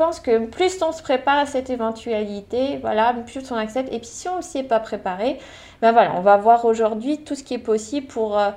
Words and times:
pense 0.00 0.18
que 0.18 0.46
plus 0.46 0.80
on 0.82 0.92
se 0.92 1.02
prépare 1.02 1.36
à 1.36 1.44
cette 1.44 1.68
éventualité, 1.68 2.78
voilà, 2.80 3.14
plus 3.26 3.52
on 3.52 3.54
accepte. 3.54 3.92
Et 3.92 3.98
puis 3.98 4.08
si 4.08 4.30
on 4.30 4.38
ne 4.38 4.42
s'y 4.42 4.56
est 4.56 4.62
pas 4.62 4.80
préparé, 4.80 5.38
ben 5.82 5.92
voilà, 5.92 6.14
on 6.16 6.22
va 6.22 6.38
voir 6.38 6.64
aujourd'hui 6.64 7.22
tout 7.22 7.34
ce 7.34 7.44
qui 7.44 7.52
est 7.52 7.58
possible 7.58 8.06
pour, 8.06 8.38
euh, 8.38 8.50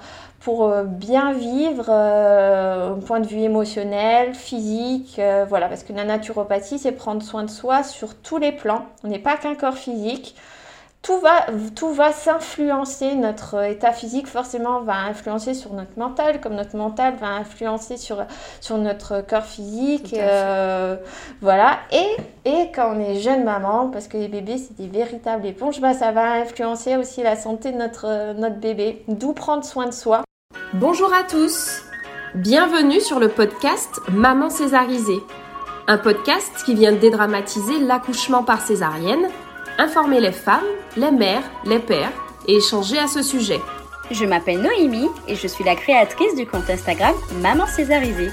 euh, 0.47 0.83
bien 0.85 1.33
vivre 1.33 1.89
au 2.93 2.95
point 3.01 3.19
de 3.19 3.27
vue 3.27 3.41
émotionnel, 3.41 4.33
physique, 4.35 5.19
voilà, 5.49 5.67
parce 5.67 5.83
que 5.83 5.91
la 5.91 6.05
naturopathie, 6.05 6.79
c'est 6.79 6.93
prendre 6.93 7.21
soin 7.21 7.44
de 7.44 7.49
soi 7.49 7.83
sur 7.83 8.15
tous 8.15 8.37
les 8.37 8.53
plans. 8.53 8.85
On 9.03 9.10
n'est 9.10 9.19
pas 9.19 9.35
qu'un 9.35 9.55
corps 9.55 9.78
physique 9.78 10.35
tout 11.04 11.20
va, 11.20 11.47
tout 11.76 11.92
va 11.92 12.13
s'influencer, 12.13 13.15
notre 13.15 13.62
état 13.65 13.92
physique 13.92 14.26
forcément 14.26 14.81
va 14.81 14.96
influencer 14.96 15.54
sur 15.54 15.74
notre 15.74 15.99
mental, 15.99 16.40
comme 16.40 16.55
notre 16.55 16.77
mental 16.77 17.16
va 17.20 17.27
influencer 17.27 17.98
sur, 17.98 18.23
sur 18.62 18.77
notre 18.77 19.20
corps 19.20 19.44
physique. 19.44 20.16
Euh, 20.18 20.95
voilà. 21.41 21.80
Et, 21.91 22.50
et 22.50 22.72
quand 22.73 22.95
on 22.95 23.00
est 23.02 23.20
jeune 23.20 23.44
maman, 23.44 23.90
parce 23.90 24.08
que 24.08 24.16
les 24.16 24.30
bébés 24.30 24.58
c'est 24.58 24.77
des 24.77 24.88
véritables 24.88 25.46
éponges, 25.46 25.82
bah, 25.82 25.94
ça 25.94 26.13
va 26.13 26.36
influencer 26.36 26.96
aussi 26.96 27.22
la 27.22 27.35
santé 27.35 27.74
de 27.74 27.77
notre, 27.77 28.34
notre 28.40 28.60
bébé. 28.60 29.04
D'où 29.10 29.34
prendre 29.34 29.66
soin 29.66 29.88
de 29.88 29.91
soi. 29.91 30.24
Bonjour 30.74 31.13
à 31.13 31.24
tous. 31.24 31.82
Bienvenue 32.34 33.02
sur 33.02 33.20
le 33.20 33.27
podcast 33.27 33.99
Maman 34.10 34.49
césarisée. 34.49 35.20
Un 35.85 35.98
podcast 35.98 36.63
qui 36.66 36.74
vient 36.74 36.94
dédramatiser 36.94 37.80
l'accouchement 37.80 38.46
par 38.46 38.62
césarienne 38.62 39.27
informer 39.77 40.20
les 40.20 40.32
femmes, 40.32 40.63
les 40.98 41.12
mères, 41.12 41.44
les 41.66 41.80
pères 41.80 42.12
et 42.48 42.58
échanger 42.58 43.00
à 43.00 43.08
ce 43.08 43.22
sujet. 43.22 43.59
Je 44.12 44.26
m'appelle 44.26 44.62
Noémie 44.62 45.09
et 45.27 45.36
je 45.36 45.48
suis 45.48 45.63
la 45.63 45.76
créatrice 45.76 46.36
du 46.36 46.46
compte 46.46 46.70
Instagram 46.70 47.13
Maman 47.41 47.66
Césarisée. 47.66 48.30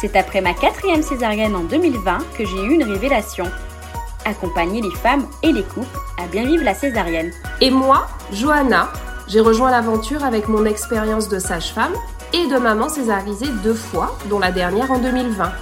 C'est 0.00 0.16
après 0.16 0.40
ma 0.40 0.54
quatrième 0.54 1.02
césarienne 1.02 1.54
en 1.54 1.64
2020 1.64 2.18
que 2.36 2.44
j'ai 2.44 2.62
eu 2.62 2.74
une 2.74 2.84
révélation. 2.84 3.44
Accompagner 4.24 4.80
les 4.80 4.94
femmes 4.94 5.26
et 5.42 5.52
les 5.52 5.62
couples 5.62 5.98
à 6.22 6.26
bien 6.26 6.44
vivre 6.44 6.64
la 6.64 6.74
césarienne. 6.74 7.32
Et 7.60 7.70
moi, 7.70 8.06
Johanna, 8.32 8.90
j'ai 9.28 9.40
rejoint 9.40 9.70
l'aventure 9.70 10.24
avec 10.24 10.48
mon 10.48 10.64
expérience 10.64 11.28
de 11.28 11.38
sage-femme 11.38 11.92
et 12.32 12.46
de 12.46 12.56
maman 12.56 12.88
césarisée 12.88 13.48
deux 13.62 13.74
fois, 13.74 14.16
dont 14.28 14.38
la 14.38 14.50
dernière 14.50 14.90
en 14.90 14.98
2020. 14.98 15.52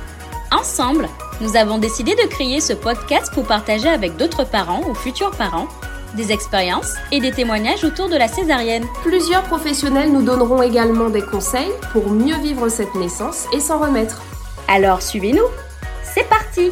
Ensemble, 0.53 1.09
nous 1.41 1.57
avons 1.57 1.79
décidé 1.79 2.15
de 2.15 2.29
créer 2.29 2.61
ce 2.61 2.75
podcast 2.75 3.33
pour 3.33 3.47
partager 3.47 3.89
avec 3.89 4.19
d'autres 4.19 4.45
parents 4.45 4.87
ou 4.87 4.95
futurs 4.95 5.31
parents 5.31 5.67
des 6.15 6.31
expériences 6.31 6.93
et 7.11 7.21
des 7.21 7.33
témoignages 7.33 7.85
autour 7.85 8.11
de 8.11 8.17
la 8.17 8.29
césarienne. 8.29 8.85
Plusieurs 9.03 9.45
professionnels 9.45 10.13
nous 10.13 10.21
donneront 10.21 10.61
également 10.61 11.09
des 11.09 11.23
conseils 11.23 11.73
pour 11.93 12.11
mieux 12.11 12.37
vivre 12.37 12.69
cette 12.69 12.95
naissance 12.95 13.47
et 13.55 13.61
s'en 13.61 13.79
remettre. 13.79 14.23
Alors 14.69 15.01
suivez-nous, 15.01 15.47
c'est 16.05 16.29
parti 16.29 16.71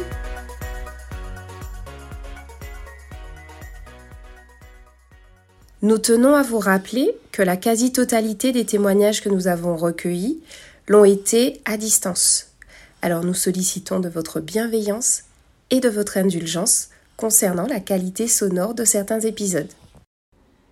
Nous 5.81 5.97
tenons 5.97 6.35
à 6.35 6.43
vous 6.43 6.59
rappeler 6.59 7.15
que 7.31 7.41
la 7.41 7.57
quasi-totalité 7.57 8.51
des 8.51 8.65
témoignages 8.65 9.23
que 9.23 9.29
nous 9.29 9.47
avons 9.47 9.75
recueillis 9.75 10.39
l'ont 10.87 11.05
été 11.05 11.59
à 11.65 11.77
distance. 11.77 12.50
Alors 13.03 13.23
nous 13.23 13.33
sollicitons 13.33 13.99
de 13.99 14.09
votre 14.09 14.39
bienveillance 14.39 15.23
et 15.71 15.79
de 15.79 15.89
votre 15.89 16.17
indulgence 16.17 16.89
concernant 17.17 17.65
la 17.65 17.79
qualité 17.79 18.27
sonore 18.27 18.75
de 18.75 18.85
certains 18.85 19.21
épisodes. 19.21 19.71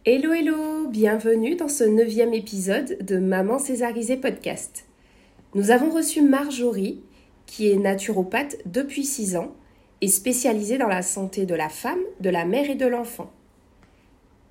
Hello 0.06 0.32
hello, 0.34 0.88
bienvenue 0.90 1.56
dans 1.56 1.68
ce 1.68 1.84
neuvième 1.84 2.36
épisode 2.36 2.98
de 3.02 3.18
Maman 3.18 3.58
Césarisée 3.58 4.18
Podcast. 4.18 4.86
Nous 5.56 5.72
avons 5.72 5.90
reçu 5.90 6.22
Marjorie, 6.22 7.02
qui 7.48 7.72
est 7.72 7.78
naturopathe 7.78 8.58
depuis 8.68 9.06
6 9.06 9.36
ans 9.36 9.56
et 10.02 10.08
spécialisée 10.08 10.78
dans 10.78 10.88
la 10.88 11.02
santé 11.02 11.48
de 11.48 11.56
la 11.56 11.70
femme, 11.70 12.00
de 12.20 12.30
la 12.30 12.46
mère 12.46 12.70
et 12.70 12.76
de 12.76 12.86
l'enfant. 12.86 13.32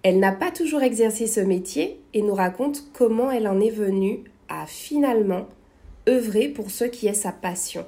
Elle 0.02 0.18
n'a 0.18 0.32
pas 0.32 0.50
toujours 0.50 0.82
exercé 0.82 1.28
ce 1.28 1.40
métier 1.40 2.00
et 2.12 2.22
nous 2.22 2.34
raconte 2.34 2.90
comment 2.92 3.30
elle 3.30 3.46
en 3.46 3.60
est 3.60 3.70
venue 3.70 4.24
à 4.48 4.66
finalement 4.66 5.46
œuvrer 6.08 6.48
pour 6.48 6.70
ce 6.70 6.84
qui 6.84 7.06
est 7.06 7.14
sa 7.14 7.32
passion. 7.32 7.86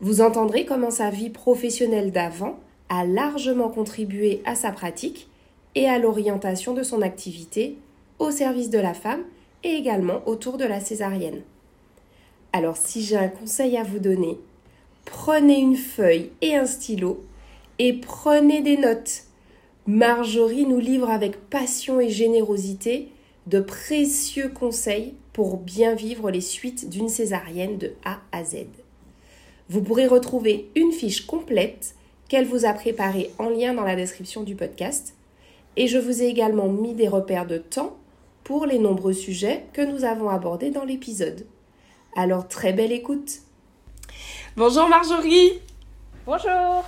Vous 0.00 0.20
entendrez 0.20 0.64
comment 0.64 0.90
sa 0.90 1.10
vie 1.10 1.30
professionnelle 1.30 2.12
d'avant 2.12 2.58
a 2.88 3.04
largement 3.04 3.68
contribué 3.68 4.42
à 4.44 4.54
sa 4.54 4.70
pratique 4.70 5.28
et 5.74 5.88
à 5.88 5.98
l'orientation 5.98 6.74
de 6.74 6.82
son 6.82 7.02
activité 7.02 7.76
au 8.18 8.30
service 8.30 8.70
de 8.70 8.78
la 8.78 8.94
femme 8.94 9.22
et 9.64 9.70
également 9.70 10.20
autour 10.26 10.58
de 10.58 10.64
la 10.64 10.80
césarienne. 10.80 11.42
Alors 12.52 12.76
si 12.76 13.02
j'ai 13.02 13.16
un 13.16 13.28
conseil 13.28 13.76
à 13.76 13.82
vous 13.82 13.98
donner, 13.98 14.38
prenez 15.04 15.58
une 15.58 15.76
feuille 15.76 16.30
et 16.40 16.56
un 16.56 16.66
stylo 16.66 17.22
et 17.78 17.94
prenez 17.94 18.62
des 18.62 18.76
notes. 18.76 19.24
Marjorie 19.86 20.66
nous 20.66 20.80
livre 20.80 21.10
avec 21.10 21.48
passion 21.50 22.00
et 22.00 22.08
générosité 22.08 23.08
de 23.46 23.60
précieux 23.60 24.48
conseils 24.48 25.14
pour 25.36 25.58
bien 25.58 25.94
vivre 25.94 26.30
les 26.30 26.40
suites 26.40 26.88
d'une 26.88 27.10
césarienne 27.10 27.76
de 27.76 27.92
A 28.06 28.20
à 28.32 28.42
Z. 28.42 28.68
Vous 29.68 29.82
pourrez 29.82 30.06
retrouver 30.06 30.70
une 30.74 30.92
fiche 30.92 31.26
complète 31.26 31.94
qu'elle 32.30 32.46
vous 32.46 32.64
a 32.64 32.72
préparée 32.72 33.30
en 33.38 33.50
lien 33.50 33.74
dans 33.74 33.84
la 33.84 33.96
description 33.96 34.44
du 34.44 34.54
podcast. 34.54 35.14
Et 35.76 35.88
je 35.88 35.98
vous 35.98 36.22
ai 36.22 36.28
également 36.28 36.68
mis 36.68 36.94
des 36.94 37.06
repères 37.06 37.46
de 37.46 37.58
temps 37.58 37.98
pour 38.44 38.64
les 38.64 38.78
nombreux 38.78 39.12
sujets 39.12 39.66
que 39.74 39.82
nous 39.82 40.04
avons 40.04 40.30
abordés 40.30 40.70
dans 40.70 40.86
l'épisode. 40.86 41.44
Alors 42.16 42.48
très 42.48 42.72
belle 42.72 42.92
écoute. 42.92 43.40
Bonjour 44.56 44.88
Marjorie. 44.88 45.60
Bonjour. 46.24 46.82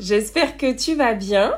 J'espère 0.00 0.56
que 0.56 0.72
tu 0.72 0.94
vas 0.94 1.12
bien. 1.12 1.52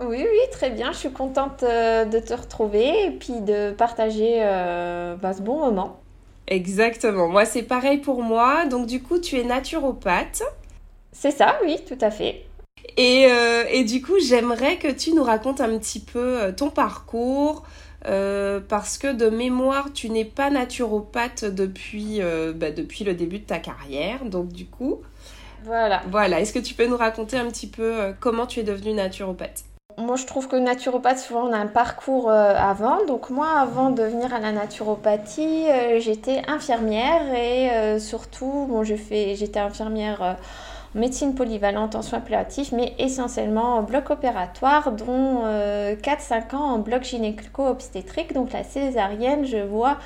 Oui, 0.00 0.18
oui, 0.18 0.50
très 0.52 0.70
bien. 0.70 0.92
Je 0.92 0.98
suis 0.98 1.12
contente 1.12 1.62
euh, 1.62 2.04
de 2.04 2.18
te 2.18 2.34
retrouver 2.34 3.06
et 3.06 3.10
puis 3.12 3.40
de 3.40 3.70
partager 3.70 4.40
euh, 4.42 5.16
bah, 5.16 5.32
ce 5.32 5.40
bon 5.40 5.58
moment. 5.58 6.00
Exactement. 6.48 7.28
Moi, 7.28 7.46
c'est 7.46 7.62
pareil 7.62 7.98
pour 7.98 8.22
moi. 8.22 8.66
Donc, 8.66 8.86
du 8.86 9.02
coup, 9.02 9.18
tu 9.18 9.38
es 9.38 9.44
naturopathe. 9.44 10.42
C'est 11.12 11.30
ça, 11.30 11.58
oui, 11.64 11.80
tout 11.88 11.98
à 12.00 12.10
fait. 12.10 12.44
Et, 12.98 13.26
euh, 13.30 13.64
et 13.70 13.84
du 13.84 14.02
coup, 14.02 14.18
j'aimerais 14.20 14.76
que 14.76 14.88
tu 14.88 15.12
nous 15.12 15.24
racontes 15.24 15.60
un 15.60 15.78
petit 15.78 16.00
peu 16.00 16.52
ton 16.56 16.68
parcours. 16.70 17.64
parce 18.68 18.98
que 18.98 19.12
de 19.12 19.30
mémoire, 19.30 19.92
tu 19.94 20.10
n'es 20.10 20.26
pas 20.26 20.50
naturopathe 20.50 21.46
depuis, 21.46 22.20
bah, 22.54 22.70
depuis 22.70 23.02
le 23.04 23.14
début 23.14 23.38
de 23.38 23.46
ta 23.46 23.58
carrière. 23.58 24.26
Donc, 24.26 24.48
du 24.48 24.66
coup, 24.66 25.00
voilà. 25.64 26.02
Voilà. 26.10 26.40
Est-ce 26.40 26.52
que 26.52 26.58
tu 26.58 26.74
peux 26.74 26.86
nous 26.86 26.98
raconter 26.98 27.38
un 27.38 27.46
petit 27.50 27.66
peu 27.66 28.14
comment 28.20 28.46
tu 28.46 28.60
es 28.60 28.62
devenue 28.62 28.92
naturopathe? 28.92 29.64
Moi, 29.98 30.16
je 30.16 30.26
trouve 30.26 30.46
que 30.46 30.56
naturopathe, 30.56 31.18
souvent, 31.18 31.48
on 31.48 31.52
a 31.52 31.56
un 31.56 31.66
parcours 31.66 32.28
euh, 32.28 32.54
avant. 32.54 33.04
Donc, 33.06 33.30
moi, 33.30 33.48
avant 33.58 33.90
de 33.90 34.02
venir 34.02 34.34
à 34.34 34.40
la 34.40 34.52
naturopathie, 34.52 35.64
euh, 35.68 36.00
j'étais 36.00 36.42
infirmière 36.48 37.32
et 37.32 37.70
euh, 37.70 37.98
surtout, 37.98 38.66
bon, 38.68 38.82
j'étais 38.84 39.58
infirmière 39.58 40.36
en 40.94 40.98
médecine 40.98 41.34
polyvalente 41.34 41.94
en 41.94 42.02
soins 42.02 42.20
palliatifs, 42.20 42.72
mais 42.72 42.94
essentiellement 42.98 43.76
en 43.76 43.82
bloc 43.82 44.10
opératoire, 44.10 44.92
dont 44.92 45.44
4-5 45.44 46.54
ans 46.54 46.74
en 46.74 46.78
bloc 46.78 47.02
gynéco-obstétrique. 47.02 48.34
Donc, 48.34 48.52
la 48.52 48.64
césarienne, 48.64 49.46
je 49.46 49.58
vois 49.58 49.96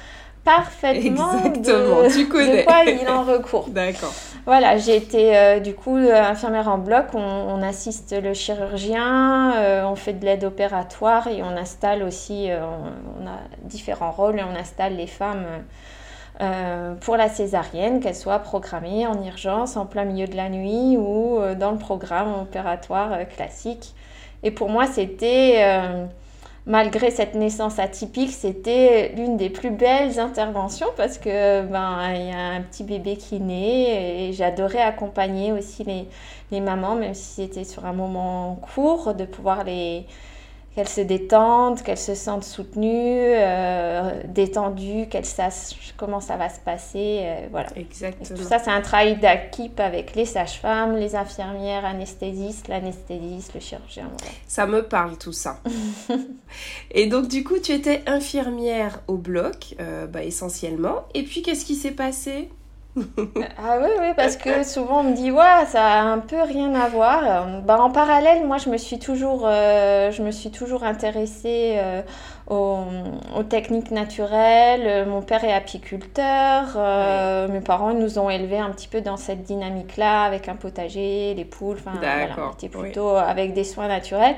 parfaitement 0.45 1.33
Exactement, 1.45 2.09
tu 2.09 2.29
connais. 2.29 2.63
de 2.63 2.65
quoi 2.65 2.85
il 2.85 3.09
en 3.09 3.23
recourt. 3.23 3.69
D'accord. 3.71 4.13
Voilà, 4.47 4.79
j'ai 4.79 4.97
été 4.97 5.37
euh, 5.37 5.61
du 5.61 5.75
coup 5.75 5.97
euh, 5.97 6.15
infirmière 6.15 6.69
en 6.69 6.79
bloc, 6.79 7.09
on, 7.13 7.63
assiste 7.63 8.21
le 8.21 8.33
chirurgien, 8.33 9.55
euh, 9.57 9.85
on 9.85 9.97
fait 9.97 10.15
de 10.15 10.25
l'aide 10.25 10.45
opératoire 10.45 11.27
et 11.27 11.43
on 11.43 11.57
installe 11.57 12.03
aussi, 12.03 12.49
on, 12.51 13.27
a 13.27 13.39
différents 13.65 14.11
rôles 14.11 14.39
et 14.39 14.43
on 14.43 14.57
installe 14.57 14.97
les 14.97 15.07
femmes 15.07 15.45
pour 17.03 17.19
la 17.19 17.29
césarienne, 17.29 18.01
qu'elles 18.01 18.17
soient 18.17 18.39
programmées 18.39 19.07
en 19.07 19.23
urgence, 19.23 19.77
en 19.77 19.85
plein 19.85 20.05
milieu 20.07 20.27
de 20.27 20.37
la 20.37 20.49
nuit 20.49 20.97
ou 20.97 21.39
dans 21.59 21.71
le 21.71 21.77
programme 21.77 22.33
opératoire 22.41 23.29
classique. 23.29 23.95
Et 24.43 24.51
pour 24.51 24.71
moi, 24.71 24.87
c'était 24.87 25.63
malgré 26.67 27.11
cette 27.11 27.35
naissance 27.35 27.79
atypique, 27.79 28.33
c'était 28.33 29.13
l'une 29.17 29.37
des 29.37 29.51
plus 29.51 29.71
belles 29.71 30.19
interventions 30.19 30.89
parce 30.97 31.19
que 31.19 31.63
ben 31.63 32.13
il 32.15 32.29
y 32.29 32.33
a 32.33 32.49
un 32.51 32.63
petit 32.63 32.85
bébé 32.85 33.17
qui 33.17 33.41
naît 33.41 34.29
et 34.29 34.33
j'adorais 34.33 34.83
accompagner 34.83 35.53
aussi 35.53 35.85
les, 35.85 36.07
les 36.51 36.61
mamans, 36.61 36.97
même 36.97 37.15
si 37.15 37.43
c'était 37.43 37.65
sur 37.65 37.87
un 37.87 37.93
moment 37.93 38.57
court, 38.75 39.15
de 39.15 39.25
pouvoir 39.25 39.65
les 39.65 40.07
qu'elles 40.75 40.89
se 40.89 41.01
détendent, 41.01 41.83
qu'elles 41.83 41.99
se 41.99 42.15
sentent 42.15 42.45
soutenues, 42.45 42.89
euh, 42.91 44.23
détendues, 44.27 45.09
qu'elles 45.11 45.25
sachent 45.25 45.95
comment 45.97 46.21
ça 46.21 46.37
va 46.37 46.49
se 46.49 46.61
passer. 46.61 47.23
Euh, 47.23 47.49
voilà. 47.51 47.69
Exactement. 47.75 48.39
tout 48.39 48.45
ça, 48.45 48.61
c'est 48.61 48.71
un 48.71 48.81
travail 48.81 49.19
d'équipe 49.19 49.81
avec 49.81 50.15
les 50.15 50.25
sages-femmes, 50.25 50.97
les 50.97 51.17
infirmières, 51.17 51.85
anesthésistes, 51.85 52.69
l'anesthésiste, 52.69 53.53
le 53.55 53.61
chirurgien. 53.61 54.11
Ça 54.47 54.67
me 54.67 54.83
parle 54.83 55.19
tout 55.19 55.33
ça. 55.33 55.61
et 56.93 57.07
donc, 57.07 57.27
du 57.27 57.43
coup, 57.43 57.59
tu 57.59 57.73
étais 57.73 58.03
infirmière 58.07 59.03
au 59.09 59.17
bloc, 59.17 59.75
euh, 59.81 60.07
bah, 60.07 60.23
essentiellement. 60.23 61.05
Et 61.15 61.25
puis, 61.25 61.43
qu'est-ce 61.43 61.65
qui 61.65 61.75
s'est 61.75 61.91
passé? 61.91 62.49
Ah 62.97 63.79
oui, 63.81 63.89
oui, 64.01 64.09
parce 64.17 64.37
que 64.37 64.65
souvent 64.65 65.01
on 65.01 65.05
me 65.05 65.15
dit, 65.17 65.31
ouais, 65.31 65.65
ça 65.67 65.87
a 65.87 66.03
un 66.03 66.19
peu 66.19 66.43
rien 66.43 66.75
à 66.75 66.89
voir. 66.89 67.63
Bah, 67.63 67.79
en 67.81 67.91
parallèle, 67.91 68.45
moi, 68.47 68.59
je 68.59 68.69
me 68.69 68.77
suis 68.77 68.99
toujours, 68.99 69.43
euh, 69.45 70.11
je 70.11 70.23
me 70.23 70.33
suis 70.33 70.51
toujours 70.51 70.83
intéressée 70.83 71.75
euh, 71.77 72.03
aux, 72.51 73.43
techniques 73.49 73.91
naturelles. 73.91 75.07
Mon 75.09 75.23
père 75.23 75.45
est 75.45 75.53
apiculteur. 75.53 76.75
Euh, 76.77 77.49
mes 77.49 77.61
parents 77.61 77.95
nous 77.95 78.19
ont 78.19 78.29
élevés 78.29 78.59
un 78.59 78.71
petit 78.71 78.89
peu 78.89 79.01
dans 79.01 79.17
cette 79.17 79.45
dynamique-là, 79.45 80.25
avec 80.25 80.49
un 80.49 80.57
potager, 80.57 81.35
les 81.35 81.45
poules. 81.45 81.77
Enfin, 81.79 81.97
voilà, 81.99 82.27
on 82.39 82.53
était 82.53 82.69
plutôt 82.69 83.11
avec 83.11 83.55
des 83.55 83.65
soins 83.65 83.89
naturels. 83.89 84.37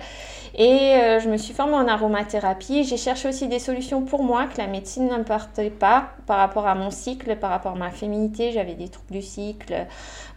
Et 0.54 0.94
euh, 0.94 1.20
je 1.20 1.30
me 1.30 1.38
suis 1.38 1.54
formée 1.54 1.74
en 1.74 1.88
aromathérapie. 1.88 2.84
J'ai 2.84 2.98
cherché 2.98 3.28
aussi 3.28 3.48
des 3.48 3.58
solutions 3.58 4.02
pour 4.02 4.22
moi 4.22 4.46
que 4.46 4.58
la 4.58 4.66
médecine 4.66 5.08
n'importait 5.08 5.70
pas 5.70 6.10
par 6.26 6.36
rapport 6.36 6.66
à 6.66 6.74
mon 6.74 6.90
cycle, 6.90 7.36
par 7.36 7.50
rapport 7.50 7.72
à 7.72 7.78
ma 7.78 7.90
féminité. 7.90 8.52
J'avais 8.52 8.74
des 8.74 8.88
troubles 8.88 9.12
du 9.12 9.22
cycle. 9.22 9.86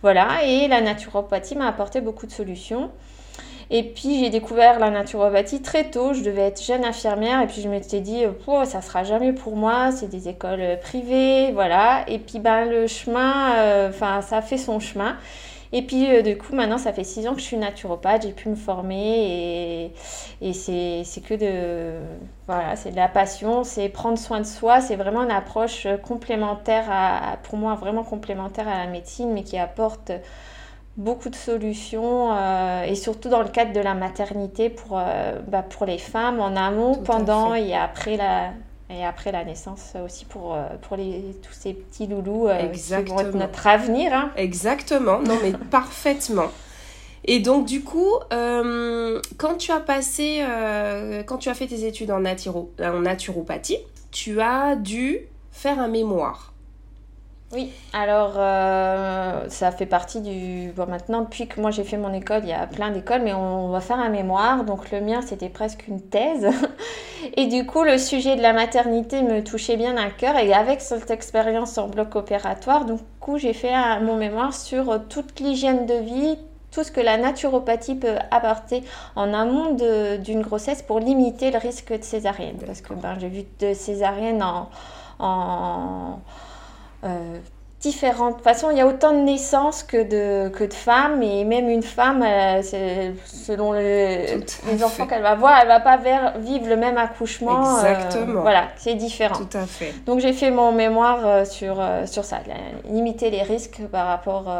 Voilà. 0.01 0.45
Et 0.45 0.69
la 0.69 0.79
naturopathie 0.79 1.55
m'a 1.55 1.67
apporté 1.67 1.99
beaucoup 1.99 2.25
de 2.25 2.31
solutions. 2.31 2.91
Et 3.71 3.83
puis 3.83 4.19
j'ai 4.19 4.29
découvert 4.29 4.79
la 4.79 4.89
naturopathie 4.89 5.61
très 5.61 5.85
tôt. 5.85 6.13
Je 6.13 6.23
devais 6.23 6.43
être 6.43 6.61
jeune 6.61 6.85
infirmière 6.85 7.41
et 7.41 7.47
puis 7.47 7.61
je 7.61 7.69
m'étais 7.69 8.01
dit, 8.01 8.23
oh, 8.47 8.63
ça 8.65 8.81
sera 8.81 9.03
jamais 9.03 9.33
pour 9.33 9.55
moi. 9.55 9.91
C'est 9.91 10.07
des 10.07 10.27
écoles 10.29 10.79
privées, 10.81 11.51
voilà. 11.53 12.03
Et 12.07 12.19
puis 12.19 12.39
ben 12.39 12.65
le 12.65 12.87
chemin, 12.87 13.55
euh, 13.55 13.89
enfin 13.89 14.21
ça 14.21 14.41
fait 14.41 14.57
son 14.57 14.79
chemin. 14.79 15.17
Et 15.71 15.81
puis, 15.81 16.09
euh, 16.09 16.21
du 16.21 16.37
coup, 16.37 16.55
maintenant, 16.55 16.77
ça 16.77 16.93
fait 16.93 17.03
six 17.03 17.27
ans 17.27 17.33
que 17.33 17.41
je 17.41 17.45
suis 17.45 17.57
naturopathe, 17.57 18.21
j'ai 18.23 18.31
pu 18.31 18.47
me 18.47 18.55
former 18.55 19.91
et, 20.41 20.49
et 20.49 20.53
c'est 20.53 21.21
que 21.21 21.33
de, 21.33 21.99
voilà, 22.47 22.77
c'est 22.77 22.91
de 22.91 22.95
la 22.95 23.09
passion, 23.09 23.65
c'est 23.65 23.89
prendre 23.89 24.17
soin 24.17 24.39
de 24.39 24.45
soi, 24.45 24.79
c'est 24.79 24.95
vraiment 24.95 25.23
une 25.23 25.31
approche 25.31 25.87
complémentaire, 26.03 26.85
à, 26.89 27.37
pour 27.43 27.57
moi, 27.57 27.75
vraiment 27.75 28.03
complémentaire 28.03 28.69
à 28.69 28.77
la 28.77 28.87
médecine, 28.87 29.33
mais 29.33 29.43
qui 29.43 29.57
apporte 29.57 30.11
beaucoup 30.97 31.29
de 31.29 31.35
solutions 31.35 32.33
euh, 32.33 32.83
et 32.83 32.95
surtout 32.95 33.29
dans 33.29 33.41
le 33.41 33.49
cadre 33.49 33.73
de 33.73 33.79
la 33.79 33.93
maternité 33.93 34.69
pour, 34.69 34.97
euh, 34.97 35.39
bah, 35.47 35.61
pour 35.61 35.85
les 35.85 35.97
femmes 35.97 36.39
en 36.39 36.55
amont, 36.55 36.95
pendant 36.95 37.53
et 37.53 37.75
après 37.75 38.15
la, 38.15 38.51
et 38.89 39.03
après 39.03 39.31
la 39.31 39.43
naissance 39.43 39.93
aussi 40.03 40.25
pour, 40.25 40.55
euh, 40.55 40.63
pour 40.81 40.95
les, 40.95 41.35
tous 41.41 41.53
ces 41.53 41.73
petits 41.73 42.07
loulous 42.07 42.47
euh, 42.47 42.69
qui 42.69 42.93
vont 43.11 43.19
être 43.19 43.35
notre 43.35 43.67
avenir. 43.67 44.13
Hein. 44.13 44.31
Exactement, 44.37 45.19
non 45.19 45.37
mais 45.43 45.51
parfaitement. 45.71 46.51
Et 47.27 47.39
donc 47.39 47.65
du 47.65 47.83
coup, 47.83 48.13
quand 48.29 49.57
tu 49.57 49.71
as 49.71 49.79
passé, 49.79 50.43
quand 51.25 51.39
tu 51.39 51.49
as 51.49 51.55
fait 51.55 51.65
tes 51.65 51.87
études 51.87 52.11
en, 52.11 52.23
en 52.23 52.99
naturopathie, 52.99 53.79
tu 54.11 54.39
as 54.41 54.75
dû 54.75 55.21
faire 55.51 55.79
un 55.79 55.87
mémoire. 55.87 56.54
Oui, 57.53 57.71
alors 57.93 58.33
euh, 58.37 59.45
ça 59.49 59.71
fait 59.71 59.85
partie 59.85 60.19
du... 60.19 60.71
Bon, 60.71 60.87
maintenant, 60.87 61.21
depuis 61.21 61.47
que 61.47 61.61
moi 61.61 61.69
j'ai 61.69 61.83
fait 61.83 61.95
mon 61.95 62.11
école, 62.11 62.41
il 62.43 62.49
y 62.49 62.53
a 62.53 62.65
plein 62.65 62.89
d'écoles, 62.89 63.21
mais 63.23 63.33
on 63.33 63.69
va 63.69 63.81
faire 63.81 63.99
un 63.99 64.09
mémoire. 64.09 64.63
Donc 64.63 64.91
le 64.91 64.99
mien, 64.99 65.21
c'était 65.21 65.49
presque 65.49 65.87
une 65.87 66.01
thèse. 66.01 66.47
Et 67.37 67.45
du 67.45 67.65
coup, 67.65 67.83
le 67.83 67.97
sujet 67.99 68.35
de 68.35 68.41
la 68.41 68.51
maternité 68.51 69.21
me 69.21 69.43
touchait 69.43 69.77
bien 69.77 69.95
à 69.95 70.09
cœur. 70.09 70.35
Et 70.37 70.53
avec 70.53 70.81
cette 70.81 71.11
expérience 71.11 71.77
en 71.77 71.87
bloc 71.87 72.15
opératoire, 72.15 72.85
du 72.85 72.93
coup, 73.19 73.37
j'ai 73.37 73.53
fait 73.53 73.73
mon 74.01 74.15
mémoire 74.17 74.53
sur 74.53 75.07
toute 75.07 75.39
l'hygiène 75.39 75.85
de 75.85 75.95
vie, 75.95 76.37
tout 76.71 76.83
ce 76.83 76.91
que 76.91 76.99
la 76.99 77.17
naturopathie 77.17 77.95
peut 77.95 78.17
apporter 78.31 78.83
en 79.15 79.33
amont 79.33 79.77
d'une 80.17 80.41
grossesse 80.41 80.81
pour 80.81 80.99
limiter 80.99 81.51
le 81.51 81.59
risque 81.59 81.93
de 81.95 82.03
césarienne. 82.03 82.57
Parce 82.65 82.81
que 82.81 82.93
ben, 82.95 83.15
j'ai 83.19 83.29
vu 83.29 83.43
de 83.59 83.73
césarienne 83.75 84.41
en... 84.41 84.69
en 85.19 86.19
euh, 87.05 87.37
différentes 87.79 88.41
façons. 88.41 88.71
Il 88.71 88.77
y 88.77 88.81
a 88.81 88.87
autant 88.87 89.13
de 89.13 89.19
naissances 89.19 89.83
que 89.83 89.97
de, 89.97 90.49
que 90.49 90.63
de 90.63 90.73
femmes, 90.73 91.21
et 91.21 91.43
même 91.43 91.69
une 91.69 91.83
femme, 91.83 92.23
euh, 92.23 92.61
selon 93.25 93.73
les, 93.73 94.37
les 94.67 94.83
enfants 94.83 95.05
qu'elle 95.05 95.21
va 95.21 95.35
voir, 95.35 95.59
elle 95.61 95.67
va 95.67 95.79
pas 95.79 95.97
vivre 96.37 96.67
le 96.67 96.77
même 96.77 96.97
accouchement. 96.97 97.77
Euh, 97.77 97.93
Exactement. 97.93 98.41
voilà, 98.41 98.69
c'est 98.77 98.95
différent. 98.95 99.35
Tout 99.35 99.57
à 99.57 99.67
fait. 99.67 99.93
Donc 100.05 100.19
j'ai 100.19 100.33
fait 100.33 100.49
mon 100.49 100.71
mémoire 100.71 101.45
sur, 101.45 101.77
sur 102.05 102.23
ça, 102.23 102.39
limiter 102.89 103.29
les 103.29 103.43
risques 103.43 103.81
par 103.91 104.07
rapport 104.07 104.51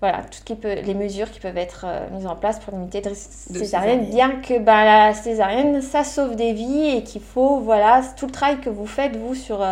voilà, 0.00 0.22
tout 0.22 0.40
qui 0.44 0.56
peut, 0.56 0.74
les 0.74 0.94
mesures 0.94 1.30
qui 1.30 1.38
peuvent 1.38 1.58
être 1.58 1.86
mises 2.12 2.26
en 2.26 2.34
place 2.34 2.58
pour 2.58 2.72
limiter 2.72 3.02
les 3.02 3.14
césarienne, 3.14 4.06
bien 4.06 4.40
que 4.40 4.58
bah, 4.58 4.84
la 4.84 5.14
césarienne, 5.14 5.80
ça 5.82 6.02
sauve 6.02 6.34
des 6.34 6.54
vies 6.54 6.96
et 6.96 7.04
qu'il 7.04 7.22
faut, 7.22 7.58
voilà, 7.58 8.00
tout 8.16 8.26
le 8.26 8.32
travail 8.32 8.58
que 8.58 8.70
vous 8.70 8.86
faites, 8.86 9.16
vous, 9.16 9.36
sur, 9.36 9.64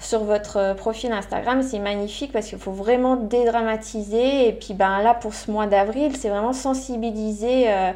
sur 0.00 0.24
votre 0.24 0.58
euh, 0.58 0.74
profil 0.74 1.12
Instagram. 1.12 1.62
C'est 1.62 1.78
magnifique 1.78 2.32
parce 2.32 2.46
qu'il 2.48 2.58
faut 2.58 2.72
vraiment 2.72 3.16
dédramatiser. 3.16 4.48
Et 4.48 4.52
puis 4.52 4.74
ben, 4.74 5.02
là, 5.02 5.14
pour 5.14 5.34
ce 5.34 5.50
mois 5.50 5.66
d'avril, 5.66 6.16
c'est 6.16 6.28
vraiment 6.28 6.52
sensibiliser 6.52 7.64
euh, 7.68 7.92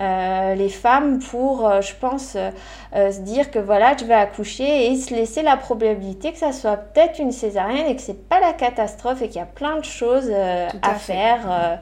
euh, 0.00 0.54
les 0.54 0.68
femmes 0.68 1.18
pour, 1.18 1.70
je 1.82 1.94
pense, 2.00 2.36
se 2.94 3.20
dire 3.20 3.50
que 3.50 3.58
voilà, 3.58 3.94
je 3.96 4.04
vais 4.04 4.14
accoucher 4.14 4.90
et 4.90 4.96
se 4.96 5.14
laisser 5.14 5.42
la 5.42 5.56
probabilité 5.56 6.32
que 6.32 6.38
ça 6.38 6.52
soit 6.52 6.76
peut-être 6.76 7.18
une 7.18 7.32
césarienne 7.32 7.86
et 7.86 7.96
que 7.96 8.02
c'est 8.02 8.28
pas 8.28 8.40
la 8.40 8.54
catastrophe 8.54 9.20
et 9.20 9.28
qu'il 9.28 9.36
y 9.36 9.42
a 9.42 9.46
plein 9.46 9.76
de 9.76 9.84
choses 9.84 10.30
à, 10.82 10.94
faire 10.94 11.80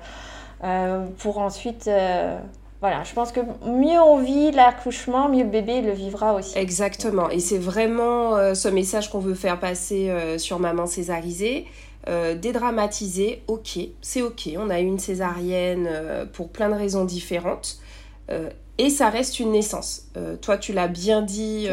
pour 1.18 1.38
ensuite 1.38 1.88
voilà, 2.80 3.04
je 3.04 3.12
pense 3.12 3.30
que 3.30 3.40
mieux 3.66 4.00
on 4.00 4.22
vit 4.22 4.52
l'accouchement, 4.52 5.28
mieux 5.28 5.44
le 5.44 5.50
bébé 5.50 5.82
le 5.82 5.92
vivra 5.92 6.32
aussi. 6.32 6.56
Exactement. 6.56 7.28
Et 7.28 7.38
c'est 7.38 7.58
vraiment 7.58 8.36
euh, 8.36 8.54
ce 8.54 8.68
message 8.68 9.10
qu'on 9.10 9.18
veut 9.18 9.34
faire 9.34 9.60
passer 9.60 10.08
euh, 10.08 10.38
sur 10.38 10.58
Maman 10.58 10.86
Césarisée. 10.86 11.66
Euh, 12.08 12.34
dédramatiser, 12.34 13.42
ok, 13.48 13.78
c'est 14.00 14.22
ok, 14.22 14.48
on 14.56 14.70
a 14.70 14.80
eu 14.80 14.84
une 14.84 14.98
césarienne 14.98 15.90
pour 16.32 16.48
plein 16.48 16.70
de 16.70 16.74
raisons 16.74 17.04
différentes. 17.04 17.78
et 18.78 18.88
ça 18.88 19.10
reste 19.10 19.38
une 19.40 19.52
naissance. 19.52 20.06
toi, 20.40 20.56
tu 20.56 20.72
l'as 20.72 20.88
bien 20.88 21.20
dit 21.20 21.68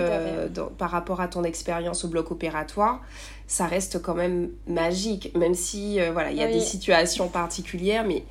par 0.77 0.91
rapport 0.91 1.21
à 1.21 1.29
ton 1.29 1.45
expérience 1.45 2.03
au 2.03 2.09
bloc 2.09 2.31
opératoire. 2.31 2.99
Ça 3.47 3.65
reste 3.67 4.01
quand 4.01 4.15
même 4.15 4.49
magique, 4.67 5.33
même 5.37 5.53
si 5.53 5.99
voilà, 6.11 6.31
il 6.31 6.37
y 6.37 6.43
a 6.43 6.51
des 6.51 6.59
situations 6.59 7.29
particulières, 7.29 8.03
mais 8.05 8.25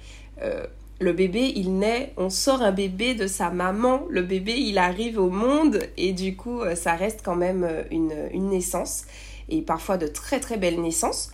le 0.99 1.13
bébé, 1.13 1.53
il 1.55 1.79
naît, 1.79 2.13
on 2.17 2.31
sort 2.31 2.63
un 2.63 2.73
bébé 2.73 3.15
de 3.15 3.27
sa 3.27 3.51
maman, 3.51 4.03
le 4.09 4.23
bébé, 4.23 4.55
il 4.57 4.79
arrive 4.79 5.19
au 5.19 5.29
monde 5.29 5.81
et 5.99 6.13
du 6.13 6.37
coup, 6.37 6.63
euh, 6.63 6.75
ça 6.75 6.95
reste 6.95 7.21
quand 7.23 7.37
même 7.37 7.65
euh, 7.65 7.83
une, 7.91 8.49
naissance 8.49 9.05
et 9.49 9.61
parfois 9.61 9.99
de 9.99 10.07
très 10.07 10.41
très 10.41 10.57
belles 10.57 10.81
naissances. 10.81 11.33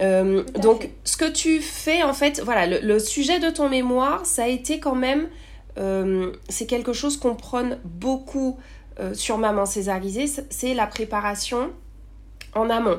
Euh, 0.00 0.42
donc, 0.60 0.90
ce 1.04 1.16
que 1.16 1.30
tu 1.30 1.60
fais, 1.60 2.02
en 2.02 2.12
fait, 2.12 2.40
voilà, 2.44 2.80
le, 2.80 2.98
sujet 2.98 3.38
de 3.38 3.48
ton 3.48 3.68
mémoire, 3.68 4.26
ça 4.26 4.44
a 4.44 4.48
été 4.48 4.80
quand 4.80 4.96
même, 4.96 5.28
c'est 6.48 6.66
quelque 6.66 6.94
chose 6.94 7.18
qu'on 7.18 7.34
prône 7.34 7.78
beaucoup 7.84 8.58
sur 9.12 9.36
Maman 9.36 9.66
Césarisée, 9.66 10.24
c'est 10.48 10.72
la 10.72 10.86
préparation 10.86 11.70
en 12.54 12.70
amont. 12.70 12.98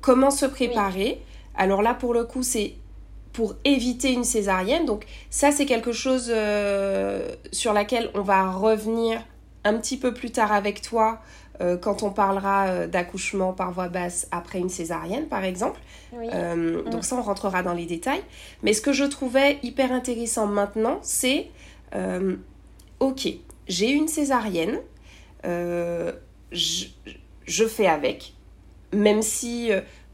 comment 0.00 0.30
se 0.32 0.46
préparer? 0.46 1.22
Alors 1.56 1.80
là, 1.82 1.94
pour 1.94 2.12
le 2.12 2.24
coup, 2.24 2.42
c'est 2.42 2.74
pour 3.32 3.54
éviter 3.64 4.12
une 4.12 4.24
césarienne. 4.24 4.86
Donc 4.86 5.06
ça, 5.30 5.52
c'est 5.52 5.66
quelque 5.66 5.92
chose 5.92 6.30
euh, 6.34 7.28
sur 7.52 7.72
laquelle 7.72 8.10
on 8.14 8.22
va 8.22 8.50
revenir 8.50 9.22
un 9.64 9.74
petit 9.74 9.96
peu 9.96 10.12
plus 10.14 10.30
tard 10.30 10.52
avec 10.52 10.82
toi 10.82 11.20
euh, 11.60 11.76
quand 11.76 12.02
on 12.02 12.10
parlera 12.10 12.68
euh, 12.68 12.86
d'accouchement 12.86 13.52
par 13.52 13.72
voie 13.72 13.88
basse 13.88 14.26
après 14.30 14.58
une 14.58 14.70
césarienne, 14.70 15.26
par 15.26 15.44
exemple. 15.44 15.80
Mm. 16.12 16.90
Donc 16.90 17.04
ça, 17.04 17.16
on 17.16 17.22
rentrera 17.22 17.62
dans 17.62 17.74
les 17.74 17.86
détails. 17.86 18.22
Mais 18.62 18.72
ce 18.72 18.80
que 18.80 18.92
je 18.92 19.04
trouvais 19.04 19.58
hyper 19.62 19.92
intéressant 19.92 20.46
maintenant, 20.46 20.98
c'est, 21.02 21.48
ok, 22.98 23.28
j'ai 23.68 23.90
une 23.90 24.08
césarienne, 24.08 24.80
je, 25.44 26.86
je, 27.46 27.64
fais 27.66 27.86
avec, 27.86 28.34
même 28.92 29.22
si 29.22 29.70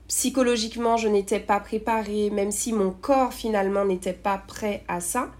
psychologiquement 0.08 0.96
je 0.96 1.08
n'étais 1.08 1.40
pas 1.40 1.60
préparée, 1.60 2.30
même 2.30 2.50
si 2.50 2.72
mon 2.72 2.90
corps 2.90 3.32
finalement 3.32 3.84
n'était 3.84 4.12
pas 4.12 4.38
prêt 4.38 4.84
à 4.88 5.00
ça, 5.00 5.30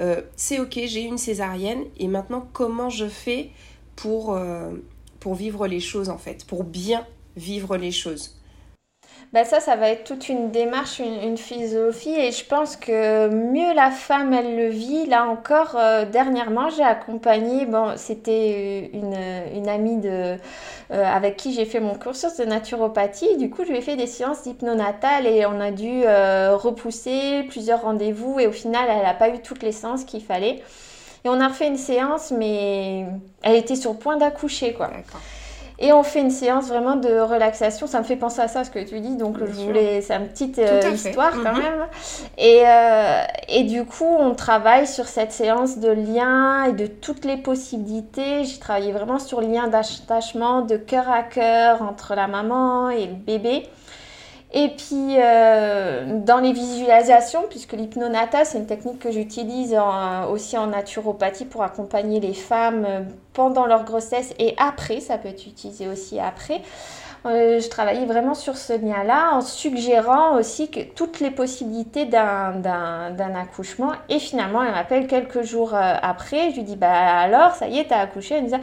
euh, 0.00 0.22
c'est 0.36 0.58
ok, 0.58 0.80
j'ai 0.86 1.02
une 1.02 1.18
césarienne 1.18 1.84
et 1.98 2.08
maintenant 2.08 2.48
comment 2.52 2.90
je 2.90 3.08
fais 3.08 3.50
pour, 3.96 4.34
euh, 4.34 4.72
pour 5.20 5.34
vivre 5.34 5.66
les 5.66 5.80
choses 5.80 6.08
en 6.08 6.18
fait, 6.18 6.44
pour 6.46 6.64
bien 6.64 7.06
vivre 7.36 7.76
les 7.76 7.92
choses? 7.92 8.36
Bah 9.34 9.44
ça, 9.44 9.58
ça 9.58 9.74
va 9.74 9.88
être 9.88 10.04
toute 10.04 10.28
une 10.28 10.52
démarche, 10.52 11.00
une, 11.00 11.36
philosophie. 11.36 12.14
Et 12.14 12.30
je 12.30 12.44
pense 12.44 12.76
que 12.76 13.26
mieux 13.26 13.74
la 13.74 13.90
femme, 13.90 14.32
elle 14.32 14.54
le 14.54 14.68
vit. 14.68 15.06
Là 15.06 15.26
encore, 15.26 15.74
euh, 15.74 16.04
dernièrement, 16.04 16.70
j'ai 16.70 16.84
accompagné, 16.84 17.66
bon, 17.66 17.94
c'était 17.96 18.90
une, 18.92 19.16
une, 19.52 19.68
amie 19.68 19.96
de, 19.96 20.36
euh, 20.92 21.04
avec 21.04 21.36
qui 21.36 21.52
j'ai 21.52 21.64
fait 21.64 21.80
mon 21.80 21.96
cursus 21.96 22.36
de 22.36 22.44
naturopathie. 22.44 23.36
Du 23.36 23.50
coup, 23.50 23.64
je 23.64 23.70
lui 23.70 23.78
ai 23.78 23.80
fait 23.80 23.96
des 23.96 24.06
séances 24.06 24.44
d'hypnonatale 24.44 25.26
et 25.26 25.44
on 25.46 25.60
a 25.60 25.72
dû 25.72 26.04
euh, 26.04 26.56
repousser 26.56 27.44
plusieurs 27.48 27.82
rendez-vous. 27.82 28.38
Et 28.38 28.46
au 28.46 28.52
final, 28.52 28.86
elle 28.88 29.02
n'a 29.02 29.14
pas 29.14 29.30
eu 29.30 29.40
toutes 29.42 29.64
les 29.64 29.72
séances 29.72 30.04
qu'il 30.04 30.22
fallait. 30.22 30.62
Et 31.24 31.28
on 31.28 31.40
a 31.40 31.48
refait 31.48 31.66
une 31.66 31.76
séance, 31.76 32.30
mais 32.30 33.04
elle 33.42 33.56
était 33.56 33.74
sur 33.74 33.94
le 33.94 33.98
point 33.98 34.16
d'accoucher, 34.16 34.74
quoi. 34.74 34.90
Et 35.78 35.92
on 35.92 36.02
fait 36.04 36.20
une 36.20 36.30
séance 36.30 36.68
vraiment 36.68 36.94
de 36.94 37.18
relaxation. 37.20 37.86
Ça 37.86 37.98
me 37.98 38.04
fait 38.04 38.16
penser 38.16 38.40
à 38.40 38.48
ça, 38.48 38.62
ce 38.62 38.70
que 38.70 38.78
tu 38.78 39.00
dis. 39.00 39.16
Donc, 39.16 39.38
je 39.38 39.44
voulais. 39.44 40.00
C'est 40.02 40.14
une 40.14 40.28
petite 40.28 40.58
euh, 40.58 40.80
histoire 40.92 41.32
quand 41.32 41.52
mhm. 41.52 41.62
même. 41.62 41.86
Et, 42.38 42.62
euh, 42.64 43.22
et 43.48 43.64
du 43.64 43.84
coup, 43.84 44.06
on 44.06 44.34
travaille 44.34 44.86
sur 44.86 45.06
cette 45.06 45.32
séance 45.32 45.78
de 45.78 45.90
lien 45.90 46.64
et 46.64 46.72
de 46.72 46.86
toutes 46.86 47.24
les 47.24 47.36
possibilités. 47.36 48.44
J'ai 48.44 48.58
travaillé 48.58 48.92
vraiment 48.92 49.18
sur 49.18 49.40
le 49.40 49.48
lien 49.48 49.66
d'attachement 49.66 50.62
de 50.62 50.76
cœur 50.76 51.10
à 51.10 51.22
cœur 51.22 51.82
entre 51.82 52.14
la 52.14 52.28
maman 52.28 52.90
et 52.90 53.06
le 53.06 53.14
bébé. 53.14 53.68
Et 54.56 54.68
puis, 54.68 55.16
euh, 55.18 56.20
dans 56.20 56.38
les 56.38 56.52
visualisations, 56.52 57.42
puisque 57.50 57.72
l'hypnonata, 57.72 58.44
c'est 58.44 58.58
une 58.58 58.66
technique 58.66 59.00
que 59.00 59.10
j'utilise 59.10 59.76
aussi 60.30 60.56
en 60.56 60.68
naturopathie 60.68 61.44
pour 61.44 61.64
accompagner 61.64 62.20
les 62.20 62.34
femmes 62.34 62.84
euh, 62.86 63.00
pendant 63.32 63.66
leur 63.66 63.82
grossesse 63.82 64.32
et 64.38 64.54
après, 64.56 65.00
ça 65.00 65.18
peut 65.18 65.28
être 65.28 65.44
utilisé 65.48 65.88
aussi 65.88 66.20
après. 66.20 66.62
Euh, 67.26 67.58
je 67.58 67.68
travaillais 67.68 68.06
vraiment 68.06 68.34
sur 68.34 68.56
ce 68.56 68.74
lien-là 68.74 69.34
en 69.34 69.40
suggérant 69.40 70.38
aussi 70.38 70.70
que 70.70 70.80
toutes 70.80 71.18
les 71.18 71.32
possibilités 71.32 72.04
d'un 72.04 72.62
accouchement. 73.34 73.90
Et 74.08 74.20
finalement, 74.20 74.62
elle 74.62 74.70
m'appelle 74.70 75.08
quelques 75.08 75.42
jours 75.42 75.74
après. 75.74 76.50
Je 76.50 76.56
lui 76.56 76.62
dis, 76.62 76.76
bah 76.76 76.92
alors, 76.92 77.56
ça 77.56 77.66
y 77.66 77.78
est, 77.78 77.86
t'as 77.86 77.98
accouché? 77.98 78.36
Elle 78.36 78.44
me 78.44 78.48
dit, 78.50 78.54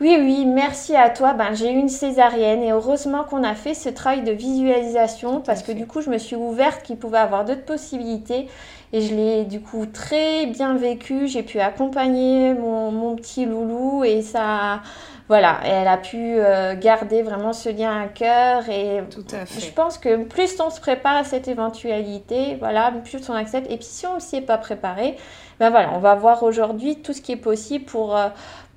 oui, 0.00 0.16
oui, 0.20 0.46
merci 0.46 0.94
à 0.94 1.10
toi. 1.10 1.32
Ben, 1.32 1.54
j'ai 1.54 1.72
eu 1.72 1.76
une 1.76 1.88
césarienne 1.88 2.62
et 2.62 2.70
heureusement 2.70 3.24
qu'on 3.24 3.42
a 3.42 3.54
fait 3.54 3.74
ce 3.74 3.88
travail 3.88 4.22
de 4.22 4.30
visualisation 4.30 5.40
parce 5.40 5.64
que 5.64 5.72
du 5.72 5.86
coup, 5.86 6.02
je 6.02 6.08
me 6.08 6.18
suis 6.18 6.36
ouverte 6.36 6.84
qu'il 6.84 6.96
pouvait 6.96 7.18
avoir 7.18 7.44
d'autres 7.44 7.64
possibilités 7.64 8.48
et 8.92 9.00
je 9.00 9.12
l'ai 9.12 9.44
du 9.44 9.60
coup 9.60 9.86
très 9.86 10.46
bien 10.46 10.74
vécu. 10.76 11.26
J'ai 11.26 11.42
pu 11.42 11.58
accompagner 11.58 12.54
mon, 12.54 13.16
petit 13.16 13.44
loulou 13.44 14.04
et 14.04 14.22
ça, 14.22 14.82
voilà, 15.26 15.58
elle 15.64 15.88
a 15.88 15.96
pu 15.96 16.16
euh, 16.16 16.76
garder 16.76 17.22
vraiment 17.22 17.52
ce 17.52 17.68
lien 17.68 18.00
à 18.00 18.06
cœur 18.06 18.68
et 18.68 19.02
Tout 19.10 19.26
à 19.34 19.46
fait. 19.46 19.60
je 19.60 19.72
pense 19.72 19.98
que 19.98 20.22
plus 20.24 20.60
on 20.60 20.70
se 20.70 20.80
prépare 20.80 21.16
à 21.16 21.24
cette 21.24 21.48
éventualité, 21.48 22.56
voilà, 22.60 22.92
plus 23.04 23.28
on 23.28 23.34
accepte. 23.34 23.68
Et 23.68 23.76
puis 23.76 23.86
si 23.86 24.06
on 24.06 24.14
ne 24.14 24.20
s'y 24.20 24.36
est 24.36 24.42
pas 24.42 24.58
préparé, 24.58 25.16
ben 25.58 25.70
voilà, 25.70 25.90
on 25.94 25.98
va 25.98 26.14
voir 26.14 26.44
aujourd'hui 26.44 27.02
tout 27.02 27.12
ce 27.12 27.20
qui 27.20 27.32
est 27.32 27.36
possible 27.36 27.84
pour, 27.84 28.16
euh, 28.16 28.28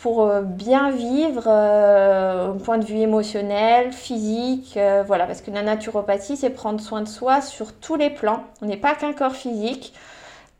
pour 0.01 0.23
euh, 0.23 0.41
bien 0.41 0.91
vivre 0.91 1.43
euh, 1.47 2.49
au 2.49 2.55
point 2.55 2.77
de 2.77 2.85
vue 2.85 2.97
émotionnel, 2.97 3.91
physique, 3.93 4.77
voilà, 5.05 5.27
parce 5.27 5.41
que 5.41 5.51
la 5.51 5.61
naturopathie, 5.61 6.37
c'est 6.37 6.49
prendre 6.49 6.81
soin 6.81 7.01
de 7.01 7.07
soi 7.07 7.41
sur 7.41 7.73
tous 7.73 7.95
les 7.95 8.09
plans. 8.09 8.43
On 8.61 8.65
n'est 8.65 8.77
pas 8.77 8.95
qu'un 8.95 9.13
corps 9.13 9.35
physique 9.35 9.93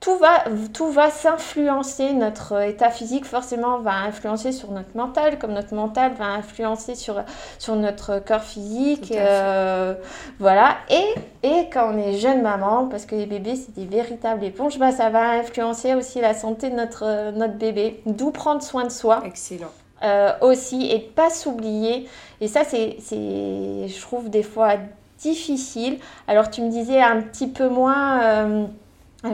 tout 0.02 0.18
va, 0.18 0.46
tout 0.74 0.90
va 0.90 1.12
s'influencer, 1.12 2.14
notre 2.14 2.60
état 2.64 2.90
physique 2.90 3.24
forcément 3.24 3.78
va 3.80 3.94
influencer 3.94 4.52
sur 4.52 4.72
notre 4.72 4.98
mental, 4.98 5.38
comme 5.38 5.54
notre 5.54 5.76
mental 5.76 6.14
va 6.18 6.26
influencer 6.26 6.96
sur, 6.96 7.24
sur 7.60 7.76
notre 7.76 8.18
corps 8.18 8.42
physique. 8.42 9.14
Euh, 9.16 9.94
voilà. 10.40 10.78
Et, 10.90 11.48
et 11.48 11.70
quand 11.72 11.94
on 11.94 11.98
est 12.00 12.18
jeune 12.18 12.42
maman, 12.42 12.88
parce 12.88 13.06
que 13.06 13.14
les 13.14 13.28
bébés 13.28 13.56
c'est 13.56 13.76
des 13.76 13.86
véritables 13.86 14.44
éponges, 14.44 14.80
bah, 14.80 14.92
ça 14.92 15.12
va 15.12 15.34
influencer 15.34 15.94
aussi 15.94 16.20
la 16.20 16.34
santé 16.34 16.72
de 16.72 16.76
notre, 16.76 17.32
notre 17.34 17.58
bébé. 17.60 18.02
D'où 18.08 18.32
prendre 18.32 18.64
soin 18.64 18.86
de 18.86 18.90
soi. 18.90 19.22
Excellent. 19.24 19.70
Euh, 20.04 20.34
aussi, 20.42 20.90
et 20.90 20.98
pas 20.98 21.30
s'oublier. 21.30 22.10
Et 22.42 22.48
ça, 22.48 22.64
c'est, 22.64 22.98
je 23.08 24.02
trouve, 24.02 24.32
des 24.32 24.42
fois 24.42 24.78
difficile. 25.20 26.00
Alors, 26.28 26.50
tu 26.50 26.64
me 26.64 26.72
disais 26.72 27.00
un 27.00 27.22
petit 27.22 27.48
peu 27.48 27.70
moins. 27.70 28.24
Euh, 28.24 28.66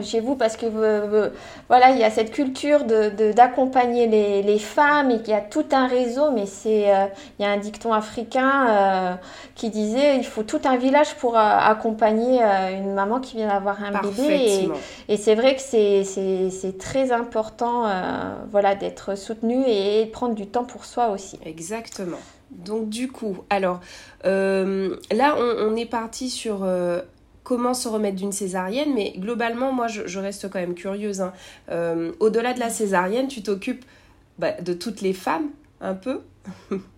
chez 0.04 0.20
vous 0.20 0.36
parce 0.36 0.58
que 0.58 0.66
voilà 1.70 1.92
il 1.92 1.98
y 1.98 2.04
a 2.04 2.10
cette 2.12 2.32
culture 2.32 2.84
de, 2.84 3.32
d'accompagner 3.32 4.08
les, 4.08 4.44
les, 4.44 4.60
femmes 4.60 5.12
et 5.12 5.22
qu'il 5.22 5.30
y 5.30 5.38
a 5.38 5.42
tout 5.42 5.66
un 5.72 5.88
réseau 5.88 6.32
mais 6.32 6.46
c'est 6.46 6.94
euh, 6.94 7.06
il 7.40 7.44
y 7.44 7.48
a 7.48 7.52
un 7.52 7.58
dicton 7.58 7.94
africain 7.94 8.68
euh, 8.68 9.14
qui 9.56 9.70
disait 9.70 10.18
il 10.18 10.26
faut 10.26 10.44
tout 10.44 10.60
un 10.66 10.76
village 10.76 11.16
pour 11.16 11.38
accompagner 11.38 12.42
une 12.42 12.94
maman 12.94 13.20
qui 13.20 13.38
vient 13.38 13.48
d'avoir 13.48 13.82
un 13.82 14.02
bébé. 14.02 14.70
Et, 15.08 15.14
et, 15.14 15.18
c'est 15.18 15.36
vrai 15.36 15.56
que 15.56 15.62
c'est, 15.62 16.04
c'est, 16.04 16.78
très 16.78 17.12
important 17.12 17.86
voilà 18.52 18.76
d'être 18.76 19.18
soutenu 19.18 19.64
et 19.68 20.06
prendre 20.08 20.36
du 20.36 20.48
temps 20.48 20.66
pour 20.66 20.86
soi 20.86 21.10
aussi. 21.10 21.40
Exactement. 21.46 22.18
Donc 22.52 22.90
du 22.90 23.10
coup 23.10 23.38
alors 23.50 23.80
là 24.24 25.36
on, 25.38 25.72
on, 25.72 25.76
est 25.76 25.90
parti 25.90 26.30
sur 26.30 26.66
comment 27.48 27.74
se 27.74 27.88
remettre 27.88 28.18
d'une 28.18 28.34
césarienne, 28.34 28.94
mais 28.94 29.14
globalement, 29.16 29.72
moi, 29.72 29.88
je, 29.88 30.20
reste 30.20 30.50
quand 30.50 30.60
même 30.60 30.74
curieuse. 30.74 31.22
Hein. 31.22 31.32
Euh, 31.72 32.12
au-delà 32.20 32.54
de 32.54 32.60
la 32.60 32.70
césarienne, 32.70 33.30
tu 33.30 33.42
t'occupes 33.42 33.86
bah, 34.38 34.52
de 34.60 34.74
toutes 34.74 35.00
les 35.00 35.14
femmes, 35.14 35.48
un 35.80 35.94
peu 35.94 36.20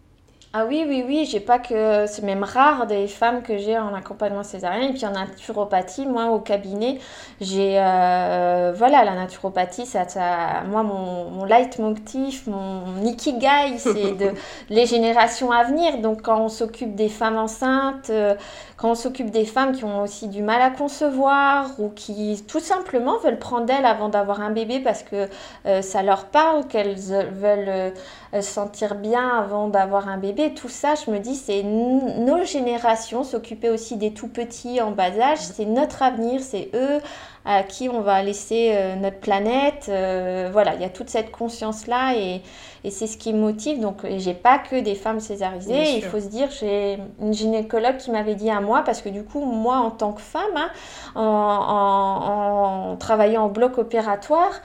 Ah 0.51 0.65
oui, 0.65 0.83
oui, 0.87 1.03
oui, 1.05 1.27
j'ai 1.31 1.39
pas 1.39 1.59
que. 1.59 2.07
C'est 2.07 2.23
même 2.23 2.43
rare 2.43 2.87
des 2.87 3.07
femmes 3.07 3.43
que 3.43 3.59
j'ai 3.59 3.77
en 3.77 3.93
accompagnement 3.93 4.41
césarien. 4.41 4.89
Et 4.89 4.93
puis 4.93 5.05
en 5.05 5.11
naturopathie, 5.11 6.07
moi 6.07 6.31
au 6.31 6.39
cabinet, 6.39 6.97
j'ai. 7.39 7.79
Euh, 7.79 8.73
voilà, 8.75 9.03
la 9.03 9.13
naturopathie, 9.13 9.85
ça, 9.85 10.07
ça 10.07 10.63
moi, 10.67 10.81
mon, 10.81 11.29
mon 11.29 11.45
leitmotiv, 11.45 12.49
mon 12.49 13.03
ikigai, 13.03 13.77
c'est 13.77 14.13
de 14.13 14.31
les 14.69 14.87
générations 14.87 15.51
à 15.51 15.65
venir. 15.65 15.99
Donc 15.99 16.23
quand 16.23 16.41
on 16.41 16.49
s'occupe 16.49 16.95
des 16.95 17.09
femmes 17.09 17.37
enceintes, 17.37 18.09
euh, 18.09 18.33
quand 18.75 18.89
on 18.89 18.95
s'occupe 18.95 19.29
des 19.29 19.45
femmes 19.45 19.73
qui 19.73 19.83
ont 19.83 20.01
aussi 20.01 20.27
du 20.29 20.41
mal 20.41 20.63
à 20.63 20.71
concevoir 20.71 21.79
ou 21.79 21.89
qui 21.89 22.43
tout 22.47 22.59
simplement 22.59 23.19
veulent 23.19 23.37
prendre 23.37 23.67
d'elles 23.67 23.85
avant 23.85 24.09
d'avoir 24.09 24.41
un 24.41 24.49
bébé 24.49 24.79
parce 24.79 25.03
que 25.03 25.29
euh, 25.67 25.83
ça 25.83 26.01
leur 26.01 26.25
parle, 26.25 26.65
qu'elles 26.65 26.95
veulent 26.95 27.93
se 28.33 28.41
sentir 28.41 28.95
bien 28.95 29.27
avant 29.27 29.67
d'avoir 29.67 30.07
un 30.07 30.17
bébé 30.17 30.53
tout 30.53 30.69
ça, 30.69 30.93
je 30.95 31.09
me 31.11 31.19
dis, 31.19 31.35
c'est 31.35 31.63
nos 31.63 32.43
générations 32.43 33.23
s'occuper 33.23 33.69
aussi 33.69 33.97
des 33.97 34.13
tout 34.13 34.27
petits 34.27 34.81
en 34.81 34.91
bas 34.91 35.19
âge, 35.19 35.39
c'est 35.39 35.65
notre 35.65 36.03
avenir, 36.03 36.41
c'est 36.41 36.69
eux 36.73 36.99
à 37.45 37.63
qui 37.63 37.89
on 37.89 38.01
va 38.01 38.21
laisser 38.21 38.71
euh, 38.73 38.95
notre 38.95 39.19
planète. 39.19 39.87
Euh, 39.89 40.49
voilà, 40.51 40.75
il 40.75 40.81
y 40.81 40.85
a 40.85 40.89
toute 40.89 41.09
cette 41.09 41.31
conscience-là 41.31 42.15
et, 42.15 42.41
c'est 42.89 43.07
ce 43.07 43.17
qui 43.17 43.33
me 43.33 43.39
motive. 43.39 43.79
Donc, 43.79 44.05
j'ai 44.17 44.33
pas 44.33 44.57
que 44.57 44.79
des 44.79 44.95
femmes 44.95 45.19
césarisées. 45.19 45.97
Il 45.97 46.03
faut 46.03 46.19
se 46.19 46.27
dire, 46.27 46.49
j'ai 46.49 46.97
une 47.19 47.33
gynécologue 47.33 47.97
qui 47.97 48.09
m'avait 48.09 48.35
dit 48.35 48.49
à 48.49 48.61
moi, 48.61 48.83
parce 48.85 49.01
que 49.01 49.09
du 49.09 49.23
coup, 49.23 49.43
moi, 49.43 49.77
en 49.77 49.91
tant 49.91 50.13
que 50.13 50.21
femme, 50.21 50.43
hein, 50.55 50.69
en, 51.15 52.91
en 52.91 52.95
travaillant 52.95 53.43
en 53.43 53.49
bloc 53.49 53.77
opératoire, 53.77 54.61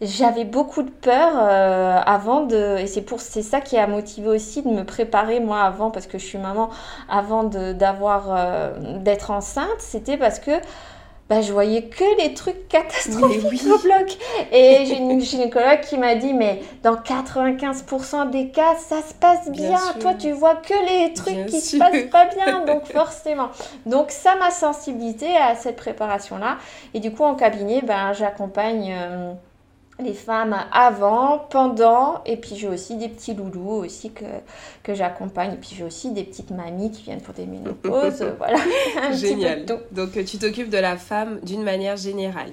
j'avais 0.00 0.44
beaucoup 0.44 0.82
de 0.82 0.90
peur 0.90 1.32
euh, 1.34 2.00
avant 2.04 2.42
de 2.42 2.78
et 2.78 2.86
c'est 2.86 3.02
pour 3.02 3.20
c'est 3.20 3.42
ça 3.42 3.60
qui 3.60 3.76
a 3.76 3.86
motivé 3.86 4.28
aussi 4.28 4.62
de 4.62 4.68
me 4.68 4.84
préparer 4.84 5.40
moi 5.40 5.62
avant 5.62 5.90
parce 5.90 6.06
que 6.06 6.18
je 6.18 6.24
suis 6.24 6.38
maman 6.38 6.70
avant 7.08 7.44
d'avoir 7.44 8.26
euh, 8.30 8.98
d'être 8.98 9.30
enceinte 9.30 9.78
c'était 9.78 10.16
parce 10.16 10.38
que 10.38 10.52
bah, 11.28 11.42
je 11.42 11.52
voyais 11.52 11.82
que 11.82 12.22
les 12.22 12.32
trucs 12.32 12.68
catastrophiques 12.68 13.66
au 13.66 13.78
bloc. 13.78 14.16
Et 14.50 14.86
j'ai 14.86 14.96
une 14.96 15.20
gynécologue 15.20 15.80
qui 15.80 15.98
m'a 15.98 16.14
dit, 16.14 16.32
mais 16.32 16.62
dans 16.82 16.94
95% 16.94 18.30
des 18.30 18.48
cas, 18.48 18.76
ça 18.76 19.02
se 19.02 19.12
passe 19.12 19.50
bien. 19.50 19.78
Toi, 20.00 20.14
tu 20.14 20.32
vois 20.32 20.56
que 20.56 20.72
les 20.88 21.12
trucs 21.12 21.44
qui 21.44 21.60
se 21.60 21.76
passent 21.76 22.10
pas 22.10 22.24
bien, 22.34 22.64
donc 22.66 22.86
forcément. 22.86 23.50
Donc 23.84 24.10
ça 24.10 24.36
m'a 24.36 24.50
sensibilisée 24.50 25.36
à 25.36 25.54
cette 25.54 25.76
préparation-là. 25.76 26.56
Et 26.94 27.00
du 27.00 27.12
coup, 27.12 27.24
en 27.24 27.34
cabinet, 27.34 27.82
ben, 27.82 28.14
j'accompagne... 28.14 28.96
Euh, 28.98 29.34
les 30.00 30.14
femmes 30.14 30.56
avant, 30.72 31.38
pendant, 31.50 32.22
et 32.24 32.36
puis 32.36 32.54
j'ai 32.56 32.68
aussi 32.68 32.96
des 32.96 33.08
petits 33.08 33.34
loulous 33.34 33.84
aussi 33.84 34.12
que, 34.12 34.24
que 34.82 34.94
j'accompagne. 34.94 35.54
Et 35.54 35.56
puis 35.56 35.70
j'ai 35.76 35.84
aussi 35.84 36.12
des 36.12 36.24
petites 36.24 36.50
mamies 36.50 36.90
qui 36.90 37.02
viennent 37.02 37.20
pour 37.20 37.34
des 37.34 37.46
ménopauses. 37.46 38.24
voilà. 38.38 38.58
Génial. 39.12 39.64
Donc 39.64 40.12
tu 40.24 40.38
t'occupes 40.38 40.70
de 40.70 40.78
la 40.78 40.96
femme 40.96 41.40
d'une 41.42 41.62
manière 41.62 41.96
générale. 41.96 42.52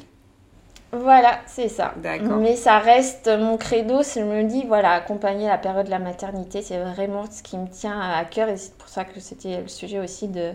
Voilà, 1.02 1.40
c'est 1.48 1.68
ça. 1.68 1.94
Mais 2.40 2.56
ça 2.56 2.80
reste 2.80 3.28
mon 3.28 3.58
credo, 3.58 4.02
je 4.04 4.22
me 4.22 4.44
dis, 4.44 4.64
voilà, 4.66 4.92
accompagner 4.92 5.48
la 5.48 5.58
période 5.58 5.86
de 5.86 5.92
la 5.92 6.00
maternité, 6.00 6.62
c'est 6.62 6.78
vraiment 6.78 7.26
ce 7.30 7.44
qui 7.44 7.58
me 7.58 7.68
tient 7.68 8.00
à 8.00 8.24
cœur 8.26 8.50
et 8.50 8.58
c'est 8.58 8.76
pour 8.78 8.88
ça 8.88 9.04
que 9.04 9.20
c'était 9.20 9.62
le 9.62 9.68
sujet 9.68 10.00
aussi 10.00 10.28
de, 10.28 10.52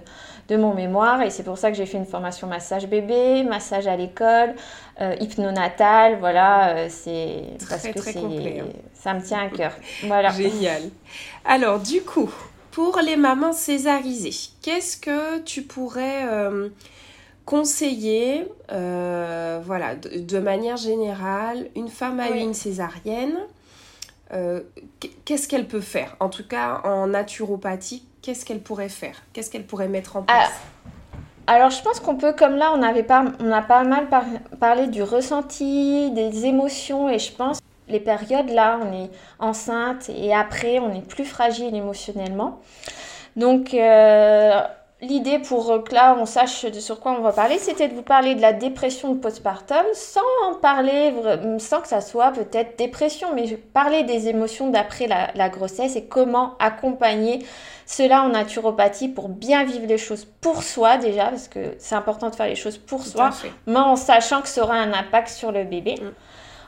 de 0.49 0.57
mon 0.57 0.75
mémoire 0.75 1.23
et 1.23 1.31
c'est 1.31 1.43
pour 1.43 1.59
ça 1.59 1.71
que 1.71 1.77
j'ai 1.77 1.87
fait 1.87 1.99
une 1.99 2.07
formation 2.07 2.47
massage 2.47 2.87
bébé, 2.87 3.43
massage 3.43 3.87
à 3.87 3.97
l'école, 3.97 4.55
euh, 5.01 5.15
hypnonatal, 5.21 6.19
voilà, 6.19 6.77
euh, 6.77 6.87
c'est 6.89 7.45
parce 7.69 7.87
que 7.89 7.99
très 7.99 8.15
complet, 8.15 8.63
hein. 8.63 8.73
ça 8.95 9.15
me 9.15 9.23
tient 9.23 9.41
à 9.41 9.49
cœur. 9.49 9.73
Voilà. 10.05 10.31
Génial. 10.31 10.83
Alors, 11.45 11.81
du 11.81 12.03
coup, 12.03 12.31
pour 12.71 12.99
les 13.05 13.17
mamans 13.17 13.53
césarisées, 13.53 14.51
qu'est-ce 14.63 14.97
que 14.97 15.41
tu 15.41 15.63
pourrais... 15.63 16.25
Euh, 16.29 16.69
conseiller, 17.51 18.47
euh, 18.71 19.61
voilà, 19.65 19.97
de, 19.97 20.39
manière 20.39 20.77
générale, 20.77 21.67
une 21.75 21.89
femme 21.89 22.21
a 22.21 22.31
eu 22.31 22.39
une 22.39 22.55
césarienne, 22.55 23.35
euh, 24.33 24.61
qu'est-ce 25.25 25.49
qu'elle 25.49 25.67
peut 25.67 25.81
faire? 25.81 26.15
En 26.21 26.29
tout 26.29 26.47
cas, 26.47 26.81
en 26.85 27.09
naturopathie, 27.09 28.05
qu'est-ce 28.23 28.45
qu'elle 28.47 28.61
pourrait 28.61 28.89
faire? 28.89 29.25
Qu'est-ce 29.33 29.51
qu'elle 29.51 29.67
pourrait 29.67 29.89
mettre 29.89 30.17
en 30.17 30.23
place? 30.23 30.53
Alors, 31.49 31.71
je 31.71 31.83
pense 31.83 31.99
qu'on 31.99 32.15
peut, 32.15 32.35
comme 32.35 32.55
là, 32.55 32.73
on, 32.73 32.85
avait 32.85 33.03
pas, 33.03 33.25
on 33.41 33.51
a 33.51 33.63
pas 33.63 33.83
mal 33.83 34.07
parlé 34.61 34.87
du 34.87 35.03
ressenti, 35.03 36.13
des 36.13 36.47
émotions, 36.47 37.09
et 37.09 37.19
je 37.19 37.33
pense 37.33 37.59
les 37.89 37.99
périodes 37.99 38.51
là, 38.51 38.79
on 38.81 38.93
est 38.93 39.11
enceinte 39.41 40.09
et 40.09 40.33
après, 40.33 40.79
on 40.79 40.95
est 40.95 41.05
plus 41.05 41.25
fragile 41.25 41.75
émotionnellement. 41.75 42.61
Donc, 43.35 43.75
euh, 43.75 44.61
l'idée 45.03 45.39
pour 45.39 45.83
que 45.85 45.95
là 45.95 46.17
on 46.19 46.27
sache 46.27 46.71
sur 46.73 47.01
quoi 47.01 47.13
on 47.13 47.23
va 47.23 47.33
parler, 47.33 47.59
c'était 47.59 47.89
de 47.89 47.95
vous 47.95 48.03
parler 48.03 48.35
de 48.35 48.41
la 48.41 48.53
dépression 48.53 49.15
postpartum 49.17 49.85
sans 49.95 50.55
parler, 50.61 51.13
sans 51.59 51.81
que 51.81 51.89
ça 51.89 52.01
soit 52.01 52.33
peut-être 52.33 52.79
dépression, 52.79 53.29
mais 53.35 53.47
parler 53.73 54.03
des 54.05 54.29
émotions 54.29 54.71
d'après 54.71 55.07
la, 55.07 55.49
grossesse 55.49 55.97
et 55.97 56.05
comment 56.05 56.55
accompagner 56.59 57.45
cela 57.87 58.23
en 58.23 58.29
naturopathie 58.29 59.09
pour 59.09 59.29
bien 59.29 59.65
vivre 59.65 59.87
les 59.87 59.99
choses 59.99 60.27
pour 60.41 60.63
soi 60.63 60.97
déjà, 60.97 61.27
parce 61.27 61.49
que 61.49 61.75
c'est 61.79 61.95
important 61.95 62.31
de 62.31 62.35
faire 62.35 62.47
les 62.47 62.55
choses 62.55 62.79
pour 62.79 63.05
soi, 63.05 63.31
mais 63.67 63.79
en 63.79 63.97
sachant 63.97 64.43
que 64.43 64.49
ça 64.49 64.63
aura 64.63 64.77
un 64.77 64.93
impact 64.93 65.29
sur 65.29 65.51
le 65.51 65.65
bébé. 65.65 65.97
Mm. 66.01 66.11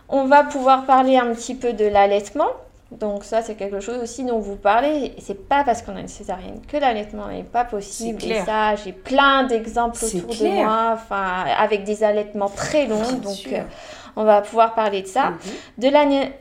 On 0.09 0.25
va 0.25 0.43
pouvoir 0.43 0.85
parler 0.85 1.17
un 1.17 1.33
petit 1.33 1.55
peu 1.55 1.73
de 1.73 1.85
l'allaitement, 1.85 2.51
donc 2.99 3.25
ça, 3.25 3.43
c'est 3.43 3.55
quelque 3.55 3.81
chose 3.81 3.99
aussi 4.03 4.25
dont 4.25 4.39
vous 4.39 4.57
parlez. 4.57 5.15
C'est 5.21 5.49
pas 5.49 5.65
parce 5.65 5.83
qu'on 5.83 5.97
a 5.97 6.01
une 6.01 6.09
césarienne 6.09 6.61
que 6.67 6.77
l'allaitement 6.77 7.29
n'est 7.29 7.43
pas 7.43 7.65
possible. 7.65 8.23
Et 8.25 8.41
ça, 8.43 8.75
j'ai 8.77 8.93
plein 8.93 9.45
d'exemples 9.45 10.05
autour 10.05 10.35
de 10.35 10.49
moi, 10.63 10.91
enfin, 10.95 11.45
avec 11.59 11.85
des 11.85 12.05
allaitements 12.05 12.49
très 12.49 12.87
longs. 12.87 13.13
donc, 13.23 13.49
euh, 13.53 13.63
on 14.17 14.25
va 14.25 14.41
pouvoir 14.43 14.75
parler 14.75 15.03
de 15.03 15.07
ça. 15.07 15.31
Mhm. 15.31 15.93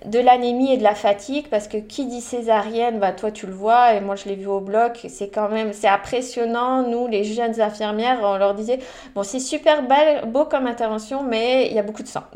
De 0.08 0.20
l'anémie 0.20 0.74
et 0.74 0.78
de 0.78 0.84
la 0.84 0.96
fatigue, 0.96 1.48
parce 1.50 1.68
que 1.68 1.78
qui 1.78 2.06
dit 2.06 2.22
césarienne, 2.22 3.00
bah, 3.00 3.12
toi 3.12 3.32
tu 3.32 3.48
le 3.48 3.54
vois, 3.54 3.94
et 3.94 4.02
moi 4.02 4.16
je 4.16 4.26
l'ai 4.26 4.36
vu 4.36 4.48
au 4.48 4.60
bloc, 4.60 5.06
c'est 5.08 5.30
quand 5.30 5.50
même, 5.50 5.74
c'est 5.74 5.88
impressionnant. 5.88 6.88
Nous, 6.88 7.08
les 7.08 7.24
jeunes 7.24 7.60
infirmières, 7.62 8.20
on 8.24 8.38
leur 8.38 8.54
disait, 8.54 8.80
bon, 9.16 9.24
c'est 9.24 9.40
super 9.40 9.84
beau 10.26 10.46
comme 10.46 10.68
intervention, 10.68 11.24
mais 11.24 11.68
il 11.68 11.74
y 11.74 11.80
a 11.80 11.84
beaucoup 11.84 12.04
de 12.04 12.08
sang. 12.08 12.24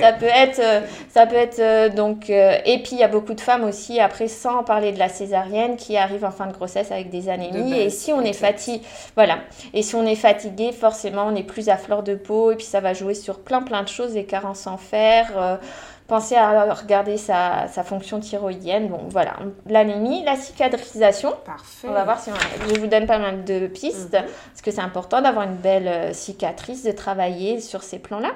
ça 0.00 0.12
peut 0.12 0.26
être, 0.26 0.58
euh, 0.58 0.80
ça 1.08 1.26
peut 1.26 1.36
être 1.36 1.58
euh, 1.58 1.88
donc, 1.88 2.30
euh, 2.30 2.56
et 2.64 2.82
puis 2.82 2.92
il 2.92 2.98
y 2.98 3.02
a 3.02 3.08
beaucoup 3.08 3.34
de 3.34 3.40
femmes 3.40 3.64
aussi, 3.64 4.00
après, 4.00 4.28
sans 4.28 4.62
parler 4.64 4.92
de 4.92 4.98
la 4.98 5.08
césarienne, 5.08 5.76
qui 5.76 5.96
arrivent 5.96 6.24
en 6.24 6.30
fin 6.30 6.46
de 6.46 6.52
grossesse 6.52 6.90
avec 6.90 7.10
des 7.10 7.28
anémies. 7.28 7.78
et 7.78 7.90
si 7.90 8.12
on 8.12 8.20
est 8.20 8.32
fatigué, 8.32 8.82
voilà, 9.14 9.38
et 9.72 9.82
si 9.82 9.94
on 9.94 10.04
est 10.04 10.16
fatigué, 10.16 10.72
forcément, 10.72 11.26
on 11.26 11.34
est 11.34 11.42
plus 11.42 11.68
à 11.68 11.76
fleur 11.76 12.02
de 12.02 12.14
peau, 12.14 12.52
et 12.52 12.56
puis 12.56 12.66
ça 12.66 12.80
va 12.80 12.92
jouer 12.92 13.14
sur 13.14 13.35
plein 13.40 13.62
plein 13.62 13.82
de 13.82 13.88
choses, 13.88 14.12
des 14.12 14.24
carences 14.24 14.66
en 14.66 14.76
fer. 14.76 15.30
Euh, 15.36 15.56
pensez 16.06 16.36
à 16.36 16.72
regarder 16.72 17.16
sa, 17.16 17.66
sa, 17.68 17.82
fonction 17.82 18.20
thyroïdienne. 18.20 18.88
Bon, 18.88 19.00
voilà. 19.08 19.34
L'anémie, 19.66 20.22
la 20.24 20.36
cicatrisation. 20.36 21.34
Parfait. 21.44 21.88
On 21.88 21.92
va 21.92 22.04
voir 22.04 22.20
si 22.20 22.30
je 22.68 22.80
vous 22.80 22.86
donne 22.86 23.06
pas 23.06 23.18
mal 23.18 23.44
de 23.44 23.66
pistes, 23.66 24.14
mhm. 24.14 24.22
parce 24.22 24.62
que 24.62 24.70
c'est 24.70 24.80
important 24.80 25.20
d'avoir 25.20 25.46
une 25.46 25.56
belle 25.56 25.88
euh, 25.88 26.12
cicatrice, 26.12 26.84
de 26.84 26.92
travailler 26.92 27.60
sur 27.60 27.82
ces 27.82 27.98
plans-là. 27.98 28.30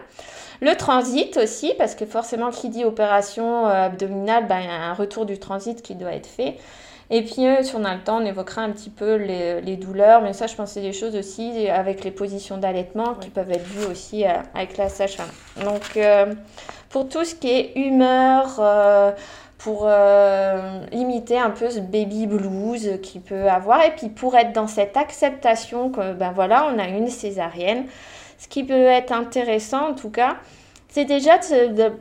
Le 0.61 0.75
transit 0.75 1.37
aussi, 1.37 1.73
parce 1.79 1.95
que 1.95 2.05
forcément, 2.05 2.51
qui 2.51 2.69
dit 2.69 2.85
opération 2.85 3.67
euh, 3.67 3.87
abdominale, 3.87 4.47
ben, 4.47 4.61
il 4.61 4.67
y 4.67 4.69
a 4.69 4.75
un 4.75 4.95
retour 4.95 5.25
du 5.25 5.39
transit 5.39 5.81
qui 5.81 5.95
doit 5.95 6.13
être 6.13 6.27
fait. 6.27 6.57
Et 7.13 7.23
puis, 7.23 7.45
euh, 7.47 7.63
si 7.65 7.75
on 7.75 7.85
a 7.85 7.95
le 7.95 8.03
temps, 8.03 8.23
on 8.23 8.25
évoquera 8.25 8.63
un 8.63 8.71
petit 8.71 8.89
peu 8.89 9.17
les, 9.17 9.77
douleurs. 9.77 10.23
Mais 10.23 10.33
ça, 10.33 10.47
je 10.47 10.55
pense 10.55 10.73
c'est 10.73 10.81
des 10.81 10.93
choses 10.93 11.17
aussi 11.17 11.69
avec 11.69 12.05
les 12.05 12.13
positions 12.13 12.57
d'allaitement 12.57 13.15
qui 13.15 13.31
peuvent 13.31 13.51
être 13.51 13.65
vues 13.65 13.87
aussi 13.87 14.25
euh, 14.25 14.31
avec 14.55 14.77
la 14.77 14.89
sage-femme. 14.89 15.31
Donc, 15.65 15.97
euh, 15.97 16.33
pour 16.89 17.09
tout 17.09 17.25
ce 17.25 17.35
qui 17.35 17.51
est 17.51 17.73
humeur, 17.77 18.61
pour 19.59 19.87
limiter 20.91 21.39
un 21.39 21.51
peu 21.51 21.71
ce 21.71 21.81
baby 21.81 22.27
blues 22.27 22.99
qu'il 23.03 23.21
peut 23.21 23.49
avoir. 23.49 23.85
Et 23.85 23.91
puis, 23.91 24.09
pour 24.09 24.37
être 24.37 24.53
dans 24.53 24.67
cette 24.67 24.97
acceptation 24.97 25.91
que, 25.91 26.15
ben 26.15 26.33
voilà, 26.33 26.67
on 26.73 26.79
a 26.79 26.89
une 26.89 27.09
césarienne. 27.09 27.87
Ce 28.39 28.49
qui 28.49 28.65
peut 28.65 28.87
être 28.87 29.13
intéressant, 29.13 29.91
en 29.91 29.95
tout 29.95 30.11
cas, 30.11 30.37
c'est 30.89 31.05
déjà 31.05 31.39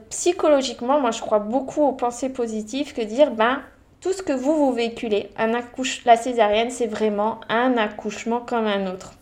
psychologiquement, 0.09 0.99
moi 0.99 1.11
je 1.11 1.21
crois 1.21 1.37
beaucoup 1.37 1.83
aux 1.83 1.91
pensées 1.91 2.29
positives 2.29 2.93
que 2.93 3.01
dire, 3.01 3.29
ben 3.31 3.61
tout 4.01 4.13
ce 4.13 4.23
que 4.23 4.33
vous 4.33 4.55
vous 4.55 4.73
véhiculez. 4.73 5.29
Un 5.37 5.53
accouche, 5.53 6.05
la 6.05 6.15
césarienne, 6.15 6.71
c'est 6.71 6.87
vraiment 6.87 7.41
un 7.49 7.77
accouchement 7.77 8.39
comme 8.39 8.65
un 8.65 8.91
autre. 8.91 9.18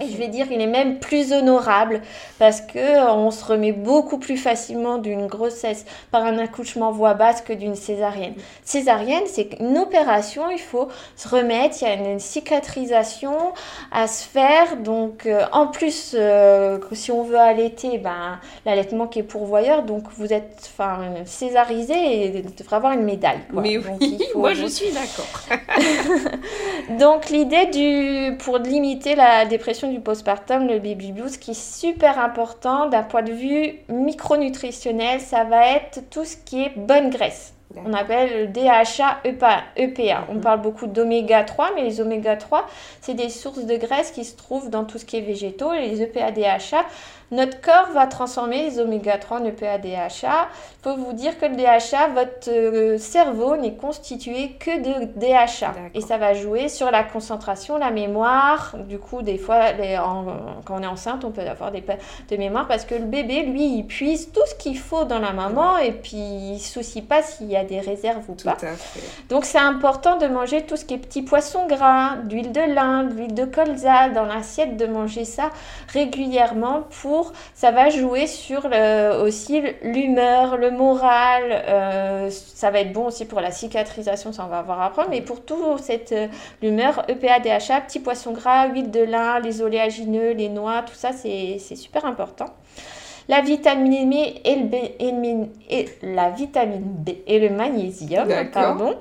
Et 0.00 0.08
je 0.08 0.16
vais 0.16 0.28
dire 0.28 0.48
qu'il 0.48 0.60
est 0.60 0.66
même 0.66 0.98
plus 0.98 1.32
honorable 1.32 2.02
parce 2.38 2.60
que 2.60 2.78
euh, 2.78 3.12
on 3.12 3.30
se 3.30 3.44
remet 3.44 3.72
beaucoup 3.72 4.18
plus 4.18 4.36
facilement 4.36 4.98
d'une 4.98 5.26
grossesse 5.26 5.84
par 6.10 6.24
un 6.24 6.38
accouchement 6.38 6.92
voix 6.92 7.14
basse 7.14 7.40
que 7.40 7.52
d'une 7.52 7.74
césarienne. 7.74 8.34
Césarienne, 8.64 9.24
c'est 9.26 9.58
une 9.60 9.78
opération, 9.78 10.50
il 10.50 10.58
faut 10.58 10.88
se 11.16 11.28
remettre, 11.28 11.76
il 11.80 11.88
y 11.88 11.90
a 11.90 11.94
une, 11.94 12.18
cicatrisation 12.18 13.32
à 13.90 14.06
se 14.06 14.24
faire. 14.24 14.76
Donc 14.76 15.26
euh, 15.26 15.44
en 15.52 15.66
plus, 15.66 16.14
euh, 16.14 16.78
si 16.92 17.10
on 17.10 17.22
veut 17.22 17.38
allaiter, 17.38 17.98
ben, 17.98 18.38
l'allaitement 18.66 19.06
qui 19.06 19.20
est 19.20 19.24
pourvoyeur, 19.24 19.82
donc 19.82 20.04
vous 20.16 20.32
êtes 20.32 20.70
césarisé 21.24 21.94
et 21.94 22.42
devrait 22.42 22.76
avoir 22.76 22.92
une 22.92 23.04
médaille. 23.04 23.40
Mais 23.52 23.78
oui, 23.78 24.18
moi 24.34 24.54
je 24.54 24.66
suis 24.66 24.90
d'accord. 24.92 25.58
donc 26.98 27.30
l'idée 27.30 27.66
du 27.66 28.36
pour 28.38 28.58
limiter 28.58 29.14
la 29.14 29.44
dépression 29.46 29.61
du 29.90 30.00
postpartum, 30.00 30.66
le 30.66 30.78
baby 30.78 31.12
blues, 31.12 31.36
qui 31.36 31.52
est 31.52 31.60
super 31.60 32.18
important 32.18 32.88
d'un 32.88 33.02
point 33.02 33.22
de 33.22 33.32
vue 33.32 33.78
micronutritionnel, 33.88 35.20
ça 35.20 35.44
va 35.44 35.66
être 35.68 36.08
tout 36.10 36.24
ce 36.24 36.36
qui 36.36 36.62
est 36.62 36.72
bonne 36.76 37.10
graisse. 37.10 37.54
On 37.86 37.92
appelle 37.94 38.42
le 38.42 38.46
DHA, 38.48 39.20
EPA. 39.24 39.62
EPA. 39.76 40.26
On 40.28 40.34
mhm. 40.34 40.40
parle 40.40 40.60
beaucoup 40.60 40.86
d'oméga 40.86 41.42
3, 41.42 41.70
mais 41.74 41.82
les 41.82 42.00
oméga 42.00 42.36
3, 42.36 42.66
c'est 43.00 43.14
des 43.14 43.28
sources 43.28 43.64
de 43.64 43.76
graisse 43.76 44.10
qui 44.10 44.24
se 44.24 44.36
trouvent 44.36 44.70
dans 44.70 44.84
tout 44.84 44.98
ce 44.98 45.04
qui 45.04 45.16
est 45.16 45.22
végétaux. 45.22 45.72
Et 45.72 45.88
les 45.88 46.02
EPA, 46.02 46.32
DHA, 46.32 46.84
notre 47.32 47.62
corps 47.62 47.88
va 47.94 48.06
transformer 48.06 48.68
les 48.68 48.78
oméga 48.78 49.16
3 49.16 49.40
en 49.40 49.44
EPA, 49.46 49.78
DHA. 49.78 49.88
Il 49.88 50.82
faut 50.82 50.96
vous 50.96 51.14
dire 51.14 51.38
que 51.38 51.46
le 51.46 51.56
DHA, 51.56 52.08
votre 52.08 52.48
euh, 52.48 52.98
cerveau 52.98 53.56
n'est 53.56 53.74
constitué 53.74 54.50
que 54.60 54.82
de 54.82 55.06
DHA. 55.18 55.72
Et 55.94 56.02
ça 56.02 56.18
va 56.18 56.34
jouer 56.34 56.68
sur 56.68 56.90
la 56.90 57.02
concentration, 57.02 57.78
la 57.78 57.90
mémoire. 57.90 58.76
Du 58.86 58.98
coup, 58.98 59.22
des 59.22 59.38
fois, 59.38 59.72
quand 60.66 60.76
on 60.78 60.82
est 60.82 60.86
enceinte, 60.86 61.24
on 61.24 61.30
peut 61.30 61.40
avoir 61.40 61.72
des 61.72 61.82
de 61.82 62.36
mémoire 62.36 62.68
parce 62.68 62.84
que 62.84 62.94
le 62.94 63.04
bébé, 63.04 63.42
lui, 63.42 63.78
il 63.78 63.84
puise 63.84 64.30
tout 64.30 64.44
ce 64.46 64.54
qu'il 64.54 64.78
faut 64.78 65.04
dans 65.04 65.18
la 65.18 65.32
maman 65.32 65.78
et 65.78 65.92
puis 65.92 66.16
il 66.16 66.54
ne 66.54 66.58
soucie 66.58 67.02
pas 67.02 67.22
s'il 67.22 67.50
y 67.50 67.56
a 67.56 67.64
des 67.64 67.80
réserves 67.80 68.28
ou 68.28 68.34
pas. 68.34 68.56
Donc, 69.30 69.46
c'est 69.46 69.58
important 69.58 70.18
de 70.18 70.26
manger 70.26 70.62
tout 70.62 70.76
ce 70.76 70.84
qui 70.84 70.94
est 70.94 70.98
petits 70.98 71.22
poissons 71.22 71.66
gras, 71.66 72.16
d'huile 72.24 72.52
de 72.52 72.60
lin, 72.60 73.04
d'huile 73.04 73.34
de 73.34 73.46
colza 73.46 74.10
dans 74.10 74.24
l'assiette, 74.24 74.76
de 74.76 74.86
manger 74.86 75.24
ça 75.24 75.50
régulièrement 75.88 76.82
pour 77.00 77.21
ça 77.54 77.70
va 77.70 77.90
jouer 77.90 78.26
sur 78.26 78.66
aussi 79.22 79.62
l'humeur, 79.82 80.56
le 80.56 80.70
moral. 80.70 81.62
Euh, 81.68 82.30
ça 82.30 82.70
va 82.70 82.80
être 82.80 82.92
bon 82.92 83.06
aussi 83.06 83.24
pour 83.24 83.40
la 83.40 83.50
cicatrisation, 83.50 84.32
ça 84.32 84.44
on 84.44 84.48
va 84.48 84.62
voir 84.62 84.80
après. 84.82 85.06
Mais 85.08 85.20
pour 85.20 85.44
tout 85.44 85.78
cette 85.78 86.12
euh, 86.12 86.28
l'humeur, 86.62 87.04
EPA, 87.08 87.40
DHA, 87.40 87.80
petits 87.82 88.00
poissons 88.00 88.32
gras, 88.32 88.68
huile 88.68 88.90
de 88.90 89.00
lin, 89.00 89.40
les 89.40 89.62
oléagineux, 89.62 90.32
les 90.32 90.48
noix, 90.48 90.82
tout 90.82 90.94
ça 90.94 91.12
c'est 91.12 91.58
super 91.58 92.04
important. 92.04 92.46
La 93.32 93.40
vitamine 93.40 94.10
B 94.10 94.14
et, 94.44 94.56
le 94.56 95.46
et, 95.70 95.88
la 96.02 96.28
vitamine 96.28 96.82
B 96.84 97.12
et 97.26 97.38
le 97.38 97.48
magnésium, 97.48 98.28
pardon. 98.52 98.94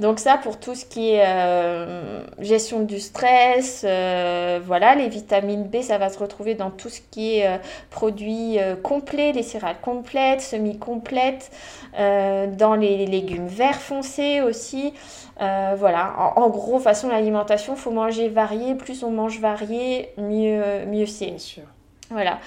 Donc 0.00 0.18
ça 0.18 0.38
pour 0.38 0.58
tout 0.58 0.74
ce 0.74 0.86
qui 0.86 1.10
est 1.10 1.24
euh, 1.26 2.24
gestion 2.38 2.80
du 2.80 2.98
stress, 2.98 3.84
euh, 3.86 4.60
voilà, 4.64 4.94
les 4.94 5.10
vitamines 5.10 5.64
B, 5.64 5.82
ça 5.82 5.98
va 5.98 6.08
se 6.08 6.18
retrouver 6.18 6.54
dans 6.54 6.70
tout 6.70 6.88
ce 6.88 7.02
qui 7.10 7.36
est 7.36 7.46
euh, 7.46 7.58
produits 7.90 8.56
complets, 8.82 9.32
les 9.32 9.42
céréales 9.42 9.82
complètes, 9.82 10.40
semi-complètes, 10.40 11.50
dans 11.98 12.76
les 12.80 13.04
légumes 13.04 13.46
verts 13.46 13.82
foncés 13.82 14.40
aussi. 14.40 14.94
voilà, 15.38 16.32
en, 16.36 16.48
gros, 16.48 16.78
façon 16.78 17.08
l'alimentation, 17.08 17.76
faut 17.76 17.90
manger 17.90 18.30
varié. 18.30 18.74
Plus 18.74 19.04
on 19.04 19.10
mange 19.10 19.38
varié, 19.38 20.14
mieux, 20.16 20.86
mieux 20.86 21.04
c'est. 21.04 21.26
Bien 21.26 21.38
sûr. 21.38 21.75
Voilà. 22.10 22.38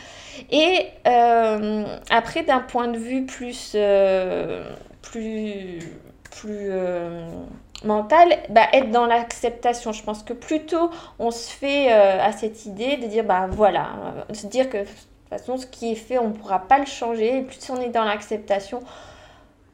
Et 0.52 0.88
euh, 1.08 1.98
après, 2.10 2.44
d'un 2.44 2.60
point 2.60 2.88
de 2.88 2.98
vue 2.98 3.26
plus, 3.26 3.74
euh, 3.76 4.64
plus, 5.02 5.80
plus 6.32 6.70
euh, 6.72 7.28
mental, 7.84 8.38
bah, 8.50 8.68
être 8.74 8.90
dans 8.92 9.06
l'acceptation. 9.06 9.92
Je 9.92 10.04
pense 10.04 10.24
que 10.24 10.34
plutôt 10.34 10.90
on 11.20 11.32
se 11.32 11.50
fait 11.50 11.92
à 11.92 12.32
cette 12.32 12.66
idée 12.66 12.98
de 12.98 13.08
dire, 13.08 13.24
bah 13.24 13.48
voilà, 13.50 13.90
se 14.34 14.48
dire 14.48 14.70
que 14.70 14.78
de 14.78 14.84
toute 14.84 15.30
façon, 15.30 15.58
ce 15.58 15.66
qui 15.66 15.92
est 15.92 15.96
fait, 15.96 16.18
on 16.18 16.30
ne 16.30 16.34
pourra 16.34 16.60
pas 16.60 16.80
le 16.80 16.86
changer. 16.86 17.38
Et 17.38 17.42
plus 17.42 17.70
on 17.70 17.82
est 17.82 17.90
dans 17.90 18.06
l'acceptation, 18.06 18.82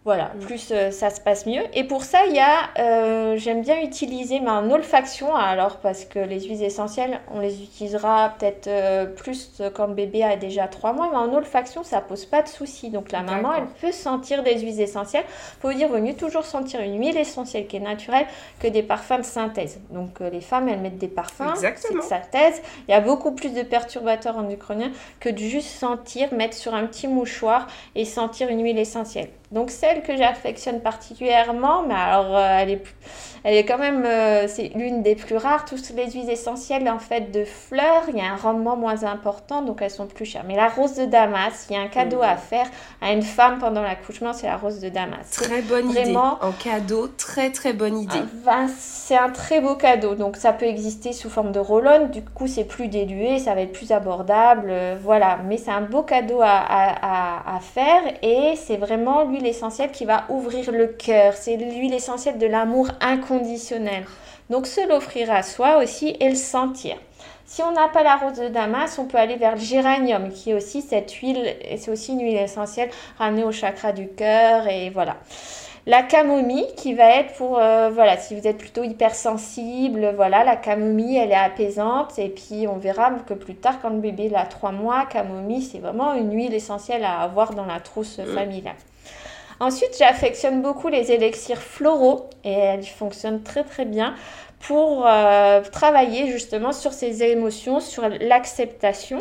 Voilà, 0.06 0.32
mm. 0.36 0.40
plus 0.40 0.70
euh, 0.72 0.92
ça 0.92 1.10
se 1.10 1.20
passe 1.20 1.48
mieux. 1.48 1.64
Et 1.74 1.84
pour 1.84 2.04
ça, 2.04 2.20
il 2.28 2.36
y 2.36 2.40
a, 2.40 2.70
euh, 2.78 3.38
j'aime 3.38 3.64
bien 3.64 3.82
utiliser 3.82 4.40
ma 4.40 4.62
olfaction, 4.62 5.36
alors 5.36 5.78
parce 5.78 6.06
que 6.06 6.20
les 6.20 6.42
huiles 6.42 6.64
essentielles, 6.64 7.20
on 7.34 7.40
les 7.40 7.64
utilisera 7.64 8.36
peut-être 8.38 8.68
euh, 8.68 9.08
plus 9.08 9.64
quand 9.74 9.88
le 9.88 9.96
bébé 9.96 10.24
a 10.24 10.36
déjà 10.36 10.68
trois 10.68 10.94
mois, 10.94 11.10
mais 11.10 11.18
en 11.18 11.34
olfaction, 11.34 11.84
ça 11.84 12.02
pose 12.02 12.26
pas 12.26 12.44
de 12.44 12.48
souci. 12.48 12.92
Donc 12.92 13.12
la 13.12 13.24
maman, 13.24 13.54
elle 13.56 13.66
peut 13.82 13.92
sentir 13.92 14.44
des 14.44 14.60
huiles 14.60 14.80
essentielles. 14.80 15.26
Faut 15.60 15.74
dire, 15.74 15.90
vaut 15.90 15.98
mieux 15.98 16.14
toujours 16.14 16.46
sentir 16.46 16.82
une 16.82 17.00
huile 17.00 17.18
essentielle 17.18 17.66
qui 17.66 17.78
est 17.78 17.80
naturelle 17.80 18.28
que 18.60 18.68
des 18.68 18.84
parfums 18.84 19.18
de 19.18 19.24
synthèse. 19.24 19.80
Donc 19.90 20.20
les 20.20 20.42
femmes, 20.42 20.70
elles 20.70 20.82
mettent 20.82 21.00
des 21.00 21.08
parfums, 21.08 21.56
c'est 21.56 21.96
de 21.96 22.02
synthèse. 22.02 22.62
Il 22.88 22.92
y 22.92 22.94
a 22.94 23.02
beaucoup 23.02 23.32
plus 23.32 23.54
de 23.54 23.64
perturbateurs 23.64 24.38
endocriniens 24.38 24.92
que 25.20 25.30
de 25.30 25.40
juste 25.40 25.70
sentir, 25.70 26.32
mettre 26.32 26.56
sur 26.56 26.76
un 26.76 26.86
petit 26.86 27.08
mouchoir 27.08 27.66
et 27.96 28.06
sentir 28.06 28.50
une 28.50 28.64
huile 28.64 28.78
essentielle. 28.78 29.30
Donc 29.52 29.72
celle 29.96 30.04
que 30.04 30.18
j'affectionne 30.18 30.82
particulièrement, 30.82 31.84
mais 31.84 31.96
alors 31.96 32.36
euh, 32.36 32.58
elle 32.60 32.72
est 32.72 32.84
elle 33.48 33.54
est 33.54 33.64
quand 33.64 33.78
même, 33.78 34.04
euh, 34.08 34.48
c'est 34.48 34.72
l'une 34.74 35.04
des 35.04 35.14
plus 35.14 35.38
rares. 35.38 35.66
Toutes 35.66 35.88
les 35.92 36.10
huiles 36.10 36.32
essentielles 36.32 36.90
en 36.90 36.98
fait 36.98 37.32
de 37.32 37.46
fleurs, 37.46 38.06
il 38.08 38.18
y 38.18 38.22
a 38.22 38.34
un 38.34 38.36
rendement 38.36 38.76
moins 38.76 39.04
important, 39.04 39.62
donc 39.62 39.84
elles 39.84 39.92
sont 39.92 40.08
plus 40.08 40.26
chères. 40.26 40.46
Mais 40.48 40.56
la 40.56 40.68
rose 40.68 40.96
de 40.96 41.06
Damas, 41.06 41.68
il 41.70 41.76
y 41.76 41.78
a 41.78 41.82
un 41.84 41.88
cadeau 41.88 42.24
à 42.24 42.38
faire 42.38 42.66
à 43.04 43.12
une 43.12 43.22
femme 43.22 43.60
pendant 43.60 43.84
l'accouchement, 43.84 44.34
c'est 44.34 44.48
la 44.48 44.58
rose 44.58 44.80
de 44.80 44.90
Damas. 44.90 45.30
Très 45.30 45.62
bonne 45.62 45.86
Vraiment, 45.92 46.38
idée. 46.38 46.46
En 46.48 46.52
cadeau, 46.54 47.08
très 47.08 47.52
très 47.52 47.74
bonne 47.74 48.00
idée. 48.00 48.24
Ah, 48.48 48.66
c'est 48.80 49.16
un 49.16 49.30
très 49.30 49.62
beau 49.62 49.76
cadeau. 49.76 50.16
Donc 50.16 50.38
ça 50.38 50.52
peut 50.52 50.66
exister 50.66 51.14
sous 51.14 51.30
forme 51.30 51.52
de 51.52 51.60
roll 51.60 52.10
Du 52.10 52.24
coup, 52.24 52.48
c'est 52.48 52.64
plus 52.64 52.88
dilué, 52.88 53.38
ça 53.38 53.54
va 53.54 53.62
être 53.62 53.74
plus 53.74 53.92
abordable. 53.92 54.70
Euh, 54.72 54.96
voilà. 55.00 55.38
Mais 55.46 55.58
c'est 55.58 55.70
un 55.70 55.82
beau 55.82 56.02
cadeau 56.02 56.42
à, 56.42 56.48
à, 56.50 57.58
à 57.58 57.60
faire 57.60 58.02
et 58.24 58.56
c'est 58.56 58.78
vraiment 58.78 59.24
l'huile 59.26 59.46
essentielle 59.46 59.85
qui 59.92 60.06
va 60.06 60.26
ouvrir 60.30 60.72
le 60.72 60.88
cœur. 60.88 61.34
C'est 61.34 61.58
l'huile 61.58 61.94
essentielle 61.94 62.38
de 62.38 62.48
l'amour 62.48 62.90
inconditionnel 63.02 64.06
donc 64.50 64.68
se 64.68 64.88
l'offrir 64.88 65.32
à 65.32 65.44
soi 65.44 65.78
aussi 65.78 66.16
et 66.20 66.30
le 66.30 66.36
sentir. 66.36 66.96
Si 67.46 67.62
on 67.62 67.72
n'a 67.72 67.88
pas 67.88 68.04
la 68.04 68.16
rose 68.16 68.40
de 68.40 68.48
Damas, 68.48 68.98
on 68.98 69.06
peut 69.06 69.18
aller 69.18 69.36
vers 69.36 69.56
le 69.56 69.62
géranium, 69.62 70.32
qui 70.32 70.52
est 70.52 70.54
aussi 70.54 70.82
cette 70.82 71.12
huile, 71.12 71.56
et 71.62 71.78
c'est 71.78 71.92
aussi 71.92 72.14
une 72.14 72.22
huile 72.22 72.38
essentielle 72.38 72.90
ramenée 73.20 73.44
au 73.44 73.52
chakra 73.52 73.92
du 73.92 74.08
cœur, 74.08 74.68
et 74.68 74.90
voilà. 74.90 75.18
La 75.88 76.02
camomille 76.02 76.66
qui 76.76 76.96
va 76.96 77.18
être 77.18 77.36
pour, 77.36 77.60
euh, 77.60 77.92
voilà, 77.94 78.18
si 78.18 78.34
vous 78.34 78.48
êtes 78.48 78.58
plutôt 78.58 78.84
hypersensible, 78.84 80.14
voilà, 80.16 80.44
la 80.44 80.56
camomille, 80.56 81.18
elle 81.18 81.30
est 81.30 81.36
apaisante. 81.36 82.18
Et 82.18 82.30
puis, 82.30 82.68
on 82.68 82.78
verra 82.78 83.12
que 83.28 83.36
plus 83.36 83.54
tard, 83.54 83.80
quand 83.80 83.90
le 83.90 84.00
bébé 84.00 84.32
a 84.34 84.48
trois 84.48 84.72
mois, 84.72 85.06
camomille, 85.06 85.62
c'est 85.62 85.78
vraiment 85.78 86.16
une 86.16 86.34
huile 86.34 86.56
essentielle 86.56 87.04
à 87.04 87.20
avoir 87.20 87.54
dans 87.54 87.66
la 87.66 87.80
trousse 87.80 88.18
mm. 88.18 88.34
familiale. 88.34 88.76
Ensuite, 89.60 89.96
j'affectionne 89.98 90.62
beaucoup 90.62 90.90
les 90.90 91.12
élixirs 91.12 91.62
floraux 91.62 92.30
et 92.44 92.52
elles 92.52 92.86
fonctionnent 92.86 93.42
très 93.42 93.64
très 93.64 93.86
bien 93.86 94.16
pour 94.60 95.06
euh, 95.08 95.62
travailler 95.72 96.32
justement 96.32 96.74
sur 96.74 96.92
ces 96.92 97.24
émotions, 97.24 97.80
sur 97.80 98.08
l'acceptation. 98.08 99.20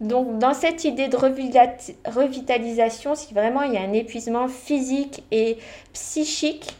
Donc 0.00 0.38
dans 0.38 0.54
cette 0.54 0.84
idée 0.84 1.08
de 1.08 1.16
revitalisation, 1.16 3.14
si 3.14 3.34
vraiment 3.34 3.62
il 3.62 3.74
y 3.74 3.76
a 3.76 3.80
un 3.80 3.92
épuisement 3.92 4.48
physique 4.48 5.24
et 5.32 5.58
psychique, 5.92 6.76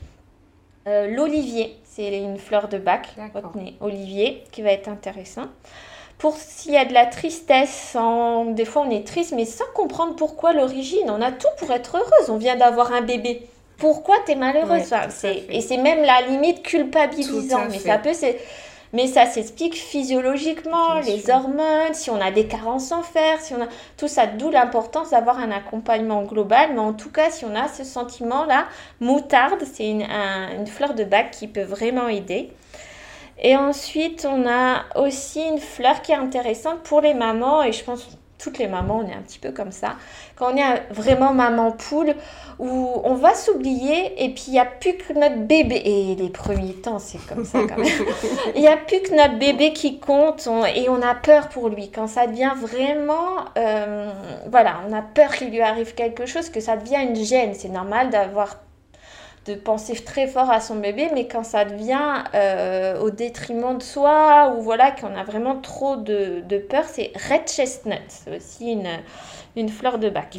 euh, 0.87 1.09
l'olivier, 1.09 1.77
c'est 1.85 2.17
une 2.17 2.39
fleur 2.39 2.69
de 2.69 2.79
bac, 2.79 3.09
retenez, 3.35 3.75
olivier, 3.81 4.45
qui 4.53 4.63
va 4.63 4.71
être 4.71 4.89
intéressant 4.89 5.49
pour 6.19 6.37
s'il 6.37 6.73
y 6.73 6.77
a 6.77 6.85
de 6.85 6.93
la 6.93 7.07
tristesse, 7.07 7.97
des 8.49 8.65
fois 8.65 8.83
on 8.87 8.91
est 8.91 9.07
triste, 9.07 9.33
mais 9.35 9.45
sans 9.45 9.65
comprendre 9.75 10.17
pourquoi 10.17 10.53
l'origine. 10.53 11.09
On 11.09 11.23
a 11.23 11.31
tout 11.31 11.49
pour 11.59 11.71
être 11.71 11.97
heureuse. 11.97 12.31
On 12.31 12.37
vient 12.37 12.57
d'avoir 12.57 12.93
un 12.93 13.03
bébé. 13.03 13.49
Pourquoi 13.79 14.17
tu 14.27 14.33
es 14.33 14.35
malheureuse 14.35 14.93
Et 15.49 15.61
c'est 15.61 15.77
même 15.77 16.03
la 16.03 16.23
limite 16.23 16.63
culpabilisant. 16.63 17.67
Mais 17.71 17.79
ça 17.79 17.99
peut, 17.99 18.11
mais 18.93 19.07
ça 19.07 19.27
s'explique 19.27 19.77
physiologiquement, 19.77 20.95
les 21.01 21.31
hormones, 21.31 21.93
si 21.93 22.11
on 22.11 22.21
a 22.21 22.31
des 22.31 22.47
carences 22.47 22.91
en 22.91 23.03
fer, 23.03 23.41
si 23.41 23.55
on 23.55 23.63
a 23.63 23.67
tout 23.97 24.09
ça, 24.09 24.27
d'où 24.27 24.51
l'importance 24.51 25.11
d'avoir 25.11 25.39
un 25.39 25.53
accompagnement 25.53 26.23
global. 26.23 26.71
Mais 26.73 26.81
en 26.81 26.95
tout 26.95 27.11
cas, 27.11 27.31
si 27.31 27.45
on 27.45 27.55
a 27.55 27.69
ce 27.69 27.85
sentiment-là, 27.85 28.65
moutarde, 29.01 29.63
c'est 29.73 29.89
une, 29.89 30.03
une 30.03 30.67
fleur 30.67 30.95
de 30.95 31.05
bac 31.05 31.31
qui 31.31 31.47
peut 31.47 31.63
vraiment 31.63 32.09
aider. 32.09 32.51
Et 33.41 33.57
ensuite, 33.57 34.27
on 34.29 34.49
a 34.49 34.85
aussi 34.97 35.41
une 35.41 35.59
fleur 35.59 36.03
qui 36.03 36.13
est 36.13 36.17
intéressante 36.17 36.81
pour 36.83 37.01
les 37.01 37.15
mamans, 37.15 37.63
et 37.63 37.73
je 37.73 37.85
pense 37.85 38.19
toutes 38.39 38.59
les 38.59 38.69
mamans, 38.69 39.03
on 39.05 39.09
est 39.09 39.15
un 39.15 39.23
petit 39.23 39.39
peu 39.39 39.51
comme 39.51 39.73
ça. 39.73 39.97
Quand 40.37 40.53
on 40.53 40.57
est 40.57 40.93
vraiment 40.93 41.35
maman 41.35 41.73
poule, 41.73 42.15
où 42.59 43.01
on 43.05 43.15
va 43.15 43.35
s'oublier 43.35 44.25
et 44.25 44.29
puis 44.31 44.45
il 44.49 44.53
n'y 44.53 44.61
a 44.61 44.65
plus 44.65 44.95
que 44.97 45.13
notre 45.13 45.39
bébé. 45.39 45.83
Et 45.85 46.15
les 46.15 46.29
premiers 46.29 46.75
temps, 46.75 46.99
c'est 46.99 47.19
comme 47.27 47.45
ça 47.45 47.61
quand 47.69 47.79
même. 47.79 47.89
Il 48.55 48.61
n'y 48.61 48.69
a 48.69 48.77
plus 48.77 49.01
que 49.01 49.15
notre 49.15 49.39
bébé 49.39 49.73
qui 49.73 49.99
compte 49.99 50.49
et 50.75 50.89
on 50.89 51.03
a 51.03 51.15
peur 51.15 51.49
pour 51.49 51.69
lui. 51.69 51.91
Quand 51.91 52.07
ça 52.07 52.27
devient 52.27 52.53
vraiment. 52.57 53.45
Euh, 53.57 54.11
voilà, 54.51 54.81
on 54.89 54.93
a 54.93 55.03
peur 55.03 55.33
qu'il 55.33 55.51
lui 55.51 55.61
arrive 55.61 55.95
quelque 55.95 56.27
chose, 56.27 56.51
que 56.51 56.61
ça 56.61 56.77
devient 56.77 57.03
une 57.09 57.17
gêne. 57.17 57.55
C'est 57.55 57.69
normal 57.69 58.11
d'avoir 58.11 58.57
de 59.49 59.55
penser 59.55 59.95
très 59.95 60.27
fort 60.27 60.51
à 60.51 60.61
son 60.61 60.77
bébé, 60.77 61.09
mais 61.15 61.27
quand 61.27 61.43
ça 61.43 61.65
devient 61.65 62.25
euh, 62.35 63.01
au 63.01 63.11
détriment 63.11 63.79
de 63.79 63.83
soi, 63.83 64.55
ou 64.57 64.61
voilà, 64.61 64.91
qu'on 64.91 65.15
a 65.17 65.25
vraiment 65.25 65.57
trop 65.57 65.97
de, 65.97 66.43
peur, 66.69 66.85
c'est 66.85 67.13
Red 67.31 67.49
Chestnut, 67.49 68.03
c'est 68.09 68.37
aussi 68.37 68.73
une, 68.73 68.89
une 69.57 69.71
fleur 69.71 69.99
de 69.99 70.11
bac. 70.11 70.39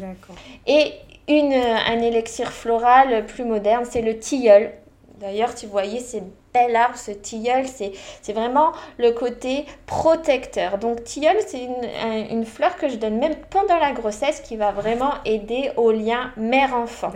Et 0.66 0.92
une, 1.28 1.52
un 1.52 2.00
élixir 2.00 2.52
floral 2.52 3.26
plus 3.26 3.44
moderne, 3.44 3.84
c'est 3.88 4.02
le 4.02 4.18
tilleul. 4.18 4.72
D'ailleurs, 5.20 5.54
tu 5.54 5.66
voyais, 5.66 6.00
c'est 6.00 6.22
bel 6.54 6.74
arbre, 6.74 6.96
ce 6.96 7.10
tilleul, 7.10 7.66
c'est 7.66 8.32
vraiment 8.32 8.72
le 8.96 9.10
côté 9.10 9.66
protecteur. 9.84 10.78
Donc 10.78 11.04
tilleul, 11.04 11.36
c'est 11.46 11.62
une, 11.62 12.30
une, 12.30 12.46
fleur 12.46 12.74
que 12.76 12.88
je 12.88 12.96
donne 12.96 13.18
même 13.18 13.34
pendant 13.50 13.76
la 13.76 13.92
grossesse 13.92 14.40
qui 14.40 14.56
va 14.56 14.72
vraiment 14.72 15.12
aider 15.26 15.72
au 15.76 15.92
lien 15.92 16.32
mère-enfant. 16.38 17.12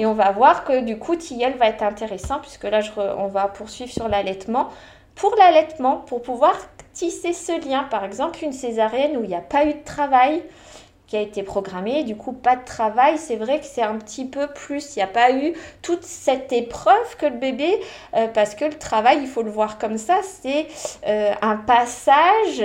Et 0.00 0.04
on 0.04 0.14
va 0.14 0.32
voir 0.32 0.64
que 0.64 0.80
du 0.80 0.98
coup, 0.98 1.14
tilleul 1.14 1.52
va 1.54 1.68
être 1.68 1.84
intéressant 1.84 2.40
puisque 2.40 2.64
là, 2.64 2.80
je 2.80 2.90
on 2.96 3.28
va 3.28 3.46
poursuivre 3.46 3.92
sur 3.92 4.08
l'allaitement. 4.08 4.70
Pour 5.14 5.36
l'allaitement, 5.36 5.98
pour 5.98 6.22
pouvoir 6.22 6.56
tisser 6.92 7.32
ce 7.32 7.68
lien, 7.68 7.84
par 7.84 8.04
exemple, 8.04 8.42
une 8.42 8.52
césarienne 8.52 9.16
où 9.16 9.22
il 9.22 9.28
n'y 9.28 9.36
a 9.36 9.40
pas 9.40 9.64
eu 9.64 9.74
de 9.74 9.84
travail, 9.84 10.42
qui 11.14 11.18
a 11.18 11.22
été 11.22 11.44
programmé. 11.44 12.02
Du 12.02 12.16
coup, 12.16 12.32
pas 12.32 12.56
de 12.56 12.64
travail. 12.64 13.18
C'est 13.18 13.36
vrai 13.36 13.60
que 13.60 13.66
c'est 13.66 13.82
un 13.82 13.96
petit 13.98 14.24
peu 14.24 14.48
plus. 14.48 14.96
Il 14.96 14.98
n'y 14.98 15.04
a 15.04 15.06
pas 15.06 15.30
eu 15.30 15.52
toute 15.80 16.02
cette 16.02 16.52
épreuve 16.52 17.16
que 17.18 17.26
le 17.26 17.36
bébé, 17.36 17.80
euh, 18.16 18.26
parce 18.34 18.56
que 18.56 18.64
le 18.64 18.74
travail, 18.74 19.18
il 19.20 19.28
faut 19.28 19.42
le 19.42 19.50
voir 19.50 19.78
comme 19.78 19.96
ça, 19.96 20.16
c'est 20.24 20.66
euh, 21.06 21.32
un 21.40 21.56
passage 21.56 22.64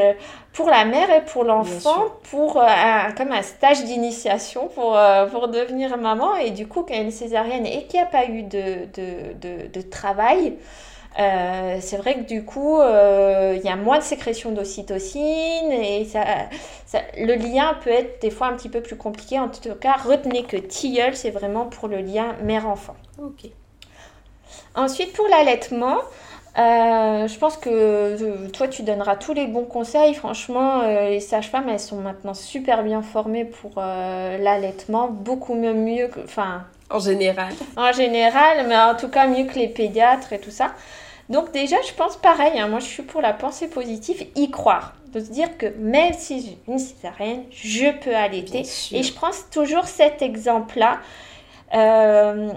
pour 0.51 0.67
la 0.67 0.83
mère 0.83 1.11
et 1.11 1.21
pour 1.25 1.43
l'enfant, 1.43 2.05
pour 2.31 2.57
euh, 2.57 2.65
un, 2.65 3.11
comme 3.11 3.31
un 3.31 3.43
stage 3.43 3.83
d'initiation 3.83 4.67
pour, 4.67 4.97
pour 5.31 5.47
devenir 5.49 5.95
maman. 5.97 6.35
Et 6.37 6.49
du 6.49 6.67
coup, 6.67 6.81
quand 6.81 6.95
il 6.95 6.97
y 6.97 6.99
a 7.01 7.03
une 7.03 7.11
césarienne 7.11 7.67
et 7.67 7.83
qu'il 7.83 7.99
n'y 7.99 8.05
a 8.07 8.09
pas 8.09 8.25
eu 8.25 8.41
de, 8.41 8.87
de, 8.95 9.33
de, 9.39 9.67
de 9.67 9.81
travail, 9.81 10.57
euh, 11.17 11.77
c'est 11.81 11.97
vrai 11.97 12.15
que 12.15 12.27
du 12.27 12.45
coup, 12.45 12.79
euh, 12.79 13.55
il 13.57 13.65
y 13.65 13.69
a 13.69 13.75
moins 13.75 13.97
de 13.97 14.03
sécrétion 14.03 14.51
d'ocytocine 14.51 15.71
et 15.71 16.05
ça, 16.05 16.23
le 17.17 17.35
lien 17.35 17.75
peut 17.83 17.89
être 17.89 18.21
des 18.21 18.29
fois 18.29 18.47
un 18.47 18.53
petit 18.53 18.69
peu 18.69 18.81
plus 18.81 18.95
compliqué. 18.95 19.39
En 19.39 19.49
tout 19.49 19.73
cas, 19.75 19.93
retenez 19.93 20.43
que 20.43 20.57
tilleul, 20.57 21.15
c'est 21.15 21.31
vraiment 21.31 21.65
pour 21.65 21.87
le 21.87 21.97
lien 21.97 22.35
mère-enfant. 22.43 22.95
Ok. 23.17 23.49
Ensuite, 24.75 25.13
pour 25.13 25.27
l'allaitement, 25.27 25.97
euh, 26.57 27.27
je 27.27 27.39
pense 27.39 27.57
que 27.57 28.47
toi, 28.49 28.67
tu 28.67 28.83
donneras 28.83 29.15
tous 29.15 29.33
les 29.33 29.47
bons 29.47 29.65
conseils. 29.65 30.13
Franchement, 30.13 30.83
les 30.83 31.19
sages-femmes, 31.19 31.69
elles 31.69 31.79
sont 31.79 31.97
maintenant 31.97 32.33
super 32.33 32.83
bien 32.83 33.01
formées 33.01 33.45
pour 33.45 33.73
l'allaitement, 33.77 35.07
beaucoup 35.07 35.55
mieux, 35.55 35.73
mieux 35.73 36.07
que... 36.07 36.21
Enfin, 36.21 36.65
en 36.89 36.99
général. 36.99 37.53
En 37.75 37.91
général, 37.91 38.65
mais 38.67 38.77
en 38.77 38.95
tout 38.95 39.09
cas 39.09 39.27
mieux 39.27 39.45
que 39.45 39.55
les 39.55 39.67
pédiatres 39.67 40.33
et 40.33 40.39
tout 40.39 40.51
ça. 40.51 40.73
Donc 41.29 41.51
déjà, 41.51 41.77
je 41.87 41.93
pense 41.93 42.17
pareil, 42.17 42.59
hein, 42.59 42.67
moi 42.67 42.79
je 42.79 42.85
suis 42.85 43.03
pour 43.03 43.21
la 43.21 43.33
pensée 43.33 43.67
positive, 43.67 44.25
y 44.35 44.49
croire. 44.49 44.95
De 45.13 45.19
se 45.19 45.31
dire 45.31 45.57
que 45.57 45.67
même 45.77 46.13
si 46.13 46.41
j'ai 46.41 46.57
une 46.71 46.79
césarienne, 46.79 47.43
je 47.51 47.91
peux 48.03 48.15
allaiter. 48.15 48.63
Et 48.91 49.03
je 49.03 49.13
prends 49.13 49.31
toujours 49.51 49.85
cet 49.85 50.21
exemple-là. 50.21 50.99
Euh, 51.73 52.51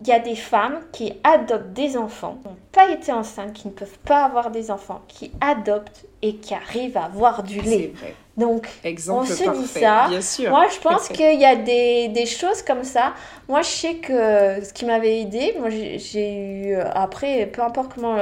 il 0.00 0.08
y 0.08 0.12
a 0.12 0.18
des 0.18 0.36
femmes 0.36 0.80
qui 0.92 1.14
adoptent 1.22 1.72
des 1.72 1.96
enfants, 1.96 2.38
qui 2.42 2.48
n'ont 2.48 2.56
pas 2.72 2.90
été 2.90 3.12
enceintes, 3.12 3.54
qui 3.54 3.68
ne 3.68 3.72
peuvent 3.72 3.98
pas 4.00 4.24
avoir 4.24 4.50
des 4.50 4.70
enfants, 4.70 5.00
qui 5.08 5.32
adoptent 5.40 6.04
et 6.20 6.36
qui 6.36 6.54
arrivent 6.54 6.96
à 6.96 7.04
avoir 7.04 7.42
du 7.42 7.60
lait. 7.60 7.92
Donc, 8.36 8.68
Exemple 8.82 9.30
on 9.30 9.34
se 9.34 9.44
parfait, 9.44 9.60
dit 9.60 9.68
ça. 9.68 10.08
bien 10.08 10.20
sûr. 10.20 10.50
Moi, 10.50 10.66
je 10.74 10.80
pense 10.80 11.08
qu'il 11.08 11.38
y 11.38 11.44
a 11.44 11.54
des, 11.54 12.08
des, 12.08 12.26
choses 12.26 12.62
comme 12.62 12.82
ça. 12.82 13.12
Moi, 13.48 13.62
je 13.62 13.68
sais 13.68 13.94
que 13.94 14.64
ce 14.64 14.72
qui 14.72 14.84
m'avait 14.84 15.20
aidé, 15.20 15.54
moi, 15.60 15.68
j'ai 15.70 16.34
eu, 16.34 16.76
après, 16.94 17.46
peu 17.46 17.62
importe 17.62 17.92
comment 17.94 18.16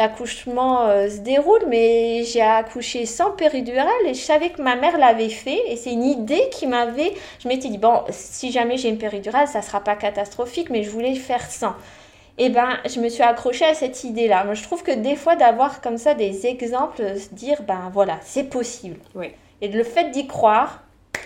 l'accouchement 0.00 0.86
euh, 0.86 1.08
se 1.08 1.18
déroule, 1.18 1.64
mais 1.68 2.24
j'ai 2.24 2.40
accouché 2.40 3.06
sans 3.06 3.30
péridurale 3.32 3.88
et 4.06 4.14
je 4.14 4.20
savais 4.20 4.50
que 4.50 4.60
ma 4.62 4.76
mère 4.76 4.98
l'avait 4.98 5.28
fait. 5.28 5.60
Et 5.68 5.76
c'est 5.76 5.92
une 5.92 6.04
idée 6.04 6.48
qui 6.50 6.66
m'avait. 6.66 7.12
Je 7.42 7.48
m'étais 7.48 7.68
dit, 7.68 7.78
bon, 7.78 8.02
si 8.10 8.50
jamais 8.50 8.76
j'ai 8.76 8.88
une 8.88 8.98
péridurale, 8.98 9.46
ça 9.48 9.62
sera 9.62 9.80
pas 9.80 9.96
catastrophique, 9.96 10.70
mais 10.70 10.82
je 10.82 10.90
voulais 10.90 11.14
faire 11.14 11.50
sans 11.50 11.74
et 12.40 12.46
eh 12.46 12.48
ben, 12.48 12.78
je 12.88 13.00
me 13.00 13.10
suis 13.10 13.22
accrochée 13.22 13.66
à 13.66 13.74
cette 13.74 14.02
idée-là. 14.02 14.44
Moi, 14.44 14.54
je 14.54 14.62
trouve 14.62 14.82
que 14.82 14.92
des 14.92 15.14
fois, 15.14 15.36
d'avoir 15.36 15.82
comme 15.82 15.98
ça 15.98 16.14
des 16.14 16.46
exemples, 16.46 17.02
se 17.18 17.34
dire, 17.34 17.60
ben 17.64 17.90
voilà, 17.92 18.18
c'est 18.22 18.44
possible. 18.44 18.96
Oui. 19.14 19.26
Et 19.60 19.68
le 19.68 19.84
fait 19.84 20.10
d'y 20.10 20.26
croire, 20.26 20.80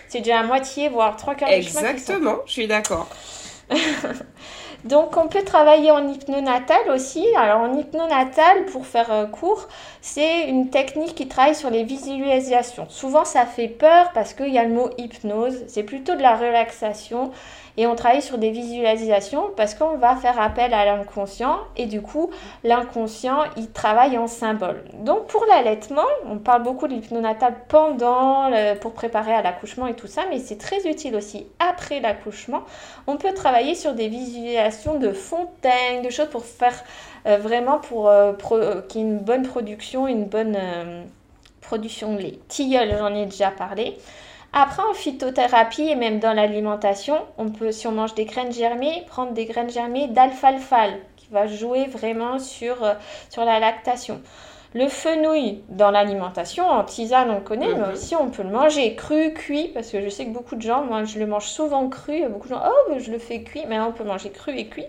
c'est 0.08 0.22
déjà 0.22 0.40
à 0.40 0.42
moitié, 0.42 0.88
voire 0.88 1.16
trois 1.16 1.36
quarts 1.36 1.50
Exactement, 1.50 2.38
je 2.46 2.52
suis 2.52 2.66
d'accord. 2.66 3.08
Donc 4.84 5.16
on 5.16 5.28
peut 5.28 5.44
travailler 5.44 5.92
en 5.92 6.12
hypnonatal 6.12 6.90
aussi. 6.92 7.24
Alors 7.36 7.60
en 7.60 7.78
hypnonatal, 7.78 8.66
pour 8.66 8.84
faire 8.84 9.10
euh, 9.12 9.26
court, 9.26 9.68
c'est 10.02 10.48
une 10.48 10.68
technique 10.68 11.14
qui 11.14 11.26
travaille 11.28 11.54
sur 11.54 11.70
les 11.70 11.84
visualisations. 11.84 12.86
Souvent 12.90 13.24
ça 13.24 13.46
fait 13.46 13.68
peur 13.68 14.10
parce 14.12 14.34
qu'il 14.34 14.52
y 14.52 14.58
a 14.58 14.64
le 14.64 14.74
mot 14.74 14.90
hypnose. 14.98 15.62
C'est 15.68 15.84
plutôt 15.84 16.16
de 16.16 16.22
la 16.22 16.36
relaxation. 16.36 17.30
Et 17.76 17.86
on 17.86 17.96
travaille 17.96 18.22
sur 18.22 18.38
des 18.38 18.50
visualisations 18.50 19.50
parce 19.56 19.74
qu'on 19.74 19.96
va 19.96 20.14
faire 20.16 20.40
appel 20.40 20.72
à 20.72 20.84
l'inconscient 20.84 21.58
et 21.76 21.86
du 21.86 22.00
coup, 22.00 22.30
l'inconscient, 22.62 23.38
il 23.56 23.70
travaille 23.70 24.16
en 24.16 24.28
symbole. 24.28 24.84
Donc 25.00 25.26
pour 25.26 25.44
l'allaitement, 25.46 26.06
on 26.30 26.38
parle 26.38 26.62
beaucoup 26.62 26.86
de 26.86 26.94
l'hypnonatal 26.94 27.54
pendant, 27.68 28.50
pour 28.80 28.92
préparer 28.92 29.34
à 29.34 29.42
l'accouchement 29.42 29.86
et 29.88 29.94
tout 29.94 30.06
ça, 30.06 30.22
mais 30.30 30.38
c'est 30.38 30.58
très 30.58 30.88
utile 30.88 31.16
aussi 31.16 31.46
après 31.58 32.00
l'accouchement. 32.00 32.62
On 33.06 33.16
peut 33.16 33.34
travailler 33.34 33.74
sur 33.74 33.94
des 33.94 34.08
visualisations 34.08 34.98
de 34.98 35.12
fontaines, 35.12 36.02
de 36.02 36.10
choses 36.10 36.28
pour 36.28 36.44
faire 36.44 36.84
euh, 37.26 37.38
vraiment 37.38 37.78
pour 37.78 38.08
euh, 38.08 38.32
euh, 38.52 38.82
qu'il 38.82 39.00
y 39.00 39.04
ait 39.04 39.06
une 39.06 39.18
bonne 39.18 39.42
production, 39.42 40.06
une 40.06 40.26
bonne 40.26 40.58
production 41.60 42.14
de 42.14 42.20
lait. 42.20 42.38
Tilleul, 42.48 42.96
j'en 42.98 43.14
ai 43.14 43.24
déjà 43.24 43.50
parlé. 43.50 43.96
Après, 44.56 44.84
en 44.88 44.94
phytothérapie 44.94 45.88
et 45.88 45.96
même 45.96 46.20
dans 46.20 46.32
l'alimentation, 46.32 47.16
on 47.38 47.50
peut, 47.50 47.72
si 47.72 47.88
on 47.88 47.90
mange 47.90 48.14
des 48.14 48.24
graines 48.24 48.52
germées, 48.52 49.02
prendre 49.08 49.32
des 49.32 49.46
graines 49.46 49.68
germées 49.68 50.06
d'alfalfa 50.06 50.90
qui 51.16 51.26
va 51.32 51.48
jouer 51.48 51.86
vraiment 51.86 52.38
sur, 52.38 52.84
euh, 52.84 52.94
sur 53.30 53.44
la 53.44 53.58
lactation. 53.58 54.22
Le 54.72 54.86
fenouil 54.86 55.64
dans 55.70 55.90
l'alimentation, 55.90 56.68
en 56.68 56.84
tisane 56.84 57.32
on 57.32 57.40
connaît, 57.40 57.74
mais 57.74 57.84
mhm. 57.84 57.92
aussi 57.94 58.14
on 58.14 58.30
peut 58.30 58.44
le 58.44 58.50
manger 58.50 58.94
cru, 58.94 59.34
cuit, 59.34 59.72
parce 59.74 59.90
que 59.90 60.00
je 60.00 60.08
sais 60.08 60.24
que 60.24 60.30
beaucoup 60.30 60.54
de 60.54 60.62
gens, 60.62 60.84
moi 60.84 61.02
je 61.02 61.18
le 61.18 61.26
mange 61.26 61.46
souvent 61.46 61.88
cru, 61.88 62.28
beaucoup 62.28 62.46
de 62.46 62.54
gens, 62.54 62.62
oh 62.64 62.94
je 62.96 63.10
le 63.10 63.18
fais 63.18 63.42
cuit, 63.42 63.64
mais 63.68 63.80
on 63.80 63.90
peut 63.90 64.04
manger 64.04 64.30
cru 64.30 64.56
et 64.56 64.68
cuit. 64.68 64.86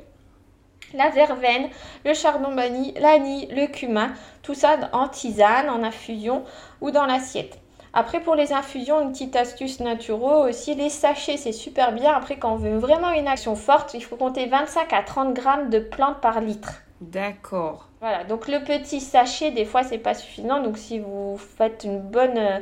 La 0.93 1.09
verveine, 1.09 1.69
le 2.05 2.13
chardon 2.13 2.53
banni, 2.53 2.93
l'anis, 2.99 3.47
le 3.47 3.65
cumin, 3.65 4.11
tout 4.43 4.53
ça 4.53 4.77
en 4.93 5.07
tisane, 5.07 5.71
en 5.71 5.81
infusion 5.81 6.43
ou 6.81 6.91
dans 6.91 7.07
l'assiette. 7.07 7.57
Après, 7.97 8.19
pour 8.19 8.35
les 8.35 8.51
infusions, 8.51 8.99
une 8.99 9.13
petite 9.13 9.37
astuce 9.37 9.79
naturelle 9.79 10.49
aussi, 10.49 10.75
les 10.75 10.89
sachets, 10.89 11.37
c'est 11.37 11.53
super 11.53 11.93
bien. 11.93 12.11
Après, 12.11 12.37
quand 12.37 12.51
on 12.51 12.57
veut 12.57 12.77
vraiment 12.77 13.11
une 13.11 13.25
action 13.25 13.55
forte, 13.55 13.93
il 13.93 14.01
faut 14.01 14.17
compter 14.17 14.47
25 14.47 14.91
à 14.91 15.01
30 15.01 15.33
grammes 15.33 15.69
de 15.69 15.79
plantes 15.79 16.19
par 16.19 16.41
litre. 16.41 16.73
D'accord. 16.99 17.87
Voilà, 18.01 18.25
donc 18.25 18.49
le 18.49 18.61
petit 18.65 18.99
sachet, 18.99 19.51
des 19.51 19.63
fois, 19.63 19.83
c'est 19.83 19.97
pas 19.97 20.13
suffisant. 20.13 20.61
Donc, 20.61 20.77
si 20.77 20.99
vous 20.99 21.37
faites 21.37 21.85
une 21.85 22.01
bonne, 22.01 22.61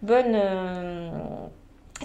bonne 0.00 0.34
euh, 0.34 1.10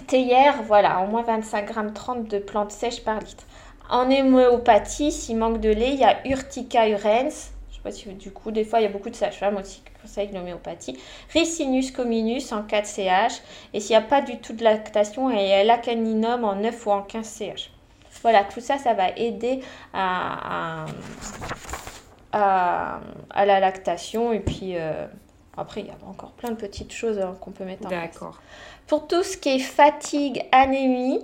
théière, 0.06 0.62
voilà, 0.62 1.00
au 1.00 1.06
moins 1.06 1.22
25 1.22 1.64
grammes 1.64 1.94
30 1.94 2.28
de 2.28 2.38
plantes 2.38 2.72
sèches 2.72 3.02
par 3.02 3.20
litre. 3.20 3.44
En 3.88 4.10
héméopathie, 4.10 5.12
s'il 5.12 5.38
manque 5.38 5.60
de 5.60 5.70
lait, 5.70 5.94
il 5.94 6.00
y 6.00 6.04
a 6.04 6.26
Urtica 6.26 6.86
urens 6.90 7.55
du 7.90 8.30
coup, 8.30 8.50
des 8.50 8.64
fois, 8.64 8.80
il 8.80 8.82
y 8.82 8.86
a 8.86 8.90
beaucoup 8.90 9.10
de 9.10 9.16
sages-femmes 9.16 9.56
aussi 9.56 9.80
qui 9.80 9.92
conseillent 10.00 10.32
l'homéopathie. 10.32 10.98
Ricinus 11.32 11.90
communis 11.90 12.52
en 12.52 12.62
4 12.62 12.86
CH. 12.86 13.42
Et 13.72 13.80
s'il 13.80 13.96
n'y 13.96 14.02
a 14.02 14.06
pas 14.06 14.22
du 14.22 14.38
tout 14.38 14.52
de 14.52 14.64
lactation, 14.64 15.30
il 15.30 15.46
y 15.46 15.52
a 15.52 15.64
l'acaninum 15.64 16.44
en 16.44 16.56
9 16.56 16.86
ou 16.86 16.90
en 16.90 17.02
15 17.02 17.26
CH. 17.26 17.70
Voilà, 18.22 18.44
tout 18.44 18.60
ça, 18.60 18.78
ça 18.78 18.94
va 18.94 19.10
aider 19.10 19.60
à, 19.92 20.86
à, 22.32 23.00
la 23.46 23.60
lactation. 23.60 24.32
Et 24.32 24.40
puis, 24.40 24.76
euh, 24.76 25.06
après, 25.56 25.82
il 25.82 25.86
y 25.86 25.90
a 25.90 25.96
encore 26.08 26.32
plein 26.32 26.50
de 26.50 26.56
petites 26.56 26.92
choses 26.92 27.18
hein, 27.18 27.36
qu'on 27.40 27.50
peut 27.50 27.64
mettre 27.64 27.86
en 27.86 27.88
place. 27.88 28.02
D'accord. 28.02 28.40
Pour 28.86 29.06
tout 29.06 29.22
ce 29.22 29.36
qui 29.36 29.50
est 29.50 29.58
fatigue, 29.58 30.44
anémie, 30.52 31.20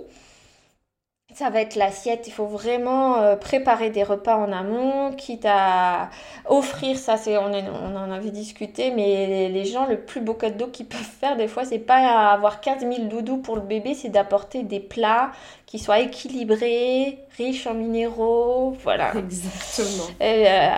ça 1.33 1.49
va 1.49 1.61
être 1.61 1.75
l'assiette. 1.75 2.27
Il 2.27 2.31
faut 2.31 2.45
vraiment 2.45 3.17
euh, 3.17 3.35
préparer 3.35 3.89
des 3.89 4.03
repas 4.03 4.35
en 4.35 4.51
amont, 4.51 5.11
quitte 5.13 5.45
à 5.45 6.09
offrir. 6.45 6.97
Ça, 6.97 7.17
c'est 7.17 7.37
on, 7.37 7.45
en 7.45 8.11
avait 8.11 8.31
discuté, 8.31 8.91
mais 8.91 9.49
les, 9.49 9.65
gens, 9.65 9.85
le 9.87 9.99
plus 9.99 10.21
beau 10.21 10.33
cadeau 10.33 10.67
qu'ils 10.67 10.87
peuvent 10.87 11.01
faire, 11.01 11.35
des 11.35 11.47
fois, 11.47 11.65
c'est 11.65 11.79
pas 11.79 12.31
avoir 12.31 12.61
15 12.61 12.81
000 12.81 13.07
doudous 13.07 13.37
pour 13.37 13.55
le 13.55 13.61
bébé, 13.61 13.93
c'est 13.93 14.09
d'apporter 14.09 14.63
des 14.63 14.79
plats 14.79 15.31
qui 15.73 15.79
soient 15.79 16.01
équilibrés, 16.01 17.17
riches 17.35 17.65
en 17.65 17.73
minéraux, 17.73 18.77
voilà. 18.83 19.11
Exactement. 19.17 20.07
Euh, 20.21 20.69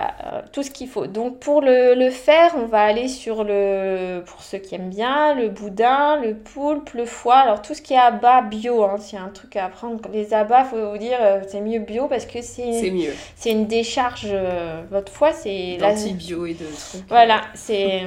tout 0.52 0.62
ce 0.62 0.70
qu'il 0.70 0.88
faut. 0.88 1.06
Donc 1.06 1.38
pour 1.38 1.60
le, 1.60 1.94
le, 1.94 2.08
faire, 2.08 2.54
on 2.56 2.64
va 2.64 2.80
aller 2.80 3.06
sur 3.08 3.44
le, 3.44 4.22
pour 4.24 4.40
ceux 4.40 4.56
qui 4.56 4.74
aiment 4.74 4.88
bien, 4.88 5.34
le 5.34 5.50
boudin, 5.50 6.18
le 6.22 6.34
poulpe, 6.34 6.94
le 6.94 7.04
foie. 7.04 7.36
Alors 7.36 7.60
tout 7.60 7.74
ce 7.74 7.82
qui 7.82 7.92
est 7.92 7.98
abat 7.98 8.40
bio, 8.40 8.84
hein, 8.84 8.96
s'il 8.98 9.18
y 9.18 9.20
a 9.20 9.24
un 9.26 9.28
truc 9.28 9.54
à 9.56 9.66
apprendre. 9.66 10.00
Les 10.14 10.32
abats, 10.32 10.64
faut 10.64 10.92
vous 10.92 10.96
dire, 10.96 11.18
euh, 11.20 11.42
c'est 11.46 11.60
mieux 11.60 11.80
bio 11.80 12.08
parce 12.08 12.24
que 12.24 12.40
c'est. 12.40 12.80
C'est 12.80 12.90
mieux. 12.90 13.12
C'est 13.34 13.50
une 13.50 13.66
décharge. 13.66 14.22
Euh, 14.24 14.80
votre 14.90 15.12
foie, 15.12 15.34
c'est. 15.34 15.76
D'anti-bio 15.76 16.46
et 16.46 16.54
de 16.54 16.64
trucs. 16.64 17.06
Voilà, 17.10 17.42
c'est. 17.52 18.04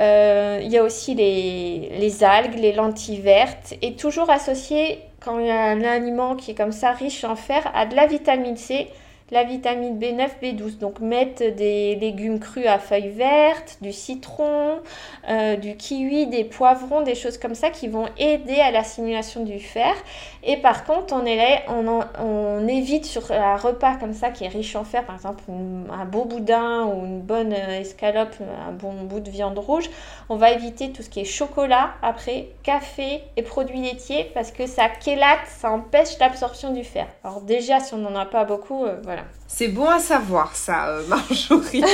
Il 0.00 0.68
y 0.68 0.78
a 0.78 0.82
aussi 0.82 1.14
les, 1.14 1.92
les 2.00 2.24
algues, 2.24 2.58
les 2.58 2.72
lentilles 2.72 3.20
vertes 3.20 3.74
et 3.82 3.94
toujours 3.94 4.30
associé 4.30 4.98
quand 5.24 5.38
il 5.38 5.46
y 5.46 5.50
a 5.50 5.64
un 5.64 5.82
aliment 5.82 6.36
qui 6.36 6.52
est 6.52 6.54
comme 6.54 6.72
ça 6.72 6.92
riche 6.92 7.24
en 7.24 7.36
fer, 7.36 7.70
a 7.74 7.86
de 7.86 7.94
la 7.94 8.06
vitamine 8.06 8.56
C, 8.56 8.88
la 9.32 9.44
vitamine 9.44 9.98
B9, 9.98 10.28
B12. 10.40 10.78
Donc 10.78 11.00
mettre 11.00 11.42
des 11.42 11.96
légumes 11.96 12.38
crus 12.38 12.66
à 12.66 12.78
feuilles 12.78 13.08
vertes, 13.08 13.78
du 13.80 13.92
citron, 13.92 14.78
euh, 15.28 15.56
du 15.56 15.76
kiwi, 15.76 16.26
des 16.28 16.44
poivrons, 16.44 17.00
des 17.00 17.14
choses 17.14 17.38
comme 17.38 17.54
ça 17.54 17.70
qui 17.70 17.88
vont 17.88 18.06
aider 18.18 18.60
à 18.60 18.70
l'assimilation 18.70 19.42
du 19.42 19.58
fer. 19.58 19.94
Et 20.44 20.58
par 20.58 20.84
contre, 20.84 21.14
on, 21.14 22.68
évite 22.68 23.04
sur 23.04 23.30
un 23.32 23.56
repas 23.56 23.96
comme 23.96 24.12
ça 24.12 24.30
qui 24.30 24.44
est 24.44 24.48
riche 24.48 24.76
en 24.76 24.84
fer, 24.84 25.04
par 25.04 25.16
exemple 25.16 25.42
un 25.48 26.04
beau 26.04 26.24
boudin 26.24 26.84
ou 26.84 27.04
une 27.04 27.20
bonne 27.20 27.52
euh, 27.52 27.80
escalope, 27.80 28.34
un 28.68 28.72
bon 28.72 28.92
bout 29.04 29.20
de 29.20 29.30
viande 29.30 29.58
rouge, 29.58 29.90
on 30.28 30.36
va 30.36 30.50
éviter 30.52 30.92
tout 30.92 31.02
ce 31.02 31.10
qui 31.10 31.20
est 31.20 31.24
chocolat 31.24 31.90
après, 32.02 32.48
café 32.62 33.22
et 33.36 33.42
produits 33.42 33.80
laitiers 33.80 34.30
parce 34.34 34.52
que 34.52 34.66
ça 34.66 34.88
chélate, 35.02 35.46
ça 35.46 35.70
empêche 35.70 36.18
l'absorption 36.18 36.72
du 36.72 36.84
fer. 36.84 37.06
Alors 37.24 37.40
déjà, 37.40 37.80
si 37.80 37.94
on 37.94 37.98
n'en 37.98 38.14
a 38.14 38.26
pas 38.26 38.44
beaucoup, 38.44 38.84
euh, 38.84 39.00
voilà. 39.02 39.21
C'est 39.46 39.68
bon 39.68 39.88
à 39.88 39.98
savoir 39.98 40.56
ça, 40.56 40.88
euh, 40.88 41.02
Marjorie. 41.08 41.84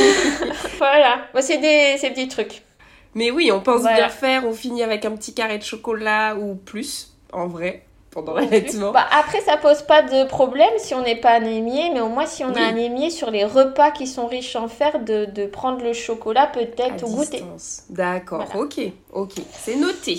voilà, 0.78 1.22
c'est 1.40 1.58
des, 1.58 1.96
petits 2.08 2.28
trucs. 2.28 2.62
Mais 3.14 3.30
oui, 3.30 3.50
on 3.52 3.60
pense 3.60 3.82
bien 3.82 4.08
faire, 4.08 4.46
on 4.46 4.52
finit 4.52 4.82
avec 4.82 5.04
un 5.04 5.12
petit 5.12 5.34
carré 5.34 5.58
de 5.58 5.64
chocolat 5.64 6.36
ou 6.36 6.54
plus, 6.54 7.16
en 7.32 7.48
vrai 7.48 7.84
pendant 8.10 8.34
l'allaitement. 8.34 8.92
Bah, 8.92 9.06
après, 9.10 9.40
ça 9.42 9.56
pose 9.56 9.82
pas 9.82 10.02
de 10.02 10.26
problème 10.26 10.72
si 10.78 10.94
on 10.94 11.02
n'est 11.02 11.20
pas 11.20 11.32
anémié, 11.32 11.90
mais 11.92 12.00
au 12.00 12.08
moins 12.08 12.26
si 12.26 12.42
on 12.42 12.54
est 12.54 12.64
anémié 12.64 13.10
sur 13.10 13.30
les 13.30 13.44
repas 13.44 13.90
qui 13.90 14.06
sont 14.06 14.26
riches 14.26 14.56
en 14.56 14.68
fer, 14.68 15.00
de, 15.04 15.26
de 15.26 15.46
prendre 15.46 15.82
le 15.84 15.92
chocolat 15.92 16.46
peut-être 16.46 17.04
au 17.04 17.08
goûter. 17.08 17.44
D'accord, 17.90 18.44
ok, 18.56 18.80
ok, 19.12 19.32
c'est 19.52 19.76
noté. 19.76 20.18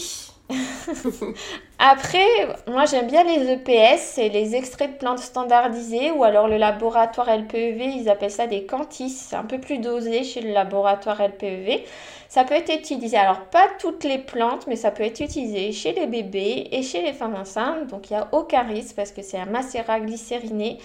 Après, 1.79 2.25
moi 2.67 2.85
j'aime 2.85 3.07
bien 3.07 3.23
les 3.23 3.51
EPS, 3.51 4.01
c'est 4.01 4.29
les 4.29 4.55
extraits 4.55 4.93
de 4.93 4.97
plantes 4.97 5.19
standardisés 5.19 6.11
ou 6.11 6.23
alors 6.23 6.47
le 6.47 6.57
laboratoire 6.57 7.29
LPEV, 7.29 7.81
ils 7.81 8.09
appellent 8.09 8.31
ça 8.31 8.47
des 8.47 8.65
cantis, 8.65 9.29
un 9.33 9.43
peu 9.43 9.59
plus 9.59 9.77
dosé 9.77 10.23
chez 10.23 10.41
le 10.41 10.51
laboratoire 10.51 11.21
LPEV. 11.21 11.83
Ça 12.27 12.43
peut 12.43 12.55
être 12.55 12.73
utilisé, 12.73 13.17
alors 13.17 13.41
pas 13.45 13.67
toutes 13.79 14.03
les 14.03 14.17
plantes, 14.17 14.65
mais 14.67 14.75
ça 14.75 14.91
peut 14.91 15.03
être 15.03 15.19
utilisé 15.19 15.71
chez 15.71 15.93
les 15.93 16.07
bébés 16.07 16.67
et 16.71 16.83
chez 16.83 17.01
les 17.01 17.13
femmes 17.13 17.35
enceintes, 17.35 17.87
donc 17.87 18.09
il 18.09 18.13
n'y 18.13 18.19
a 18.19 18.27
aucun 18.31 18.63
risque 18.63 18.95
parce 18.95 19.11
que 19.11 19.21
c'est 19.21 19.39
un 19.39 19.45
macérat 19.45 19.99
glycériné. 19.99 20.79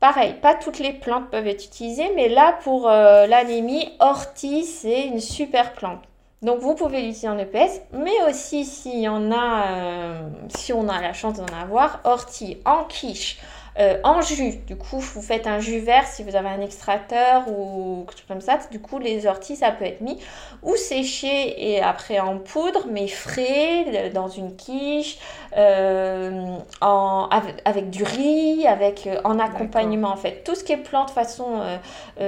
Pareil, 0.00 0.34
pas 0.40 0.54
toutes 0.54 0.78
les 0.78 0.92
plantes 0.92 1.30
peuvent 1.30 1.46
être 1.46 1.64
utilisées, 1.64 2.10
mais 2.14 2.28
là 2.28 2.58
pour 2.62 2.88
euh, 2.88 3.26
l'anémie, 3.26 3.90
ortie, 4.00 4.64
c'est 4.64 5.06
une 5.06 5.20
super 5.20 5.72
plante. 5.74 6.00
Donc 6.40 6.60
vous 6.60 6.74
pouvez 6.74 6.98
l'utiliser 7.02 7.28
en 7.28 7.36
EPS, 7.36 7.80
mais 7.92 8.22
aussi 8.28 8.64
si, 8.64 9.00
y 9.00 9.08
en 9.08 9.32
a, 9.32 9.72
euh, 9.72 10.28
si 10.48 10.72
on 10.72 10.88
a 10.88 11.00
la 11.00 11.12
chance 11.12 11.38
d'en 11.38 11.46
avoir, 11.46 12.00
ortie 12.04 12.58
en 12.64 12.84
quiche, 12.84 13.38
euh, 13.78 13.98
en 14.02 14.20
jus. 14.20 14.56
Du 14.66 14.76
coup, 14.76 14.98
vous 14.98 15.22
faites 15.22 15.46
un 15.46 15.60
jus 15.60 15.78
vert 15.78 16.06
si 16.06 16.24
vous 16.24 16.34
avez 16.34 16.48
un 16.48 16.60
extracteur 16.60 17.48
ou 17.48 18.04
quelque 18.06 18.18
chose 18.18 18.28
comme 18.28 18.40
ça. 18.40 18.58
Du 18.70 18.80
coup, 18.80 18.98
les 18.98 19.26
orties, 19.26 19.56
ça 19.56 19.70
peut 19.70 19.84
être 19.84 20.00
mis 20.00 20.18
ou 20.62 20.74
séché 20.74 21.74
et 21.74 21.80
après 21.80 22.18
en 22.18 22.38
poudre, 22.38 22.86
mais 22.90 23.06
frais, 23.06 24.10
dans 24.12 24.28
une 24.28 24.56
quiche, 24.56 25.18
euh, 25.56 26.56
en, 26.80 27.28
avec, 27.64 27.90
du 27.90 28.02
riz, 28.02 28.66
avec, 28.66 29.06
euh, 29.06 29.20
en 29.24 29.38
accompagnement 29.38 30.08
en 30.08 30.16
fait. 30.16 30.42
Tout 30.44 30.54
ce 30.54 30.64
qui 30.64 30.72
est 30.72 30.76
plante 30.76 31.10
façon 31.10 31.62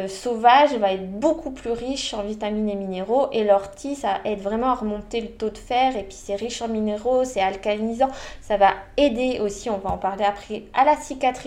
sauvage 0.09 0.73
va 0.75 0.93
être 0.93 1.11
beaucoup 1.11 1.51
plus 1.51 1.73
riche 1.73 2.15
en 2.15 2.23
vitamines 2.23 2.69
et 2.69 2.77
minéraux 2.77 3.29
et 3.33 3.45
l'ortie, 3.45 3.97
ça 3.97 4.21
aide 4.25 4.41
vraiment 4.41 4.71
à 4.71 4.75
remonter 4.75 5.21
le 5.21 5.29
taux 5.29 5.51
de 5.51 5.59
fer 5.59 5.97
et 5.97 6.05
puis 6.05 6.17
c'est 6.17 6.37
riche 6.37 6.63
en 6.63 6.69
minéraux, 6.69 7.25
c'est 7.25 7.41
alcalinisant. 7.41 8.09
Ça 8.41 8.57
va 8.57 8.71
aider 8.97 9.41
aussi, 9.41 9.71
on 9.71 9.79
va 9.79 9.91
en 9.91 9.99
parler 9.99 10.25
après, 10.25 10.65
à 10.75 10.85
la 10.85 10.97
cicatrice 10.97 11.40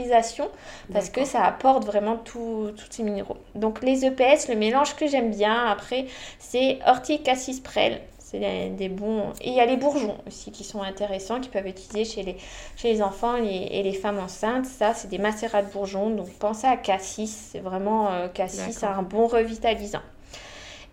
parce 0.91 1.09
que 1.09 1.25
ça 1.25 1.43
apporte 1.43 1.85
vraiment 1.85 2.17
tous 2.17 2.73
ces 2.89 3.03
minéraux. 3.03 3.37
Donc 3.55 3.81
les 3.81 4.05
EPS, 4.05 4.49
le 4.49 4.55
mélange 4.55 4.95
que 4.95 5.07
j'aime 5.07 5.31
bien 5.31 5.65
après, 5.65 6.05
c'est 6.39 6.79
ortie, 6.85 7.21
cassis, 7.21 7.59
prêle. 7.59 8.01
C'est 8.17 8.71
des 8.75 8.89
bons. 8.89 9.31
Et 9.41 9.49
il 9.49 9.53
y 9.53 9.59
a 9.59 9.65
les 9.67 9.77
bourgeons 9.77 10.17
aussi 10.25 10.51
qui 10.51 10.63
sont 10.63 10.81
intéressants, 10.81 11.39
qui 11.39 11.49
peuvent 11.49 11.67
être 11.67 11.79
utilisés 11.79 12.15
chez 12.15 12.23
les, 12.23 12.37
chez 12.75 12.91
les 12.91 13.03
enfants 13.03 13.35
et 13.35 13.83
les 13.83 13.93
femmes 13.93 14.17
enceintes. 14.17 14.65
Ça, 14.65 14.95
c'est 14.95 15.07
des 15.07 15.19
macérats 15.19 15.61
de 15.61 15.71
bourgeons. 15.71 16.09
Donc 16.09 16.29
pensez 16.39 16.65
à 16.65 16.75
cassis. 16.75 17.49
C'est 17.51 17.59
vraiment 17.59 18.11
euh, 18.11 18.27
cassis, 18.27 18.75
c'est 18.75 18.87
un 18.87 19.03
bon 19.03 19.27
revitalisant. 19.27 20.01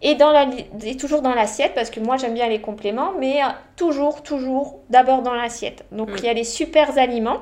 Et, 0.03 0.15
dans 0.15 0.33
la, 0.33 0.47
et 0.83 0.97
toujours 0.97 1.21
dans 1.21 1.35
l'assiette, 1.35 1.75
parce 1.75 1.91
que 1.91 2.01
moi 2.01 2.17
j'aime 2.17 2.33
bien 2.33 2.49
les 2.49 2.61
compléments, 2.61 3.13
mais 3.19 3.41
toujours, 3.77 4.23
toujours 4.23 4.81
d'abord 4.89 5.23
dans 5.23 5.35
l'assiette. 5.35 5.85
Donc 5.93 6.11
mm. 6.11 6.17
il 6.19 6.25
y 6.25 6.29
a 6.29 6.33
les 6.33 6.45
super 6.45 6.99
aliments. 6.99 7.39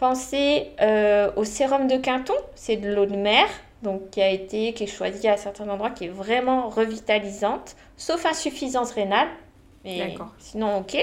Pensez 0.00 0.68
euh, 0.80 1.30
au 1.36 1.44
sérum 1.44 1.86
de 1.86 1.98
Quinton, 1.98 2.32
c'est 2.54 2.76
de 2.76 2.90
l'eau 2.90 3.04
de 3.04 3.16
mer, 3.16 3.46
donc 3.82 4.08
qui 4.08 4.22
a 4.22 4.30
été, 4.30 4.72
qui 4.72 4.84
est 4.84 4.86
choisie 4.86 5.28
à 5.28 5.36
certains 5.36 5.68
endroits, 5.68 5.90
qui 5.90 6.06
est 6.06 6.08
vraiment 6.08 6.70
revitalisante, 6.70 7.76
sauf 7.98 8.24
insuffisance 8.24 8.92
rénale. 8.92 9.28
Mais 9.84 10.16
sinon, 10.38 10.78
ok. 10.78 10.96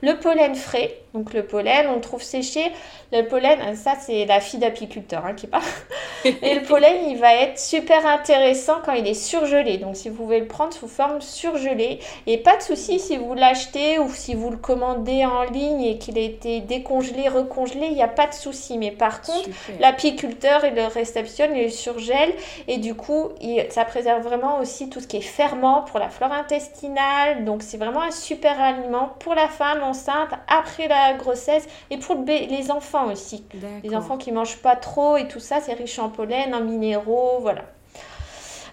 Le 0.00 0.18
pollen 0.18 0.54
frais, 0.54 0.96
donc 1.12 1.34
le 1.34 1.44
pollen, 1.44 1.86
on 1.88 1.96
le 1.96 2.00
trouve 2.00 2.22
séché. 2.22 2.72
Le 3.12 3.26
pollen, 3.26 3.76
ça 3.76 3.92
c'est 4.00 4.24
la 4.24 4.40
fille 4.40 4.58
d'apiculteur 4.58 5.26
hein, 5.26 5.34
qui 5.34 5.46
parle. 5.46 5.62
Et 6.24 6.54
le 6.54 6.62
pollen, 6.62 7.10
il 7.10 7.18
va 7.18 7.34
être 7.34 7.58
super 7.58 8.06
intéressant 8.06 8.76
quand 8.82 8.92
il 8.92 9.06
est 9.06 9.12
surgelé. 9.12 9.76
Donc 9.76 9.96
si 9.96 10.08
vous 10.08 10.14
pouvez 10.14 10.40
le 10.40 10.46
prendre 10.46 10.72
sous 10.72 10.88
forme 10.88 11.20
surgelée. 11.20 11.98
Et 12.26 12.38
pas 12.38 12.56
de 12.56 12.62
souci 12.62 12.98
si 12.98 13.18
vous 13.18 13.34
l'achetez 13.34 13.98
ou 13.98 14.08
si 14.08 14.34
vous 14.34 14.50
le 14.50 14.56
commandez 14.56 15.26
en 15.26 15.42
ligne 15.42 15.82
et 15.82 15.98
qu'il 15.98 16.16
a 16.16 16.22
été 16.22 16.60
décongelé, 16.60 17.28
recongelé, 17.28 17.88
il 17.88 17.94
n'y 17.94 18.02
a 18.02 18.08
pas 18.08 18.28
de 18.28 18.32
souci. 18.32 18.78
Mais 18.78 18.92
par 18.92 19.20
contre, 19.20 19.50
l'apiculteur, 19.78 20.64
il 20.64 20.74
le 20.74 20.86
réceptionne, 20.86 21.54
il 21.54 21.64
le 21.64 21.70
surgèle. 21.70 22.32
Et 22.66 22.78
du 22.78 22.94
coup, 22.94 23.28
ça 23.68 23.84
préserve 23.84 24.22
vraiment 24.22 24.58
aussi 24.58 24.88
tout 24.88 25.00
ce 25.00 25.06
qui 25.06 25.18
est 25.18 25.20
ferment 25.20 25.82
pour 25.82 25.98
la 25.98 26.08
flore 26.08 26.32
intestinale. 26.32 27.44
Donc 27.44 27.62
c'est 27.62 27.76
vraiment 27.76 28.02
un 28.02 28.10
super 28.10 28.58
aliment 28.58 29.10
pour 29.18 29.34
la 29.34 29.48
femme 29.48 29.82
enceinte 29.82 30.30
après 30.48 30.88
la 30.88 31.12
grossesse 31.12 31.66
et 31.90 31.98
pour 31.98 32.16
les 32.26 32.70
enfants 32.70 33.01
aussi. 33.06 33.44
Les 33.82 33.94
enfants 33.94 34.16
qui 34.16 34.32
mangent 34.32 34.58
pas 34.58 34.76
trop 34.76 35.16
et 35.16 35.28
tout 35.28 35.40
ça, 35.40 35.60
c'est 35.60 35.74
riche 35.74 35.98
en 35.98 36.08
pollen, 36.08 36.54
en 36.54 36.60
minéraux, 36.60 37.38
voilà. 37.40 37.62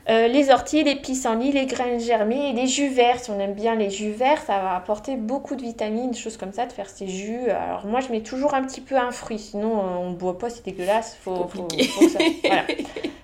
Euh, 0.10 0.28
les 0.28 0.50
orties, 0.50 0.84
les 0.84 0.96
pissenlits, 0.96 1.52
les 1.52 1.68
graines 1.68 2.00
germées 2.00 2.50
et 2.50 2.54
les 2.54 2.66
jus 2.66 2.88
verts. 2.88 3.20
Si 3.20 3.30
on 3.30 3.40
aime 3.40 3.54
bien 3.54 3.76
les 3.76 3.92
jus 3.92 4.12
verts, 4.12 4.42
ça 4.42 4.58
va 4.58 4.76
apporter 4.76 5.18
beaucoup 5.18 5.56
de 5.56 5.62
vitamines, 5.62 6.12
des 6.12 6.18
choses 6.18 6.36
comme 6.36 6.52
ça, 6.52 6.66
de 6.66 6.72
faire 6.72 6.90
ces 6.90 7.08
jus. 7.08 7.52
Alors 7.52 7.86
moi, 7.86 8.00
je 8.00 8.10
mets 8.10 8.22
toujours 8.22 8.56
un 8.56 8.64
petit 8.64 8.82
peu 8.82 8.98
un 8.98 9.12
fruit, 9.12 9.38
sinon 9.38 9.78
euh, 9.78 9.98
on 10.00 10.10
ne 10.10 10.16
boit 10.16 10.40
pas, 10.40 10.50
c'est 10.50 10.66
dégueulasse. 10.66 11.16
Faut, 11.22 11.48
faut, 11.48 11.68
faut, 11.70 12.10
ça, 12.10 12.20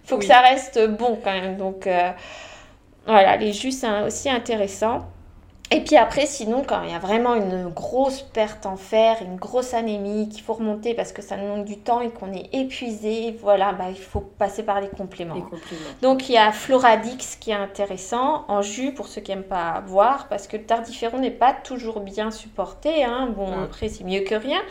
faut 0.03 0.17
que 0.19 0.25
ça 0.27 0.41
reste 0.41 0.79
bon 0.87 1.17
quand 1.23 1.31
même. 1.31 1.57
Donc 1.57 1.87
euh, 1.87 2.11
voilà, 3.07 3.35
les 3.37 3.51
jus, 3.51 3.71
c'est 3.71 4.03
aussi 4.03 4.29
intéressant. 4.29 5.05
Et 5.71 5.81
puis 5.81 5.97
après, 5.97 6.27
sinon, 6.27 6.63
quand 6.65 6.83
il 6.83 6.91
y 6.91 6.93
a 6.93 6.99
vraiment 6.99 7.33
une 7.33 7.69
grosse 7.69 8.21
perte 8.21 8.67
en 8.67 8.77
fer, 8.77 9.17
une 9.21 9.35
grosse 9.35 9.73
anémie 9.73 10.29
qu'il 10.29 10.43
faut 10.43 10.53
remonter 10.53 10.93
parce 10.93 11.11
que 11.11 11.23
ça 11.23 11.37
demande 11.37 11.65
du 11.65 11.79
temps 11.79 12.01
et 12.01 12.11
qu'on 12.11 12.31
est 12.31 12.53
épuisé, 12.53 13.35
voilà, 13.41 13.73
bah, 13.73 13.85
il 13.89 13.99
faut 13.99 14.19
passer 14.19 14.61
par 14.61 14.79
les 14.79 14.89
compléments. 14.89 15.49
Donc 16.03 16.29
il 16.29 16.33
y 16.33 16.37
a 16.37 16.51
Floradix 16.51 17.37
qui 17.39 17.49
est 17.49 17.55
intéressant 17.55 18.45
en 18.47 18.61
jus 18.61 18.93
pour 18.93 19.07
ceux 19.07 19.21
qui 19.21 19.31
n'aiment 19.31 19.43
pas 19.43 19.81
boire 19.81 20.27
parce 20.29 20.47
que 20.47 20.55
le 20.55 20.63
tardiféron 20.63 21.17
n'est 21.17 21.31
pas 21.31 21.53
toujours 21.53 21.99
bien 21.99 22.29
supporté. 22.29 23.03
Hein. 23.03 23.33
Bon, 23.35 23.51
après, 23.63 23.89
c'est 23.89 24.03
mieux 24.03 24.21
que 24.21 24.35
rien. 24.35 24.61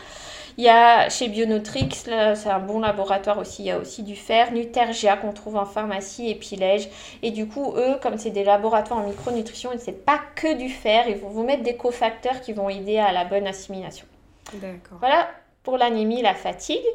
Il 0.57 0.63
y 0.63 0.69
a 0.69 1.09
chez 1.09 1.27
Bionotrix, 1.27 1.89
c'est 1.91 2.49
un 2.49 2.59
bon 2.59 2.79
laboratoire 2.79 3.37
aussi, 3.39 3.63
il 3.63 3.65
y 3.65 3.71
a 3.71 3.77
aussi 3.77 4.03
du 4.03 4.15
fer, 4.15 4.53
Nutergia 4.53 5.17
qu'on 5.17 5.33
trouve 5.33 5.57
en 5.57 5.65
pharmacie 5.65 6.29
et 6.29 6.35
Pilège. 6.35 6.89
Et 7.21 7.31
du 7.31 7.47
coup, 7.47 7.73
eux, 7.75 7.97
comme 8.01 8.17
c'est 8.17 8.29
des 8.29 8.45
laboratoires 8.45 8.99
en 8.99 9.07
micronutrition, 9.07 9.71
ils 9.73 9.77
ne 9.77 9.81
c'est 9.81 10.05
pas 10.05 10.19
que 10.35 10.55
du 10.55 10.69
fer, 10.69 11.09
ils 11.09 11.17
vont 11.17 11.29
vous 11.29 11.43
mettre 11.43 11.63
des 11.63 11.75
cofacteurs 11.75 12.39
qui 12.39 12.53
vont 12.53 12.69
aider 12.69 12.97
à 12.97 13.11
la 13.11 13.25
bonne 13.25 13.47
assimilation. 13.47 14.05
D'accord. 14.53 14.99
Voilà 14.99 15.27
pour 15.63 15.77
l'anémie, 15.77 16.21
la 16.21 16.35
fatigue. 16.35 16.85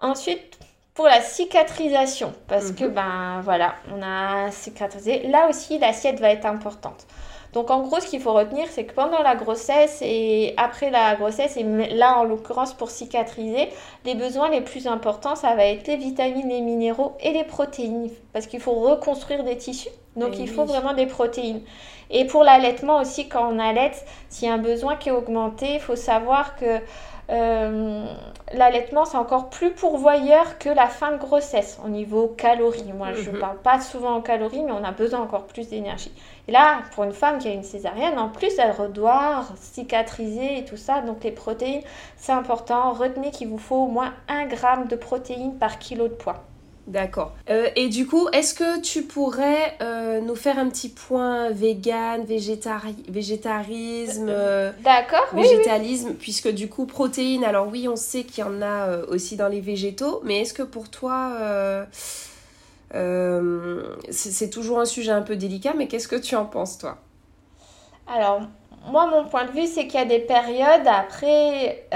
Ensuite, 0.00 0.58
pour 0.94 1.04
la 1.04 1.20
cicatrisation, 1.20 2.34
parce 2.48 2.72
que 2.72 2.84
mhm. 2.84 2.94
ben 2.94 3.40
voilà, 3.42 3.76
on 3.94 4.02
a 4.02 4.50
cicatrisé. 4.50 5.28
Là 5.28 5.48
aussi, 5.48 5.78
l'assiette 5.78 6.18
va 6.18 6.30
être 6.30 6.46
importante. 6.46 7.06
Donc 7.52 7.70
en 7.70 7.80
gros, 7.80 7.98
ce 8.00 8.06
qu'il 8.06 8.20
faut 8.20 8.32
retenir, 8.32 8.66
c'est 8.70 8.84
que 8.84 8.94
pendant 8.94 9.22
la 9.22 9.34
grossesse 9.34 10.00
et 10.02 10.54
après 10.56 10.90
la 10.90 11.16
grossesse, 11.16 11.56
et 11.56 11.64
là 11.64 12.18
en 12.18 12.24
l'occurrence 12.24 12.74
pour 12.74 12.90
cicatriser, 12.90 13.68
les 14.04 14.14
besoins 14.14 14.50
les 14.50 14.60
plus 14.60 14.86
importants, 14.86 15.34
ça 15.34 15.54
va 15.56 15.64
être 15.64 15.86
les 15.88 15.96
vitamines, 15.96 16.48
les 16.48 16.60
minéraux 16.60 17.16
et 17.20 17.32
les 17.32 17.44
protéines. 17.44 18.10
Parce 18.32 18.46
qu'il 18.46 18.60
faut 18.60 18.74
reconstruire 18.74 19.42
des 19.42 19.56
tissus, 19.56 19.90
donc 20.16 20.38
il 20.38 20.48
faut 20.48 20.64
vraiment 20.64 20.92
des 20.92 21.06
protéines. 21.06 21.62
Et 22.10 22.24
pour 22.24 22.42
l'allaitement 22.42 23.00
aussi, 23.00 23.28
quand 23.28 23.52
on 23.52 23.58
allaite, 23.58 24.04
s'il 24.28 24.48
y 24.48 24.50
a 24.50 24.54
un 24.54 24.58
besoin 24.58 24.96
qui 24.96 25.08
est 25.08 25.12
augmenté, 25.12 25.74
il 25.74 25.80
faut 25.80 25.96
savoir 25.96 26.56
que 26.56 26.80
euh, 27.30 28.06
l'allaitement, 28.52 29.04
c'est 29.04 29.16
encore 29.16 29.50
plus 29.50 29.70
pourvoyeur 29.70 30.58
que 30.58 30.68
la 30.68 30.88
fin 30.88 31.12
de 31.12 31.18
grossesse 31.18 31.78
au 31.84 31.88
niveau 31.88 32.28
calories. 32.28 32.92
Moi, 32.92 33.12
je 33.12 33.30
ne 33.30 33.34
mhm. 33.34 33.40
parle 33.40 33.58
pas 33.58 33.80
souvent 33.80 34.16
en 34.16 34.20
calories, 34.20 34.64
mais 34.64 34.72
on 34.72 34.82
a 34.82 34.90
besoin 34.90 35.20
encore 35.20 35.46
plus 35.46 35.68
d'énergie. 35.68 36.12
Et 36.48 36.52
là, 36.52 36.80
pour 36.94 37.04
une 37.04 37.12
femme 37.12 37.38
qui 37.38 37.48
a 37.48 37.52
une 37.52 37.62
césarienne, 37.62 38.18
en 38.18 38.28
plus, 38.28 38.58
elle 38.58 38.92
doit 38.92 39.44
cicatriser 39.56 40.58
et 40.58 40.64
tout 40.64 40.76
ça. 40.76 41.02
Donc, 41.02 41.22
les 41.22 41.30
protéines, 41.30 41.82
c'est 42.16 42.32
important. 42.32 42.92
Retenez 42.92 43.30
qu'il 43.30 43.48
vous 43.48 43.58
faut 43.58 43.84
au 43.84 43.88
moins 43.88 44.12
1 44.28 44.46
gramme 44.46 44.88
de 44.88 44.96
protéines 44.96 45.56
par 45.56 45.78
kilo 45.78 46.08
de 46.08 46.14
poids. 46.14 46.44
D'accord. 46.90 47.34
Euh, 47.48 47.68
et 47.76 47.88
du 47.88 48.04
coup, 48.04 48.28
est-ce 48.32 48.52
que 48.52 48.80
tu 48.80 49.02
pourrais 49.02 49.76
euh, 49.80 50.20
nous 50.20 50.34
faire 50.34 50.58
un 50.58 50.68
petit 50.68 50.88
point 50.88 51.50
vegan, 51.50 52.24
végétarisme, 52.24 54.26
euh, 54.28 54.72
D'accord, 54.80 55.24
végétalisme, 55.32 56.14
puisque 56.14 56.48
du 56.48 56.68
coup, 56.68 56.86
protéines, 56.86 57.44
alors 57.44 57.68
oui, 57.68 57.86
on 57.86 57.94
sait 57.94 58.24
qu'il 58.24 58.42
y 58.42 58.46
en 58.46 58.60
a 58.60 59.06
aussi 59.06 59.36
dans 59.36 59.46
les 59.46 59.60
végétaux, 59.60 60.20
mais 60.24 60.40
est-ce 60.40 60.52
que 60.52 60.64
pour 60.64 60.90
toi, 60.90 61.86
c'est 64.10 64.50
toujours 64.50 64.80
un 64.80 64.84
sujet 64.84 65.12
un 65.12 65.22
peu 65.22 65.36
délicat, 65.36 65.74
mais 65.76 65.86
qu'est-ce 65.86 66.08
que 66.08 66.16
tu 66.16 66.34
en 66.34 66.44
penses, 66.44 66.76
toi? 66.76 66.98
Alors, 68.12 68.40
moi, 68.90 69.06
mon 69.06 69.26
point 69.26 69.44
de 69.44 69.52
vue, 69.52 69.68
c'est 69.68 69.86
qu'il 69.86 70.00
y 70.00 70.02
a 70.02 70.06
des 70.06 70.18
périodes 70.18 70.88
après 70.88 71.86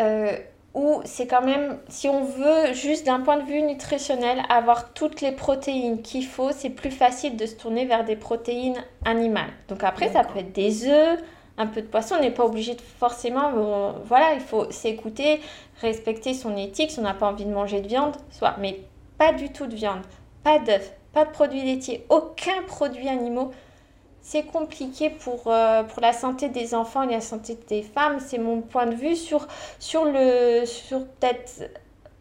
où 0.74 1.00
c'est 1.04 1.26
quand 1.26 1.42
même, 1.42 1.78
si 1.88 2.08
on 2.08 2.24
veut 2.24 2.72
juste 2.72 3.06
d'un 3.06 3.20
point 3.20 3.36
de 3.36 3.44
vue 3.44 3.62
nutritionnel 3.62 4.42
avoir 4.48 4.92
toutes 4.92 5.20
les 5.20 5.32
protéines 5.32 6.02
qu'il 6.02 6.26
faut, 6.26 6.50
c'est 6.50 6.70
plus 6.70 6.90
facile 6.90 7.36
de 7.36 7.46
se 7.46 7.54
tourner 7.54 7.86
vers 7.86 8.04
des 8.04 8.16
protéines 8.16 8.82
animales. 9.04 9.50
Donc 9.68 9.84
après, 9.84 10.12
ça 10.12 10.24
peut 10.24 10.40
être 10.40 10.52
des 10.52 10.88
œufs, 10.88 11.20
un 11.56 11.68
peu 11.68 11.80
de 11.80 11.86
poisson, 11.86 12.16
on 12.18 12.22
n'est 12.22 12.32
pas 12.32 12.44
obligé 12.44 12.74
de 12.74 12.80
forcément, 12.80 13.94
voilà, 14.04 14.34
il 14.34 14.40
faut 14.40 14.70
s'écouter, 14.72 15.40
respecter 15.80 16.34
son 16.34 16.56
éthique, 16.56 16.90
si 16.90 16.98
on 16.98 17.02
n'a 17.02 17.14
pas 17.14 17.28
envie 17.28 17.44
de 17.44 17.52
manger 17.52 17.80
de 17.80 17.86
viande, 17.86 18.16
soit, 18.30 18.56
mais 18.58 18.80
pas 19.16 19.32
du 19.32 19.52
tout 19.52 19.66
de 19.66 19.74
viande, 19.76 20.02
pas 20.42 20.58
d'œufs, 20.58 20.92
pas 21.12 21.24
de 21.24 21.30
produits 21.30 21.62
laitiers, 21.62 22.04
aucun 22.08 22.62
produit 22.66 23.08
animaux 23.08 23.52
c'est 24.24 24.44
compliqué 24.44 25.10
pour, 25.10 25.42
euh, 25.48 25.82
pour 25.82 26.00
la 26.00 26.14
santé 26.14 26.48
des 26.48 26.74
enfants 26.74 27.02
et 27.02 27.12
la 27.12 27.20
santé 27.20 27.58
des 27.68 27.82
femmes. 27.82 28.16
C'est 28.20 28.38
mon 28.38 28.62
point 28.62 28.86
de 28.86 28.94
vue 28.94 29.16
sur, 29.16 29.46
sur, 29.78 30.06
le, 30.06 30.64
sur 30.64 31.06
peut-être 31.06 31.70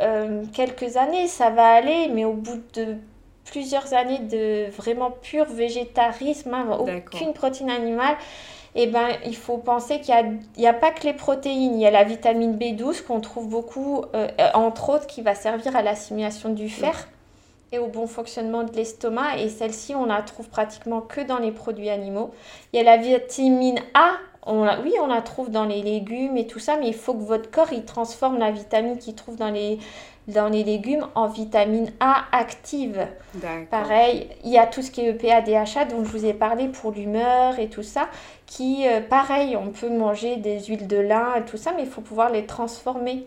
euh, 0.01 0.43
quelques 0.51 0.97
années, 0.97 1.27
ça 1.27 1.49
va 1.49 1.65
aller, 1.65 2.09
mais 2.09 2.25
au 2.25 2.33
bout 2.33 2.61
de 2.73 2.97
plusieurs 3.45 3.93
années 3.93 4.19
de 4.19 4.69
vraiment 4.71 5.11
pur 5.11 5.45
végétarisme, 5.45 6.53
hein, 6.53 6.77
aucune 6.77 7.31
protéine 7.31 7.69
animale, 7.69 8.17
eh 8.75 8.87
ben, 8.87 9.07
il 9.25 9.35
faut 9.35 9.57
penser 9.57 10.01
qu'il 10.01 10.13
n'y 10.57 10.67
a, 10.67 10.71
a, 10.71 10.73
pas 10.73 10.91
que 10.91 11.03
les 11.03 11.13
protéines, 11.13 11.75
il 11.75 11.79
y 11.79 11.85
a 11.85 11.91
la 11.91 12.03
vitamine 12.03 12.57
B12 12.57 13.03
qu'on 13.03 13.21
trouve 13.21 13.47
beaucoup, 13.47 14.03
euh, 14.13 14.27
entre 14.53 14.89
autres, 14.89 15.07
qui 15.07 15.21
va 15.21 15.35
servir 15.35 15.73
à 15.77 15.81
l'assimilation 15.81 16.49
du 16.49 16.67
fer 16.67 17.07
et 17.73 17.79
au 17.79 17.87
bon 17.87 18.07
fonctionnement 18.07 18.63
de 18.63 18.71
l'estomac. 18.73 19.37
Et 19.39 19.49
celle-ci, 19.49 19.95
on 19.95 20.05
la 20.05 20.21
trouve 20.21 20.47
pratiquement 20.47 21.01
que 21.01 21.21
dans 21.21 21.39
les 21.39 21.51
produits 21.51 21.89
animaux. 21.89 22.31
Il 22.71 22.77
y 22.77 22.79
a 22.79 22.83
la 22.83 22.97
vitamine 22.97 23.79
A. 23.93 24.11
On 24.45 24.67
oui, 24.83 24.93
on 25.01 25.07
la 25.07 25.21
trouve 25.21 25.51
dans 25.51 25.63
les 25.63 25.81
légumes 25.81 26.35
et 26.35 26.47
tout 26.47 26.59
ça, 26.59 26.75
mais 26.77 26.87
il 26.87 26.93
faut 26.93 27.13
que 27.13 27.23
votre 27.23 27.49
corps 27.49 27.71
il 27.71 27.85
transforme 27.85 28.37
la 28.37 28.51
vitamine 28.51 28.97
qu'il 28.97 29.15
trouve 29.15 29.37
dans 29.37 29.49
les, 29.49 29.79
dans 30.27 30.49
les 30.49 30.65
légumes 30.65 31.07
en 31.15 31.27
vitamine 31.27 31.91
A 32.01 32.25
active. 32.33 33.07
Pareil, 33.71 34.27
il 34.43 34.51
y 34.51 34.57
a 34.57 34.67
tout 34.67 34.81
ce 34.81 34.91
qui 34.91 34.99
est 34.99 35.09
EPA, 35.11 35.41
DHA 35.41 35.85
dont 35.85 36.03
je 36.03 36.09
vous 36.09 36.25
ai 36.25 36.33
parlé 36.33 36.67
pour 36.67 36.91
l'humeur 36.91 37.57
et 37.57 37.69
tout 37.69 37.83
ça, 37.83 38.09
qui, 38.45 38.85
euh, 38.85 38.99
pareil, 38.99 39.55
on 39.55 39.69
peut 39.69 39.89
manger 39.89 40.35
des 40.35 40.59
huiles 40.65 40.87
de 40.87 40.97
lin 40.97 41.35
et 41.37 41.45
tout 41.45 41.57
ça, 41.57 41.71
mais 41.75 41.83
il 41.83 41.89
faut 41.89 42.01
pouvoir 42.01 42.29
les 42.29 42.45
transformer. 42.45 43.25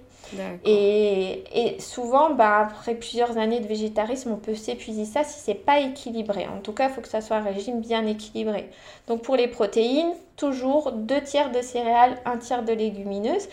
Et, 0.64 1.44
et, 1.54 1.80
souvent, 1.80 2.30
bah, 2.30 2.58
après 2.58 2.94
plusieurs 2.94 3.38
années 3.38 3.60
de 3.60 3.66
végétarisme, 3.66 4.32
on 4.32 4.36
peut 4.36 4.54
s'épuiser 4.54 5.04
ça 5.04 5.24
si 5.24 5.38
c'est 5.38 5.54
pas 5.54 5.80
équilibré. 5.80 6.46
En 6.46 6.60
tout 6.60 6.72
cas, 6.72 6.88
il 6.88 6.92
faut 6.92 7.00
que 7.00 7.08
ça 7.08 7.20
soit 7.20 7.36
un 7.36 7.42
régime 7.42 7.80
bien 7.80 8.06
équilibré. 8.06 8.70
Donc 9.08 9.22
pour 9.22 9.36
les 9.36 9.48
protéines, 9.48 10.12
toujours 10.36 10.92
deux 10.92 11.20
tiers 11.20 11.50
de 11.50 11.60
céréales, 11.60 12.16
un 12.24 12.38
tiers 12.38 12.64
de 12.64 12.72
légumineuses. 12.72 13.48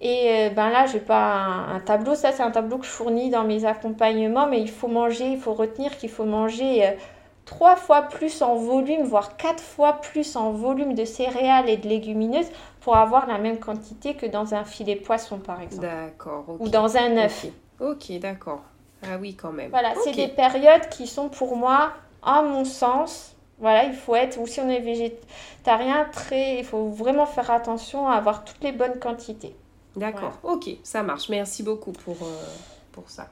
Et 0.00 0.28
euh, 0.30 0.50
ben 0.50 0.70
là, 0.70 0.86
je 0.86 0.94
n'ai 0.94 1.00
pas 1.00 1.34
un, 1.74 1.80
tableau. 1.80 2.14
Ça, 2.14 2.32
c'est 2.32 2.42
un 2.42 2.50
tableau 2.50 2.78
que 2.78 2.84
je 2.84 2.90
fournis 2.90 3.30
dans 3.30 3.44
mes 3.44 3.64
accompagnements. 3.64 4.46
Mais 4.46 4.60
il 4.60 4.70
faut 4.70 4.88
manger, 4.88 5.32
il 5.32 5.38
faut 5.38 5.54
retenir 5.54 5.96
qu'il 5.96 6.10
faut 6.10 6.24
manger 6.24 6.86
euh, 6.86 6.90
trois 7.46 7.76
fois 7.76 8.02
plus 8.02 8.42
en 8.42 8.56
volume, 8.56 9.04
voire 9.04 9.36
quatre 9.36 9.62
fois 9.62 9.94
plus 9.94 10.36
en 10.36 10.50
volume 10.50 10.94
de 10.94 11.04
céréales 11.04 11.70
et 11.70 11.78
de 11.78 11.88
légumineuses 11.88 12.50
pour 12.86 12.96
avoir 12.96 13.26
la 13.26 13.38
même 13.38 13.58
quantité 13.58 14.14
que 14.14 14.26
dans 14.26 14.54
un 14.54 14.62
filet 14.62 14.94
poisson, 14.94 15.38
par 15.40 15.60
exemple. 15.60 15.88
D'accord. 15.88 16.44
Ou 16.60 16.68
dans 16.68 16.96
un 16.96 17.16
œuf. 17.16 17.46
Ok, 17.80 18.12
d'accord. 18.20 18.62
Ah 19.02 19.16
oui, 19.20 19.34
quand 19.34 19.50
même. 19.50 19.70
Voilà, 19.70 19.92
c'est 20.04 20.12
des 20.12 20.28
périodes 20.28 20.88
qui 20.88 21.08
sont 21.08 21.28
pour 21.28 21.56
moi, 21.56 21.94
à 22.22 22.42
mon 22.42 22.64
sens, 22.64 23.34
voilà, 23.58 23.82
il 23.86 23.92
faut 23.92 24.14
être, 24.14 24.38
ou 24.38 24.46
si 24.46 24.60
on 24.60 24.68
est 24.68 24.78
végétarien, 24.78 26.06
très, 26.12 26.60
il 26.60 26.64
faut 26.64 26.90
vraiment 26.90 27.26
faire 27.26 27.50
attention 27.50 28.06
à 28.06 28.14
avoir 28.14 28.44
toutes 28.44 28.62
les 28.62 28.70
bonnes 28.70 29.00
quantités. 29.00 29.56
D'accord, 29.96 30.38
ok, 30.44 30.70
ça 30.84 31.02
marche. 31.02 31.28
Merci 31.28 31.64
beaucoup 31.64 31.90
pour, 31.90 32.22
euh, 32.22 32.46
pour 32.92 33.10
ça. 33.10 33.30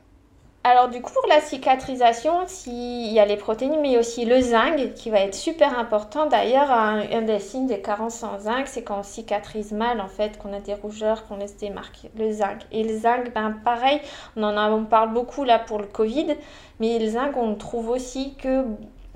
Alors 0.66 0.88
du 0.88 1.02
coup, 1.02 1.12
pour 1.12 1.28
la 1.28 1.42
cicatrisation, 1.42 2.46
il 2.66 3.12
y 3.12 3.20
a 3.20 3.26
les 3.26 3.36
protéines, 3.36 3.82
mais 3.82 3.98
aussi 3.98 4.24
le 4.24 4.40
zinc 4.40 4.94
qui 4.94 5.10
va 5.10 5.20
être 5.20 5.34
super 5.34 5.78
important. 5.78 6.24
D'ailleurs, 6.24 6.70
un, 6.70 7.20
des 7.20 7.38
signes 7.38 7.66
des 7.66 7.82
carences 7.82 8.22
en 8.22 8.38
zinc, 8.38 8.66
c'est 8.66 8.82
quand 8.82 9.00
on 9.00 9.02
cicatrise 9.02 9.72
mal, 9.72 10.00
en 10.00 10.08
fait, 10.08 10.38
qu'on 10.38 10.54
a 10.54 10.60
des 10.60 10.72
rougeurs, 10.72 11.26
qu'on 11.26 11.36
laisse 11.36 11.58
des 11.58 11.68
marques. 11.68 12.08
Le 12.18 12.32
zinc. 12.32 12.62
Et 12.72 12.82
le 12.82 12.96
zinc, 12.96 13.34
ben 13.34 13.54
pareil, 13.62 14.00
on 14.36 14.42
en 14.42 14.84
parle 14.84 15.12
beaucoup 15.12 15.44
là 15.44 15.58
pour 15.58 15.78
le 15.78 15.86
Covid, 15.86 16.34
mais 16.80 16.98
le 16.98 17.08
zinc, 17.08 17.36
on 17.36 17.50
le 17.50 17.58
trouve 17.58 17.90
aussi 17.90 18.34
que 18.34 18.64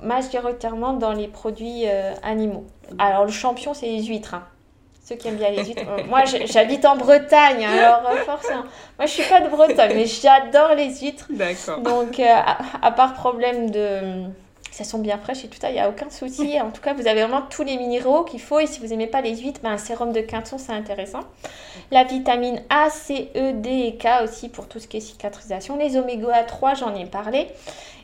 majoritairement 0.02 0.92
dans 0.92 1.12
les 1.12 1.28
produits 1.28 1.84
euh, 1.86 2.12
animaux. 2.22 2.66
Alors 2.98 3.24
le 3.24 3.32
champion, 3.32 3.72
c'est 3.72 3.86
les 3.86 4.02
huîtres. 4.02 4.34
Hein 4.34 4.44
ceux 5.08 5.14
qui 5.14 5.28
aiment 5.28 5.36
bien 5.36 5.50
les 5.50 5.64
huîtres. 5.64 5.82
Euh, 5.88 6.04
moi, 6.08 6.24
j'habite 6.24 6.84
en 6.84 6.96
Bretagne, 6.96 7.64
alors 7.64 8.02
euh, 8.10 8.16
forcément. 8.24 8.64
Moi, 8.98 9.06
je 9.06 9.12
suis 9.12 9.22
pas 9.22 9.40
de 9.40 9.48
Bretagne, 9.48 9.92
mais 9.94 10.06
j'adore 10.06 10.74
les 10.74 10.94
huîtres. 11.00 11.26
D'accord. 11.30 11.80
Donc, 11.80 12.20
euh, 12.20 12.36
à, 12.82 12.90
part 12.92 13.14
problème 13.14 13.70
de. 13.70 14.24
Ça 14.70 14.84
sont 14.84 14.98
bien 14.98 15.18
fraîches 15.18 15.44
et 15.44 15.48
tout 15.48 15.58
ça, 15.60 15.70
il 15.70 15.72
n'y 15.72 15.80
a 15.80 15.88
aucun 15.88 16.08
souci. 16.10 16.60
En 16.60 16.70
tout 16.70 16.82
cas, 16.82 16.92
vous 16.92 17.08
avez 17.08 17.22
vraiment 17.22 17.42
tous 17.42 17.64
les 17.64 17.78
minéraux 17.78 18.22
qu'il 18.22 18.40
faut. 18.40 18.60
Et 18.60 18.66
si 18.66 18.80
vous 18.80 18.86
n'aimez 18.86 19.08
pas 19.08 19.22
les 19.22 19.34
huîtres, 19.34 19.60
ben, 19.62 19.72
un 19.72 19.78
sérum 19.78 20.12
de 20.12 20.20
quinton, 20.20 20.56
c'est 20.58 20.72
intéressant. 20.72 21.20
La 21.90 22.04
vitamine 22.04 22.62
A, 22.68 22.90
C, 22.90 23.30
E, 23.34 23.52
D 23.54 23.70
et 23.70 23.96
K 23.96 24.22
aussi 24.22 24.48
pour 24.48 24.68
tout 24.68 24.78
ce 24.78 24.86
qui 24.86 24.98
est 24.98 25.00
cicatrisation. 25.00 25.76
Les 25.78 25.96
oméga 25.96 26.44
3, 26.44 26.74
j'en 26.74 26.94
ai 26.94 27.06
parlé. 27.06 27.48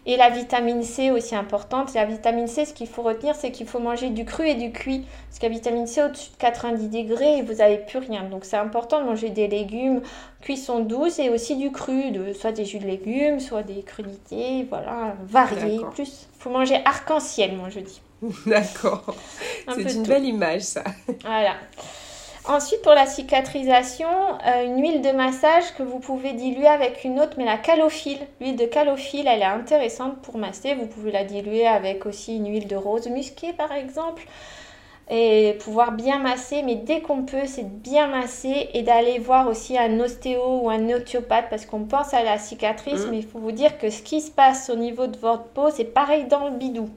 Et 0.07 0.17
la 0.17 0.29
vitamine 0.29 0.83
C 0.83 1.11
aussi 1.11 1.35
importante. 1.35 1.95
La 1.95 2.05
vitamine 2.05 2.47
C, 2.47 2.67
ce 2.67 2.75
qu'il 2.75 2.87
faut 2.87 3.03
retenir, 3.03 3.35
c'est 3.35 3.51
qu'il 3.51 3.67
faut 3.67 3.79
manger 3.79 4.11
du 4.11 4.25
cru 4.25 4.47
et 4.47 4.55
du 4.55 4.71
cuit. 4.71 5.05
Parce 5.29 5.39
que 5.39 5.47
la 5.47 5.53
vitamine 5.53 5.87
C, 5.87 6.03
au-dessus 6.03 6.31
de 6.31 6.37
90 6.37 6.89
degrés, 6.89 7.43
vous 7.43 7.55
n'avez 7.55 7.79
plus 7.79 7.99
rien. 7.99 8.25
Donc 8.25 8.45
c'est 8.45 8.57
important 8.57 9.01
de 9.01 9.07
manger 9.07 9.31
des 9.31 9.49
légumes, 9.49 10.03
cuisson 10.43 10.81
douce 10.81 11.19
et 11.19 11.31
aussi 11.31 11.57
du 11.57 11.73
cru, 11.73 12.11
de, 12.11 12.35
soit 12.35 12.53
des 12.53 12.67
jus 12.67 12.79
de 12.79 12.87
légumes, 12.87 13.41
soit 13.41 13.63
des 13.63 13.83
crudités, 13.83 14.67
voilà, 14.69 15.15
variés. 15.25 15.81
Plus, 15.95 16.29
il 16.35 16.41
faut 16.41 16.51
manger 16.51 16.81
arc-en-ciel, 16.85 17.57
moi 17.57 17.71
je 17.71 17.81
dis. 17.81 18.03
D'accord. 18.47 19.15
C'est 19.75 19.95
une 19.95 20.03
belle 20.03 20.25
image, 20.25 20.63
ça. 20.63 20.85
Voilà. 21.23 21.55
Ensuite, 22.47 22.83
pour 22.83 22.93
la 22.93 23.07
cicatrisation, 23.07 24.07
euh, 24.47 24.67
une 24.67 24.83
huile 24.83 25.01
de 25.01 25.13
massage 25.13 25.73
que 25.79 25.83
vous 25.83 25.99
pouvez 25.99 26.35
diluer 26.35 26.67
avec 26.67 27.03
une 27.03 27.19
autre, 27.19 27.35
mais 27.39 27.47
la 27.47 27.57
calophylle. 27.57 28.19
L'huile 28.39 28.57
de 28.57 28.67
calophylle, 28.67 29.27
elle 29.27 29.41
est 29.41 29.47
intéressante 29.47 30.21
pour 30.21 30.37
masser. 30.37 30.75
Vous 30.75 30.87
pouvez 30.87 31.11
la 31.11 31.25
diluer 31.25 31.67
avec 31.67 32.05
aussi 32.05 32.37
une 32.37 32.51
huile 32.51 32.67
de 32.67 32.77
rose 32.77 33.09
musquée, 33.09 33.55
par 33.55 33.73
exemple. 33.73 34.27
Et 35.11 35.57
pouvoir 35.61 35.93
bien 35.93 36.19
masser, 36.19 36.63
mais 36.63 36.75
dès 36.75 37.01
qu'on 37.01 37.23
peut, 37.23 37.47
c'est 37.47 37.63
de 37.63 37.69
bien 37.69 38.09
masser 38.09 38.69
et 38.75 38.83
d'aller 38.83 39.19
voir 39.19 39.49
aussi 39.49 39.79
un 39.79 39.99
ostéo 40.01 40.61
ou 40.63 40.71
un 40.71 40.91
osteopathe 40.91 41.49
parce 41.49 41.65
qu'on 41.65 41.85
pense 41.85 42.13
à 42.13 42.23
la 42.23 42.39
cicatrice, 42.39 43.07
mmh. 43.07 43.11
mais 43.11 43.19
il 43.19 43.27
faut 43.27 43.39
vous 43.39 43.53
dire 43.53 43.79
que 43.79 43.89
ce 43.89 44.03
qui 44.03 44.21
se 44.21 44.31
passe 44.31 44.71
au 44.71 44.77
niveau 44.77 45.07
de 45.07 45.17
votre 45.19 45.45
peau, 45.45 45.71
c'est 45.71 45.85
pareil 45.85 46.25
dans 46.25 46.47
le 46.47 46.57
bidou 46.57 46.89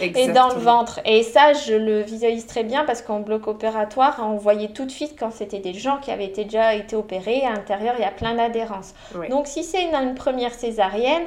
et 0.00 0.28
dans 0.28 0.48
le 0.48 0.60
ventre. 0.60 1.00
Et 1.04 1.22
ça, 1.22 1.52
je 1.52 1.74
le 1.74 2.02
visualise 2.02 2.46
très 2.46 2.64
bien 2.64 2.84
parce 2.84 3.02
qu'en 3.02 3.20
bloc 3.20 3.46
opératoire, 3.46 4.20
on 4.22 4.36
voyait 4.36 4.68
tout 4.68 4.84
de 4.84 4.90
suite 4.90 5.16
quand 5.18 5.30
c'était 5.30 5.60
des 5.60 5.74
gens 5.74 5.98
qui 5.98 6.10
avaient 6.10 6.28
déjà 6.28 6.74
été 6.74 6.96
opérés, 6.96 7.42
à 7.42 7.52
l'intérieur, 7.52 7.94
il 7.98 8.02
y 8.02 8.04
a 8.04 8.10
plein 8.10 8.34
d'adhérences. 8.34 8.94
Donc, 9.30 9.46
si 9.46 9.64
c'est 9.64 9.84
une 9.84 10.14
première 10.14 10.54
césarienne, 10.54 11.24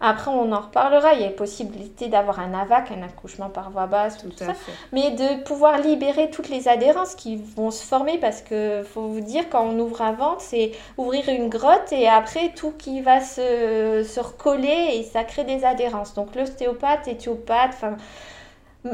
après, 0.00 0.30
on 0.30 0.52
en 0.52 0.60
reparlera. 0.60 1.14
Il 1.14 1.22
y 1.22 1.24
a 1.24 1.30
possibilité 1.30 2.08
d'avoir 2.08 2.40
un 2.40 2.52
AVAC, 2.54 2.90
un 2.90 3.02
accouchement 3.02 3.48
par 3.48 3.70
voie 3.70 3.86
basse, 3.86 4.18
tout, 4.18 4.30
ça. 4.36 4.52
Mais 4.92 5.12
de 5.12 5.42
pouvoir 5.44 5.78
libérer 5.78 6.30
toutes 6.30 6.48
les 6.48 6.68
adhérences 6.68 7.14
qui 7.14 7.36
vont 7.36 7.70
se 7.70 7.84
former 7.84 8.18
parce 8.18 8.42
que 8.42 8.82
faut 8.82 9.08
vous 9.08 9.20
dire, 9.20 9.48
quand 9.50 9.64
on 9.64 9.78
ouvre 9.78 10.02
un 10.02 10.12
ventre, 10.12 10.40
c'est 10.40 10.72
ouvrir 10.96 11.28
une 11.28 11.48
grotte 11.48 11.92
et 11.92 12.08
après 12.08 12.52
tout 12.54 12.72
qui 12.76 13.00
va 13.00 13.20
se, 13.20 14.04
se 14.06 14.20
recoller 14.20 14.90
et 14.94 15.02
ça 15.02 15.24
crée 15.24 15.44
des 15.44 15.64
adhérences. 15.64 16.14
Donc 16.14 16.34
l'ostéopathe, 16.34 17.08
éthiopathe, 17.08 17.70
enfin 17.74 17.96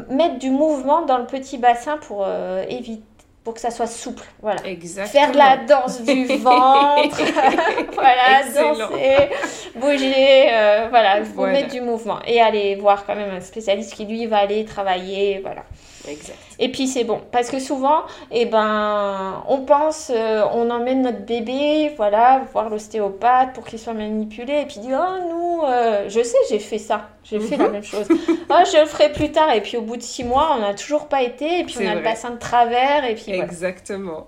mettre 0.09 0.39
du 0.39 0.49
mouvement 0.49 1.05
dans 1.05 1.17
le 1.17 1.25
petit 1.25 1.57
bassin 1.57 1.97
pour 1.97 2.23
euh, 2.25 2.63
éviter 2.67 3.03
pour 3.43 3.53
que 3.53 3.59
ça 3.59 3.71
soit 3.71 3.87
souple. 3.87 4.23
Voilà. 4.41 4.61
Faire 5.05 5.31
de 5.31 5.37
la 5.37 5.57
danse 5.57 6.01
du 6.01 6.25
ventre. 6.37 7.17
voilà, 7.93 8.43
danser, 8.53 9.29
bouger. 9.75 10.49
Euh, 10.53 10.87
voilà, 10.89 11.21
vous 11.21 11.45
mettre 11.45 11.71
du 11.71 11.81
mouvement. 11.81 12.19
Et 12.25 12.39
aller 12.41 12.75
voir 12.75 13.05
quand 13.05 13.15
même 13.15 13.31
un 13.31 13.41
spécialiste 13.41 13.93
qui, 13.93 14.05
lui, 14.05 14.25
va 14.27 14.37
aller 14.37 14.63
travailler. 14.65 15.39
Voilà. 15.43 15.63
Exact. 16.07 16.37
Et 16.59 16.69
puis 16.69 16.87
c'est 16.87 17.03
bon, 17.03 17.21
parce 17.31 17.49
que 17.49 17.59
souvent, 17.59 18.03
eh 18.31 18.45
ben, 18.45 19.43
on 19.47 19.59
pense, 19.61 20.11
euh, 20.13 20.43
on 20.51 20.69
emmène 20.69 21.01
notre 21.01 21.25
bébé, 21.25 21.93
voilà, 21.95 22.41
voir 22.51 22.69
l'ostéopathe 22.69 23.53
pour 23.53 23.65
qu'il 23.65 23.79
soit 23.79 23.93
manipulé, 23.93 24.61
et 24.61 24.65
puis 24.65 24.79
dit, 24.79 24.91
oh 24.91 25.29
nous, 25.29 25.61
euh, 25.63 26.09
je 26.09 26.21
sais, 26.21 26.37
j'ai 26.49 26.59
fait 26.59 26.77
ça, 26.77 27.09
j'ai 27.23 27.39
fait 27.39 27.57
la 27.57 27.65
mhm. 27.65 27.71
même 27.71 27.83
chose. 27.83 28.05
oh, 28.09 28.55
je 28.71 28.81
le 28.81 28.85
ferai 28.85 29.11
plus 29.11 29.31
tard, 29.31 29.51
et 29.53 29.61
puis 29.61 29.77
au 29.77 29.81
bout 29.81 29.97
de 29.97 30.01
six 30.01 30.23
mois, 30.23 30.53
on 30.57 30.59
n'a 30.59 30.73
toujours 30.73 31.07
pas 31.07 31.21
été, 31.21 31.59
et 31.59 31.63
puis 31.63 31.77
on 31.79 31.87
a 31.87 31.95
le 31.95 32.01
bassin 32.01 32.31
de 32.31 32.39
travers, 32.39 33.05
et 33.05 33.15
puis 33.15 33.31
Exactement. 33.31 34.25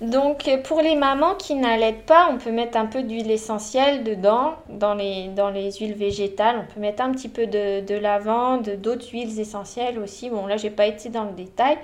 Donc 0.00 0.50
pour 0.64 0.82
les 0.82 0.94
mamans 0.94 1.34
qui 1.36 1.54
n'allaitent 1.54 2.04
pas, 2.04 2.28
on 2.30 2.36
peut 2.36 2.50
mettre 2.50 2.76
un 2.76 2.86
peu 2.86 3.02
d'huile 3.02 3.30
essentielle 3.30 4.04
dedans, 4.04 4.54
dans 4.68 4.94
les, 4.94 5.28
dans 5.28 5.48
les 5.48 5.72
huiles 5.72 5.94
végétales. 5.94 6.56
On 6.62 6.74
peut 6.74 6.80
mettre 6.80 7.02
un 7.02 7.12
petit 7.12 7.28
peu 7.28 7.46
de, 7.46 7.80
de 7.80 7.94
lavande, 7.94 8.68
d'autres 8.78 9.08
huiles 9.10 9.40
essentielles 9.40 9.98
aussi. 9.98 10.28
Bon 10.28 10.46
là 10.46 10.58
j'ai 10.58 10.70
pas 10.70 10.86
été 10.86 11.08
dans 11.08 11.24
le 11.24 11.32
détail. 11.32 11.78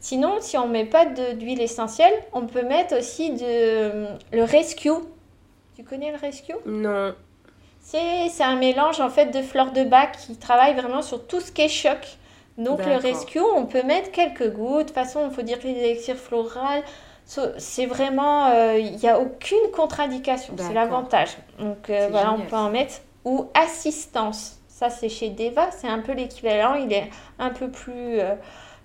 Sinon 0.00 0.36
si 0.40 0.58
on 0.58 0.68
met 0.68 0.84
pas 0.84 1.06
d'huile 1.06 1.62
essentielle, 1.62 2.14
on 2.34 2.46
peut 2.46 2.64
mettre 2.64 2.98
aussi 2.98 3.30
de, 3.30 4.06
le 4.32 4.42
rescue. 4.42 4.90
Tu 5.74 5.84
connais 5.84 6.10
le 6.10 6.18
rescue? 6.18 6.54
Non. 6.66 7.14
C'est 7.80 8.42
un 8.42 8.56
mélange 8.56 9.00
en 9.00 9.10
fait 9.10 9.26
de 9.26 9.42
fleurs 9.42 9.72
de 9.72 9.84
bac 9.84 10.16
qui 10.18 10.36
travaille 10.36 10.74
vraiment 10.74 11.02
sur 11.02 11.26
tout 11.26 11.40
ce 11.40 11.50
qui 11.50 11.62
est 11.62 11.68
choc. 11.68 12.18
Donc 12.56 12.84
le 12.86 12.96
rescue, 12.96 13.40
on 13.40 13.66
peut 13.66 13.82
mettre 13.82 14.12
quelques 14.12 14.50
gouttes. 14.52 14.78
De 14.78 14.82
toute 14.84 14.94
façon, 14.94 15.26
il 15.28 15.34
faut 15.34 15.42
dire 15.42 15.58
que 15.58 15.66
les 15.66 15.74
élixirs 15.74 16.16
florales, 16.16 16.82
c'est 17.26 17.86
vraiment, 17.86 18.46
euh, 18.46 18.78
il 18.78 18.96
n'y 18.96 19.08
a 19.08 19.18
aucune 19.18 19.70
contre-indication, 19.72 20.54
c'est 20.56 20.74
l'avantage. 20.74 21.30
Donc 21.58 21.88
euh, 21.88 22.08
voilà, 22.10 22.32
on 22.32 22.40
peut 22.40 22.56
en 22.56 22.70
mettre. 22.70 22.96
Ou 23.24 23.48
assistance, 23.54 24.60
ça 24.68 24.90
c'est 24.90 25.08
chez 25.08 25.30
Deva, 25.30 25.70
c'est 25.70 25.88
un 25.88 26.00
peu 26.00 26.12
l'équivalent, 26.12 26.74
il 26.74 26.92
est 26.92 27.08
un 27.38 27.50
peu 27.50 27.70
plus... 27.70 28.20
Euh, 28.20 28.34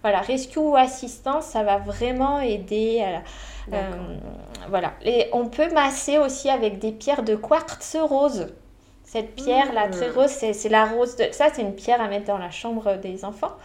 voilà, 0.01 0.21
rescue 0.21 0.59
ou 0.59 0.77
assistance, 0.77 1.43
ça 1.47 1.63
va 1.63 1.75
vraiment 1.75 2.39
aider. 2.39 3.05
voilà. 4.69 4.93
Et 5.03 5.27
on 5.33 5.49
peut 5.49 5.69
masser 5.73 6.17
aussi 6.17 6.49
avec 6.49 6.79
des 6.79 6.93
pierres 6.93 7.23
de 7.23 7.35
quartz 7.35 7.97
rose. 8.01 8.47
Cette 9.03 9.35
pierre 9.35 9.73
là, 9.73 9.89
très 9.89 10.07
mmh. 10.07 10.13
rose, 10.13 10.29
c'est 10.29 10.69
la 10.69 10.85
rose 10.85 11.17
de... 11.17 11.25
Ça, 11.33 11.47
c'est 11.51 11.63
une 11.63 11.75
pierre 11.75 11.99
à 11.99 12.07
mettre 12.07 12.27
dans 12.27 12.37
la 12.37 12.49
chambre 12.49 12.95
des 12.95 13.25
enfants 13.25 13.57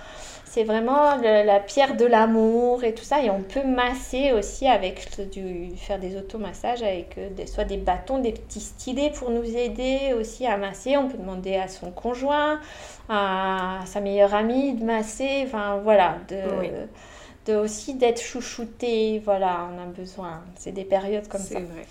c'est 0.54 0.62
vraiment 0.62 1.16
la 1.16 1.58
pierre 1.58 1.96
de 1.96 2.04
l'amour 2.04 2.84
et 2.84 2.94
tout 2.94 3.02
ça. 3.02 3.20
Et 3.24 3.28
on 3.28 3.42
peut 3.42 3.64
masser 3.64 4.30
aussi 4.30 4.68
avec 4.68 5.10
du, 5.32 5.72
faire 5.76 5.98
des 5.98 6.16
automassages 6.16 6.84
avec 6.84 7.18
euh, 7.18 7.28
des, 7.30 7.48
soit 7.48 7.64
des 7.64 7.76
bâtons, 7.76 8.18
des 8.18 8.30
petits 8.30 8.60
stylets 8.60 9.10
pour 9.10 9.30
nous 9.30 9.44
aider 9.44 10.14
aussi 10.16 10.46
à 10.46 10.56
masser. 10.56 10.96
On 10.96 11.08
peut 11.08 11.18
demander 11.18 11.56
à 11.56 11.66
son 11.66 11.90
conjoint, 11.90 12.60
à 13.08 13.80
sa 13.84 14.00
meilleure 14.00 14.32
amie 14.32 14.74
de 14.74 14.84
masser. 14.84 15.42
Enfin 15.44 15.80
voilà, 15.82 16.18
de, 16.28 17.50
de 17.50 17.56
aussi 17.58 17.94
d'être 17.94 18.22
chouchouté. 18.22 19.20
Voilà, 19.24 19.68
on 19.74 19.82
a 19.82 19.86
besoin. 19.86 20.44
C'est 20.54 20.72
des 20.72 20.84
périodes 20.84 21.26
comme 21.26 21.40
ça. 21.40 21.58
Vrai. 21.58 21.86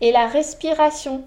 Et 0.00 0.12
la 0.12 0.28
respiration, 0.28 1.24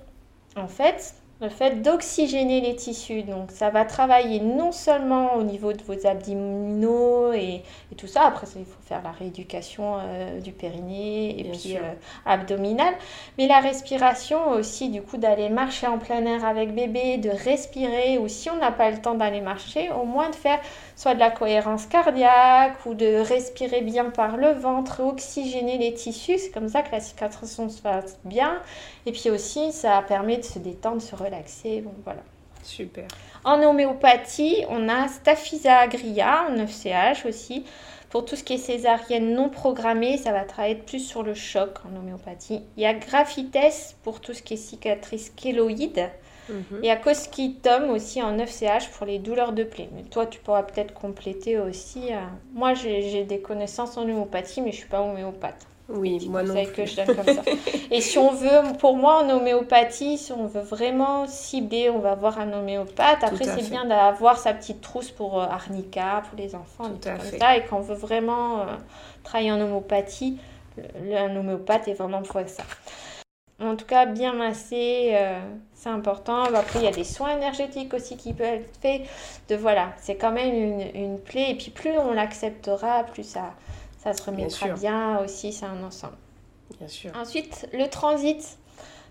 en 0.56 0.68
fait, 0.68 1.16
le 1.42 1.50
fait 1.50 1.82
d'oxygéner 1.82 2.62
les 2.62 2.76
tissus. 2.76 3.24
Donc 3.24 3.52
ça 3.52 3.70
va 3.72 3.84
travailler 3.84 4.40
non 4.40 4.72
seulement 4.72 5.36
au 5.36 5.44
niveau 5.44 5.74
de 5.74 5.82
vos 5.84 6.08
abdominaux 6.08 7.34
et, 7.34 7.64
tout 7.98 8.08
ça, 8.08 8.24
après 8.26 8.48
il 8.56 8.66
faut 8.66 8.82
faire 8.88 9.02
la 9.04 9.12
rééducation 9.12 9.98
euh, 10.00 10.40
du 10.40 10.52
périnée 10.54 11.40
et 11.40 11.44
puis 11.44 11.78
euh, 11.78 11.82
abdominal, 12.26 12.94
mais 13.38 13.48
la 13.48 13.60
respiration 13.60 14.52
aussi 14.52 14.90
du 14.90 15.02
coup 15.02 15.18
d'aller 15.18 15.50
marcher 15.50 15.88
en 15.88 15.98
plein 15.98 16.26
air 16.26 16.46
avec 16.46 16.74
bébé, 16.74 17.18
de 17.18 17.30
respirer 17.30 18.18
ou 18.18 18.28
si 18.28 18.50
on 18.50 18.56
n'a 18.56 18.72
pas 18.72 18.90
le 18.90 18.98
temps 19.00 19.14
d'aller 19.14 19.42
marcher, 19.42 19.92
au 19.92 20.06
moins 20.06 20.30
de 20.30 20.36
faire 20.36 20.60
soit 20.96 21.14
de 21.16 21.20
la 21.20 21.32
cohérence 21.32 21.86
cardiaque 21.86 22.86
ou 22.86 22.94
de 22.94 23.22
respirer 23.22 23.82
bien 23.82 24.06
par 24.06 24.38
le 24.38 24.52
ventre, 24.52 25.02
oxygéner 25.04 25.78
les 25.78 25.94
tissus, 25.94 26.38
c'est 26.38 26.52
comme 26.52 26.70
ça 26.70 26.82
que 26.82 26.92
la 26.92 27.00
cicatrisation 27.00 27.70
se 27.70 27.82
passe 27.82 28.20
bien 28.24 28.62
et 29.06 29.12
puis 29.12 29.30
aussi 29.30 29.72
ça 29.72 30.02
permet 30.08 30.38
de 30.38 30.44
se 30.44 30.60
détendre, 30.60 30.98
de 30.98 31.02
se 31.02 31.16
relaxer, 31.16 31.31
bon 31.82 31.94
voilà. 32.04 32.22
Super. 32.64 33.08
En 33.44 33.62
homéopathie, 33.64 34.66
on 34.70 34.88
a 34.88 35.08
Staphysa 35.08 35.78
agria, 35.78 36.46
en 36.48 36.56
9CH 36.56 37.28
aussi. 37.28 37.66
Pour 38.10 38.26
tout 38.26 38.36
ce 38.36 38.44
qui 38.44 38.54
est 38.54 38.58
césarienne 38.58 39.34
non 39.34 39.50
programmée, 39.50 40.18
ça 40.18 40.34
va 40.34 40.44
travailler 40.44 40.76
plus 40.76 41.00
sur 41.00 41.24
le 41.24 41.34
choc 41.34 41.80
en 41.86 41.98
homéopathie. 41.98 42.62
Il 42.76 42.84
y 42.84 42.86
a 42.86 42.94
Graphites 42.94 43.96
pour 44.04 44.20
tout 44.20 44.34
ce 44.34 44.44
qui 44.44 44.56
est 44.56 44.58
cicatrice 44.58 45.30
kéloïde. 45.30 46.10
Mhm. 46.50 46.80
Il 46.84 46.86
y 46.86 46.90
a 46.90 46.98
Cosquitum 46.98 47.90
aussi 47.90 48.22
en 48.22 48.36
9CH 48.36 48.90
pour 48.92 49.06
les 49.06 49.20
douleurs 49.20 49.54
de 49.54 49.64
plaie. 49.64 49.90
Mais 49.96 50.04
toi, 50.04 50.26
tu 50.26 50.40
pourras 50.40 50.64
peut-être 50.64 50.94
compléter 50.94 51.58
aussi. 51.58 52.12
Euh, 52.12 52.20
moi, 52.54 52.74
j'ai 52.74 53.24
des 53.24 53.40
connaissances 53.40 53.98
en 53.98 54.04
homéopathie, 54.04 54.62
mais 54.62 54.72
je 54.72 54.78
ne 54.78 54.82
suis 54.82 54.90
pas 54.90 55.02
homéopathe. 55.02 55.66
Oui, 55.94 56.28
moi 56.30 56.44
non. 56.44 56.54
que 56.66 56.86
je 56.86 56.96
donne 56.96 57.16
comme 57.16 57.36
ça. 57.36 57.42
Et 57.92 58.02
si 58.02 58.18
on 58.18 58.32
veut, 58.32 58.78
pour 58.80 58.96
moi, 58.96 59.24
en 59.24 59.30
homéopathie, 59.30 60.18
si 60.18 60.32
on 60.32 60.46
veut 60.46 60.62
vraiment 60.62 61.28
cibler, 61.28 61.90
on 61.90 62.00
va 62.00 62.16
voir 62.16 62.40
un 62.40 62.52
homéopathe. 62.54 63.24
Après, 63.24 63.46
c'est 63.46 63.70
bien 63.70 63.86
d'avoir 63.86 64.38
sa 64.38 64.54
petite 64.54 64.82
trousse 64.82 65.12
pour 65.12 65.42
euh, 65.42 65.46
arnica, 65.46 66.24
pour 66.30 66.38
les 66.38 66.56
enfants, 66.56 66.90
Tout 66.90 66.98
trucs 67.00 67.18
comme 67.18 67.40
ça. 67.40 67.58
Et 67.58 67.66
quand 67.66 67.78
on 67.78 67.82
veut 67.82 67.96
vraiment 67.96 68.62
euh, 68.62 68.66
travailler 69.24 69.52
en 69.52 69.60
homéopathie, 69.60 70.38
le, 70.78 71.16
un 71.18 71.36
homéopathe 71.36 71.88
est 71.88 71.94
vraiment 71.94 72.22
pour 72.22 72.42
ça. 72.48 72.64
En 73.62 73.76
tout 73.76 73.86
cas, 73.86 74.08
bien 74.08 74.34
masser, 74.34 75.12
euh, 75.14 75.40
c'est 75.74 75.90
important. 75.90 76.44
Après, 76.44 76.80
il 76.80 76.86
y 76.86 76.88
a 76.88 76.92
des 76.92 77.04
soins 77.04 77.38
énergétiques 77.38 77.94
aussi 77.94 78.18
qui 78.18 78.34
peuvent 78.34 78.48
être 78.48 78.78
faits. 78.82 79.02
De 79.50 79.56
voilà, 79.56 79.90
c'est 79.98 80.16
quand 80.16 80.32
même 80.32 80.56
une, 80.56 80.82
une 80.96 81.20
plaie. 81.20 81.52
Et 81.52 81.56
puis, 81.56 81.70
plus 81.70 81.92
on 81.92 82.14
l'acceptera, 82.14 83.04
plus 83.04 83.24
ça 83.24 83.54
ça 84.02 84.14
se 84.14 84.24
remettra 84.24 84.70
bien, 84.70 85.20
aussi, 85.20 85.54
c'est 85.54 85.66
un 85.66 85.84
ensemble. 85.84 86.18
Bien 86.80 86.88
sûr. 86.88 87.12
Ensuite, 87.16 87.68
le 87.74 87.88
transit. 87.88 88.58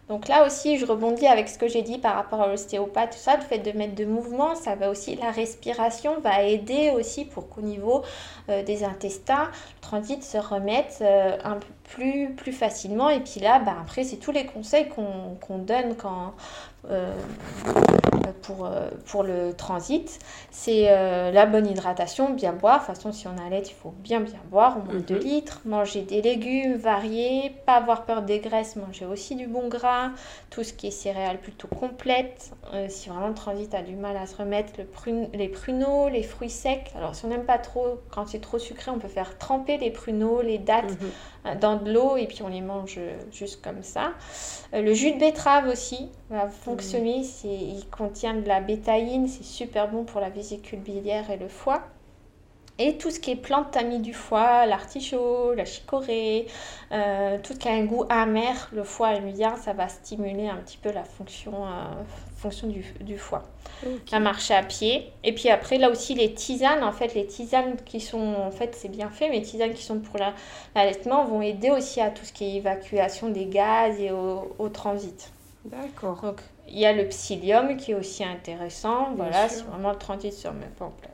Donc 0.08 0.26
là 0.26 0.44
aussi, 0.44 0.76
je 0.76 0.84
rebondis 0.84 1.28
avec 1.28 1.48
ce 1.48 1.56
que 1.56 1.68
j'ai 1.68 1.82
dit 1.82 1.98
par 1.98 2.16
rapport 2.16 2.40
à 2.40 2.48
l'ostéopathe, 2.48 3.12
tout 3.12 3.18
ça, 3.18 3.36
le 3.36 3.42
fait 3.42 3.58
de 3.58 3.70
mettre 3.78 3.94
de 3.94 4.04
mouvement, 4.04 4.56
ça 4.56 4.74
va 4.74 4.90
aussi, 4.90 5.14
la 5.14 5.30
respiration 5.30 6.18
va 6.18 6.42
aider 6.42 6.90
aussi 6.90 7.24
pour 7.24 7.48
qu'au 7.48 7.60
niveau 7.60 8.02
euh, 8.48 8.64
des 8.64 8.82
intestins, 8.82 9.44
le 9.44 9.80
transit 9.80 10.24
se 10.24 10.38
remette 10.38 10.98
euh, 11.02 11.38
un 11.44 11.54
peu 11.54 11.72
plus, 11.84 12.34
plus 12.34 12.52
facilement. 12.52 13.08
Et 13.08 13.20
puis 13.20 13.38
là, 13.38 13.60
bah, 13.60 13.76
après, 13.80 14.02
c'est 14.02 14.16
tous 14.16 14.32
les 14.32 14.46
conseils 14.46 14.88
qu'on 14.88 15.58
donne 15.58 15.94
quand, 15.94 16.34
euh, 16.88 17.12
pour, 18.42 18.64
euh, 18.64 18.88
pour 19.06 19.22
le 19.22 19.52
transit, 19.52 20.18
c'est 20.50 20.86
euh, 20.88 21.30
la 21.30 21.46
bonne 21.46 21.66
hydratation, 21.66 22.30
bien 22.30 22.52
boire. 22.52 22.80
De 22.80 22.86
toute 22.86 22.96
façon, 22.96 23.12
si 23.12 23.26
on 23.26 23.36
a 23.36 23.50
l'aide, 23.50 23.66
il 23.68 23.74
faut 23.74 23.94
bien 23.98 24.20
bien 24.20 24.40
boire, 24.50 24.78
au 24.78 24.82
moins 24.90 25.00
2 25.00 25.14
mhm. 25.14 25.20
litres. 25.20 25.60
Manger 25.64 26.02
des 26.02 26.22
légumes 26.22 26.76
variés, 26.76 27.54
pas 27.66 27.76
avoir 27.76 28.04
peur 28.06 28.22
des 28.22 28.40
graisses, 28.40 28.76
manger 28.76 29.04
aussi 29.04 29.34
du 29.36 29.46
bon 29.46 29.68
gras, 29.68 30.10
tout 30.48 30.64
ce 30.64 30.72
qui 30.72 30.86
est 30.86 30.90
céréales 30.90 31.38
plutôt 31.38 31.68
complètes. 31.68 32.52
si 32.88 33.08
vraiment 33.08 33.28
le 33.28 33.34
transit 33.34 33.74
a 33.74 33.82
du 33.82 33.96
mal 33.96 34.16
à 34.16 34.26
se 34.26 34.36
remettre, 34.36 34.72
le 34.78 34.86
les 35.34 35.48
pruneaux, 35.48 36.08
les 36.08 36.22
fruits 36.22 36.50
secs. 36.50 36.90
Alors 36.96 37.14
si 37.14 37.24
on 37.24 37.28
n'aime 37.28 37.44
pas 37.44 37.58
trop, 37.58 38.00
quand 38.10 38.26
c'est 38.26 38.40
trop 38.40 38.58
sucré, 38.58 38.90
on 38.90 38.98
peut 38.98 39.08
faire 39.08 39.38
tremper 39.38 39.76
les 39.76 39.90
pruneaux, 39.90 40.40
les 40.40 40.58
dattes 40.58 40.90
mhm. 41.00 41.10
Dans 41.60 41.76
de 41.76 41.92
l'eau 41.92 42.16
et 42.16 42.26
puis 42.26 42.42
on 42.42 42.48
les 42.48 42.60
mange 42.60 42.98
juste 43.32 43.62
comme 43.62 43.82
ça. 43.82 44.12
le 44.72 44.92
jus 44.94 45.12
de 45.12 45.18
betterave 45.18 45.68
aussi 45.68 46.08
va 46.28 46.48
fonctionner. 46.48 47.22
Il 47.44 47.84
contient 47.90 48.34
de 48.34 48.46
la 48.46 48.60
bétaïne, 48.60 49.28
c'est 49.28 49.44
super 49.44 49.88
bon 49.88 50.04
pour 50.04 50.20
la 50.20 50.30
vésicule 50.30 50.80
biliaire 50.80 51.30
et 51.30 51.36
le 51.36 51.48
foie. 51.48 51.82
Et 52.82 52.96
tout 52.96 53.10
ce 53.10 53.20
qui 53.20 53.32
est 53.32 53.36
plante 53.36 53.72
tamis 53.72 53.98
du 53.98 54.14
foie, 54.14 54.64
l'artichaut, 54.64 55.52
la 55.52 55.66
chicorée, 55.66 56.46
euh, 56.92 57.36
tout 57.42 57.52
ce 57.52 57.58
qui 57.58 57.68
a 57.68 57.72
un 57.72 57.84
goût 57.84 58.06
amer, 58.08 58.70
le 58.72 58.84
foie 58.84 59.12
aime 59.12 59.30
bien, 59.32 59.54
ça 59.56 59.74
va 59.74 59.86
stimuler 59.86 60.48
un 60.48 60.56
petit 60.56 60.78
peu 60.78 60.90
la 60.90 61.04
fonction, 61.04 61.66
euh, 61.66 61.68
fonction 62.40 62.68
du, 62.68 62.84
du 63.00 63.18
foie. 63.18 63.42
Okay. 63.82 64.14
À 64.14 64.20
marcher 64.20 64.54
à 64.54 64.62
pied. 64.62 65.12
Et 65.24 65.34
puis 65.34 65.48
après, 65.50 65.78
là 65.78 65.90
aussi, 65.90 66.14
les 66.14 66.32
tisanes, 66.34 66.82
en 66.82 66.92
fait, 66.92 67.14
les 67.14 67.26
tisanes 67.26 67.76
qui 67.84 68.00
sont, 68.00 68.34
en 68.34 68.50
fait, 68.50 68.74
c'est 68.74 68.88
bien 68.88 69.10
fait, 69.10 69.28
mais 69.28 69.36
les 69.36 69.42
tisanes 69.42 69.74
qui 69.74 69.82
sont 69.82 70.00
pour 70.00 70.18
l'allaitement 70.74 71.24
vont 71.24 71.42
aider 71.42 71.70
aussi 71.70 72.00
à 72.00 72.10
tout 72.10 72.24
ce 72.24 72.32
qui 72.32 72.44
est 72.44 72.56
évacuation 72.56 73.28
des 73.28 73.46
gaz 73.46 74.00
et 74.00 74.10
au, 74.10 74.54
au 74.58 74.68
transit. 74.68 75.30
D'accord. 75.64 76.20
Donc, 76.22 76.40
il 76.68 76.78
y 76.78 76.86
a 76.86 76.92
le 76.92 77.06
psyllium 77.08 77.76
qui 77.76 77.92
est 77.92 77.94
aussi 77.94 78.24
intéressant. 78.24 79.10
voilà, 79.16 79.48
si 79.48 79.62
vraiment 79.64 79.90
le 79.90 79.98
transit 79.98 80.32
se 80.32 80.48
remet 80.48 80.70
pas 80.78 80.86
en 80.86 80.90
place. 80.90 81.09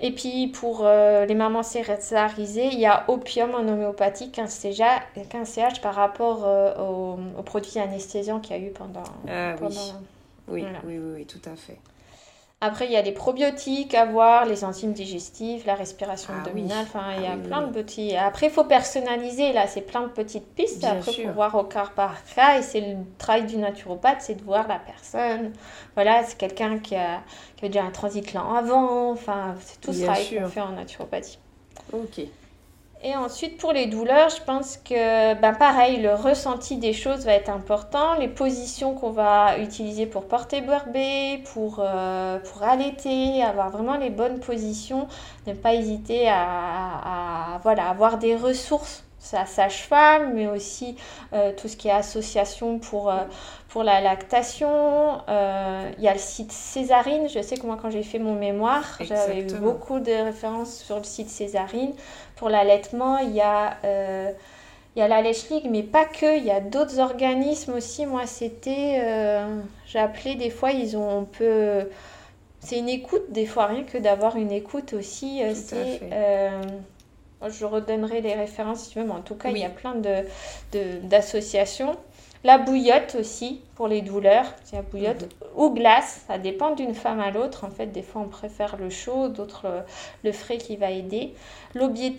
Et 0.00 0.12
puis 0.12 0.48
pour 0.48 0.82
euh, 0.84 1.24
les 1.24 1.34
mamans 1.34 1.62
césarisées, 1.62 2.66
il 2.66 2.78
y 2.78 2.86
a 2.86 3.04
opium 3.08 3.54
en 3.54 3.66
homéopathie 3.66 4.30
15 4.30 4.68
CH, 4.74 5.80
par 5.80 5.94
rapport 5.94 6.42
euh, 6.44 6.74
aux, 7.38 7.42
produits 7.42 7.78
anesthésiants 7.78 8.40
qu'il 8.40 8.56
y 8.56 8.60
a 8.60 8.62
eu 8.62 8.70
pendant. 8.70 9.04
Ah, 9.28 9.54
oui. 9.62 9.78
Oui, 10.48 10.64
oui, 10.84 10.98
oui, 10.98 11.26
tout 11.26 11.40
à 11.50 11.56
fait. 11.56 11.78
Après, 12.62 12.86
il 12.86 12.92
y 12.92 12.96
a 12.96 13.02
les 13.02 13.12
probiotiques 13.12 13.94
à 13.94 14.06
voir, 14.06 14.46
les 14.46 14.64
enzymes 14.64 14.94
digestives, 14.94 15.66
la 15.66 15.74
respiration 15.74 16.32
ah 16.34 16.38
abdominale. 16.38 16.86
Enfin, 16.88 17.12
il 17.14 17.22
y 17.22 17.26
a 17.26 17.32
ah 17.32 17.36
plein 17.36 17.62
de 17.66 17.70
petits. 17.70 18.16
Après, 18.16 18.46
il 18.46 18.52
faut 18.52 18.64
personnaliser. 18.64 19.52
Là, 19.52 19.66
c'est 19.66 19.82
plein 19.82 20.02
de 20.02 20.08
petites 20.08 20.54
pistes. 20.54 20.82
Après, 20.82 21.12
il 21.12 21.26
faut 21.26 21.32
voir 21.32 21.54
au 21.54 21.64
cas 21.64 21.90
par 21.94 22.16
cas. 22.34 22.58
Et 22.58 22.62
c'est 22.62 22.80
le 22.80 22.96
travail 23.18 23.44
du 23.44 23.58
naturopathe, 23.58 24.22
c'est 24.22 24.36
de 24.36 24.42
voir 24.42 24.66
la 24.68 24.78
personne. 24.78 25.52
Voilà, 25.94 26.24
c'est 26.24 26.38
quelqu'un 26.38 26.78
qui 26.78 26.96
a, 26.96 27.20
qui 27.56 27.66
a 27.66 27.68
déjà 27.68 27.84
un 27.84 27.90
transit 27.90 28.32
lent 28.32 28.54
avant. 28.54 29.10
Enfin, 29.10 29.54
c'est 29.60 29.78
tout 29.80 29.92
ce 29.92 30.04
travail 30.04 30.38
qu'on 30.38 30.48
fait 30.48 30.60
en 30.62 30.72
naturopathie. 30.72 31.38
Ok. 31.92 32.22
Et 33.02 33.14
ensuite, 33.14 33.58
pour 33.58 33.72
les 33.72 33.86
douleurs, 33.86 34.30
je 34.30 34.42
pense 34.42 34.78
que, 34.78 35.34
ben 35.34 35.52
pareil, 35.52 36.00
le 36.00 36.14
ressenti 36.14 36.78
des 36.78 36.94
choses 36.94 37.26
va 37.26 37.34
être 37.34 37.50
important. 37.50 38.14
Les 38.14 38.28
positions 38.28 38.94
qu'on 38.94 39.10
va 39.10 39.58
utiliser 39.58 40.06
pour 40.06 40.26
porter 40.26 40.62
bébé, 40.62 41.42
pour, 41.52 41.80
euh, 41.80 42.38
pour 42.38 42.62
allaiter, 42.62 43.42
avoir 43.42 43.70
vraiment 43.70 43.96
les 43.96 44.10
bonnes 44.10 44.40
positions. 44.40 45.08
Ne 45.46 45.52
pas 45.52 45.74
hésiter 45.74 46.26
à, 46.28 47.60
voilà, 47.62 47.88
avoir 47.88 48.18
des 48.18 48.34
ressources 48.34 49.02
sa 49.18 49.44
sage-femme, 49.44 50.34
mais 50.34 50.46
aussi 50.46 50.94
euh, 51.32 51.50
tout 51.56 51.66
ce 51.66 51.76
qui 51.76 51.88
est 51.88 51.92
association 51.92 52.78
pour, 52.78 53.10
euh, 53.10 53.24
pour 53.68 53.82
la 53.82 54.00
lactation. 54.00 55.18
Il 55.28 56.04
y 56.04 56.06
a 56.06 56.12
le 56.12 56.18
site 56.18 56.52
Césarine. 56.52 57.28
Je 57.28 57.42
sais 57.42 57.56
que 57.56 57.66
moi, 57.66 57.76
quand 57.80 57.90
j'ai 57.90 58.04
fait 58.04 58.20
mon 58.20 58.34
mémoire, 58.34 58.84
j'avais 59.00 59.42
beaucoup 59.42 59.98
de 59.98 60.12
références 60.12 60.76
sur 60.76 60.98
le 60.98 61.04
site 61.04 61.28
Césarine. 61.28 61.92
Pour 62.36 62.48
l'allaitement, 62.48 63.18
il 63.18 63.32
y 63.32 63.40
a... 63.40 63.76
Euh, 63.84 64.32
il 64.94 65.00
y 65.00 65.02
a 65.02 65.08
la 65.08 65.20
Lèche 65.20 65.50
League, 65.50 65.66
mais 65.70 65.82
pas 65.82 66.06
que, 66.06 66.38
il 66.38 66.44
y 66.44 66.50
a 66.50 66.60
d'autres 66.60 67.00
organismes 67.00 67.74
aussi. 67.74 68.06
Moi, 68.06 68.24
c'était. 68.24 68.98
Euh, 69.04 69.60
j'ai 69.86 69.98
appelé 69.98 70.36
des 70.36 70.48
fois, 70.48 70.70
ils 70.70 70.96
ont. 70.96 71.18
On 71.18 71.24
peut. 71.26 71.90
C'est 72.60 72.78
une 72.78 72.88
écoute, 72.88 73.30
des 73.30 73.44
fois, 73.44 73.66
rien 73.66 73.84
que 73.84 73.98
d'avoir 73.98 74.36
une 74.36 74.50
écoute 74.50 74.94
aussi. 74.94 75.42
Euh, 75.42 75.52
c'est. 75.54 76.00
je 77.46 77.64
redonnerai 77.66 78.22
les 78.22 78.32
références 78.32 78.84
si 78.84 78.92
tu 78.92 79.00
veux, 79.00 79.04
mais 79.04 79.12
en 79.12 79.20
tout 79.20 79.34
cas, 79.34 79.50
il 79.50 79.58
y 79.58 79.64
a 79.64 79.68
plein 79.68 79.96
d'associations. 81.02 81.94
La 82.46 82.58
bouillotte 82.58 83.16
aussi 83.18 83.60
pour 83.74 83.88
les 83.88 84.02
douleurs, 84.02 84.44
c'est 84.62 84.76
la 84.76 84.82
bouillotte 84.82 85.22
mhm. 85.22 85.48
ou 85.56 85.70
glace, 85.70 86.22
ça 86.28 86.38
dépend 86.38 86.76
d'une 86.76 86.94
femme 86.94 87.18
à 87.18 87.32
l'autre. 87.32 87.64
En 87.64 87.70
fait, 87.70 87.86
des 87.86 88.02
fois 88.02 88.22
on 88.22 88.28
préfère 88.28 88.76
le 88.76 88.88
chaud, 88.88 89.26
d'autres 89.26 89.66
le, 90.22 90.30
frais 90.30 90.58
qui 90.58 90.76
va 90.76 90.92
aider. 90.92 91.34
L'aubier 91.74 92.16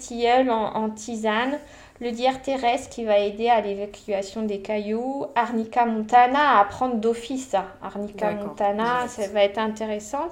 en, 0.49 0.51
en, 0.51 0.89
tisane, 0.89 1.57
le 2.01 2.11
terrestre 2.43 2.89
qui 2.89 3.05
va 3.05 3.19
aider 3.19 3.47
à 3.47 3.61
l'évacuation 3.61 4.41
des 4.41 4.59
cailloux. 4.59 5.27
Arnica 5.35 5.85
montana 5.85 6.59
à 6.59 6.65
prendre 6.65 6.95
d'office. 6.95 7.55
Arnica 7.81 8.31
montana, 8.31 9.07
ça 9.07 9.29
va 9.29 9.45
être 9.45 9.59
intéressant. 9.59 10.27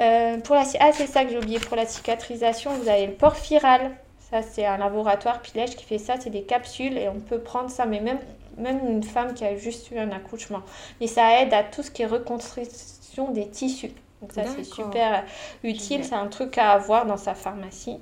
Euh, 0.00 0.38
pour 0.38 0.54
la, 0.54 0.62
ah, 0.78 0.90
c'est 0.92 1.08
ça 1.08 1.24
que 1.24 1.32
j'ai 1.32 1.38
oublié. 1.38 1.58
Pour 1.58 1.76
la 1.76 1.86
cicatrisation, 1.86 2.70
vous 2.74 2.88
avez 2.88 3.08
le 3.08 3.14
porphyral. 3.14 3.90
Ça, 4.30 4.42
c'est 4.42 4.66
un 4.66 4.76
laboratoire 4.76 5.40
Pilège 5.40 5.74
qui 5.74 5.84
fait 5.84 5.98
ça. 5.98 6.14
C'est 6.20 6.30
des 6.30 6.42
capsules 6.42 6.96
et 6.96 7.08
on 7.08 7.18
peut 7.18 7.40
prendre 7.40 7.70
ça, 7.70 7.86
mais 7.86 8.00
même 8.00 8.18
même 8.56 8.80
une 8.88 9.02
femme 9.02 9.34
qui 9.34 9.44
a 9.44 9.56
juste 9.56 9.90
eu 9.90 9.98
un 9.98 10.10
accouchement. 10.10 10.62
Et 11.00 11.06
ça 11.06 11.40
aide 11.40 11.52
à 11.52 11.62
tout 11.62 11.82
ce 11.82 11.90
qui 11.90 12.02
est 12.02 12.06
reconstruction 12.06 13.30
des 13.32 13.48
tissus. 13.48 13.92
Donc 14.22 14.32
ça, 14.32 14.44
c'est 14.44 14.64
super 14.64 15.24
utile. 15.62 16.04
C'est 16.04 16.14
un 16.14 16.28
truc 16.28 16.58
à 16.58 16.72
avoir 16.72 17.06
dans 17.06 17.16
sa 17.16 17.34
pharmacie. 17.34 17.98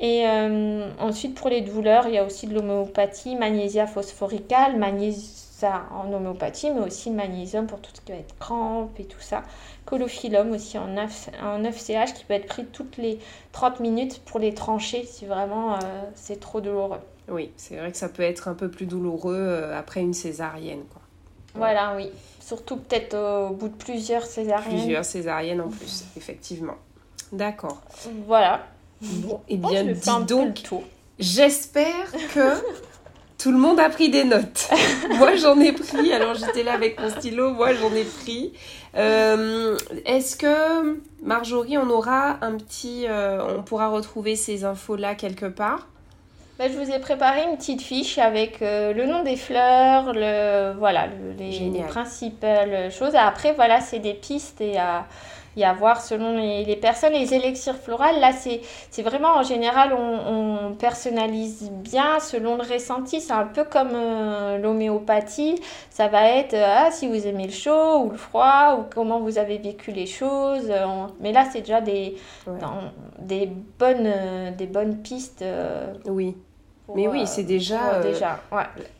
Et 0.00 0.26
euh, 0.26 0.90
ensuite, 1.00 1.34
pour 1.34 1.48
les 1.48 1.60
douleurs, 1.60 2.06
il 2.06 2.14
y 2.14 2.18
a 2.18 2.24
aussi 2.24 2.46
de 2.46 2.54
l'homéopathie, 2.54 3.34
magnésia 3.34 3.86
phosphoricale, 3.86 4.76
magnésia 4.76 5.86
en 5.90 6.12
homéopathie, 6.12 6.70
mais 6.70 6.80
aussi 6.80 7.10
le 7.10 7.16
magnésium 7.16 7.66
pour 7.66 7.80
tout 7.80 7.90
ce 7.92 8.00
qui 8.00 8.12
va 8.12 8.18
être 8.18 8.38
crampes 8.38 8.98
et 9.00 9.04
tout 9.04 9.20
ça. 9.20 9.42
Colophyllum 9.86 10.52
aussi 10.52 10.78
en 10.78 10.86
9, 10.86 11.30
en 11.42 11.60
9CH 11.60 12.14
qui 12.14 12.24
peut 12.24 12.34
être 12.34 12.46
pris 12.46 12.64
toutes 12.66 12.96
les 12.96 13.18
30 13.50 13.80
minutes 13.80 14.22
pour 14.24 14.38
les 14.38 14.54
trancher 14.54 15.04
si 15.04 15.26
vraiment 15.26 15.74
euh, 15.74 15.78
c'est 16.14 16.38
trop 16.38 16.60
douloureux. 16.60 17.00
Oui, 17.30 17.50
c'est 17.56 17.76
vrai 17.76 17.90
que 17.92 17.98
ça 17.98 18.08
peut 18.08 18.22
être 18.22 18.48
un 18.48 18.54
peu 18.54 18.70
plus 18.70 18.86
douloureux 18.86 19.36
euh, 19.36 19.78
après 19.78 20.00
une 20.00 20.14
césarienne. 20.14 20.82
Quoi. 20.90 21.02
Voilà, 21.54 21.94
oui. 21.96 22.10
Surtout 22.40 22.76
peut-être 22.76 23.16
au 23.16 23.54
bout 23.54 23.68
de 23.68 23.74
plusieurs 23.74 24.24
césariennes. 24.24 24.78
Plusieurs 24.78 25.04
césariennes 25.04 25.60
en 25.60 25.68
plus, 25.68 26.04
effectivement. 26.16 26.76
D'accord. 27.32 27.82
Voilà. 28.26 28.66
Bon, 29.00 29.40
et 29.48 29.54
eh 29.54 29.56
bien, 29.56 29.84
dis 29.84 30.24
donc, 30.26 30.58
j'espère 31.18 32.10
que 32.34 32.54
tout 33.38 33.52
le 33.52 33.58
monde 33.58 33.78
a 33.78 33.88
pris 33.90 34.10
des 34.10 34.24
notes. 34.24 34.68
moi, 35.18 35.36
j'en 35.36 35.58
ai 35.60 35.72
pris. 35.72 36.12
Alors, 36.12 36.34
j'étais 36.34 36.64
là 36.64 36.72
avec 36.72 37.00
mon 37.00 37.10
stylo. 37.10 37.52
Moi, 37.52 37.74
j'en 37.74 37.92
ai 37.94 38.04
pris. 38.04 38.52
Euh, 38.96 39.76
est-ce 40.04 40.36
que, 40.36 41.00
Marjorie, 41.22 41.78
on 41.78 41.88
aura 41.90 42.44
un 42.44 42.56
petit... 42.56 43.06
Euh, 43.06 43.58
on 43.58 43.62
pourra 43.62 43.88
retrouver 43.88 44.34
ces 44.34 44.64
infos-là 44.64 45.14
quelque 45.14 45.46
part? 45.46 45.86
Bah, 46.58 46.64
je 46.68 46.76
vous 46.76 46.90
ai 46.90 46.98
préparé 46.98 47.44
une 47.44 47.56
petite 47.56 47.82
fiche 47.82 48.18
avec 48.18 48.62
euh, 48.62 48.92
le 48.92 49.06
nom 49.06 49.22
des 49.22 49.36
fleurs, 49.36 50.12
le, 50.12 50.74
voilà, 50.76 51.06
les, 51.38 51.70
les, 51.70 51.82
principales 51.82 52.90
choses. 52.90 53.14
Après, 53.14 53.52
voilà, 53.52 53.80
c'est 53.80 54.00
des 54.00 54.14
pistes 54.14 54.60
et 54.60 54.76
à 54.76 55.06
voir 55.78 56.00
selon 56.00 56.36
les, 56.36 56.74
personnes. 56.74 57.12
Les 57.12 57.32
élixirs 57.32 57.76
florales, 57.76 58.18
là, 58.18 58.32
c'est 58.32 59.02
vraiment 59.02 59.36
en 59.36 59.44
général, 59.44 59.92
on, 59.92 60.74
personnalise 60.78 61.70
bien 61.70 62.18
selon 62.18 62.56
le 62.56 62.62
ressenti. 62.62 63.20
C'est 63.20 63.32
un 63.32 63.46
peu 63.46 63.62
comme 63.62 63.92
euh, 63.94 64.58
l'homéopathie. 64.58 65.60
Ça 65.90 66.08
va 66.08 66.28
être 66.28 66.54
euh, 66.54 66.86
ah, 66.86 66.90
si 66.90 67.06
vous 67.06 67.26
aimez 67.26 67.46
le 67.46 67.52
chaud 67.52 68.04
ou 68.04 68.10
le 68.10 68.16
froid 68.16 68.78
ou 68.78 68.84
comment 68.92 69.20
vous 69.20 69.38
avez 69.38 69.58
vécu 69.58 69.92
les 69.92 70.06
choses. 70.06 70.72
Mais 71.20 71.32
là, 71.32 71.46
c'est 71.52 71.60
déjà 71.60 71.80
des, 71.80 72.16
des, 73.20 73.46
bonnes, 73.78 74.54
des 74.56 74.66
bonnes 74.66 75.02
pistes. 75.02 75.44
oui. 76.06 76.36
Mais 76.94 77.08
oui, 77.08 77.26
c'est 77.26 77.42
déjà. 77.42 77.94
Euh, 77.94 78.02
déjà 78.02 78.40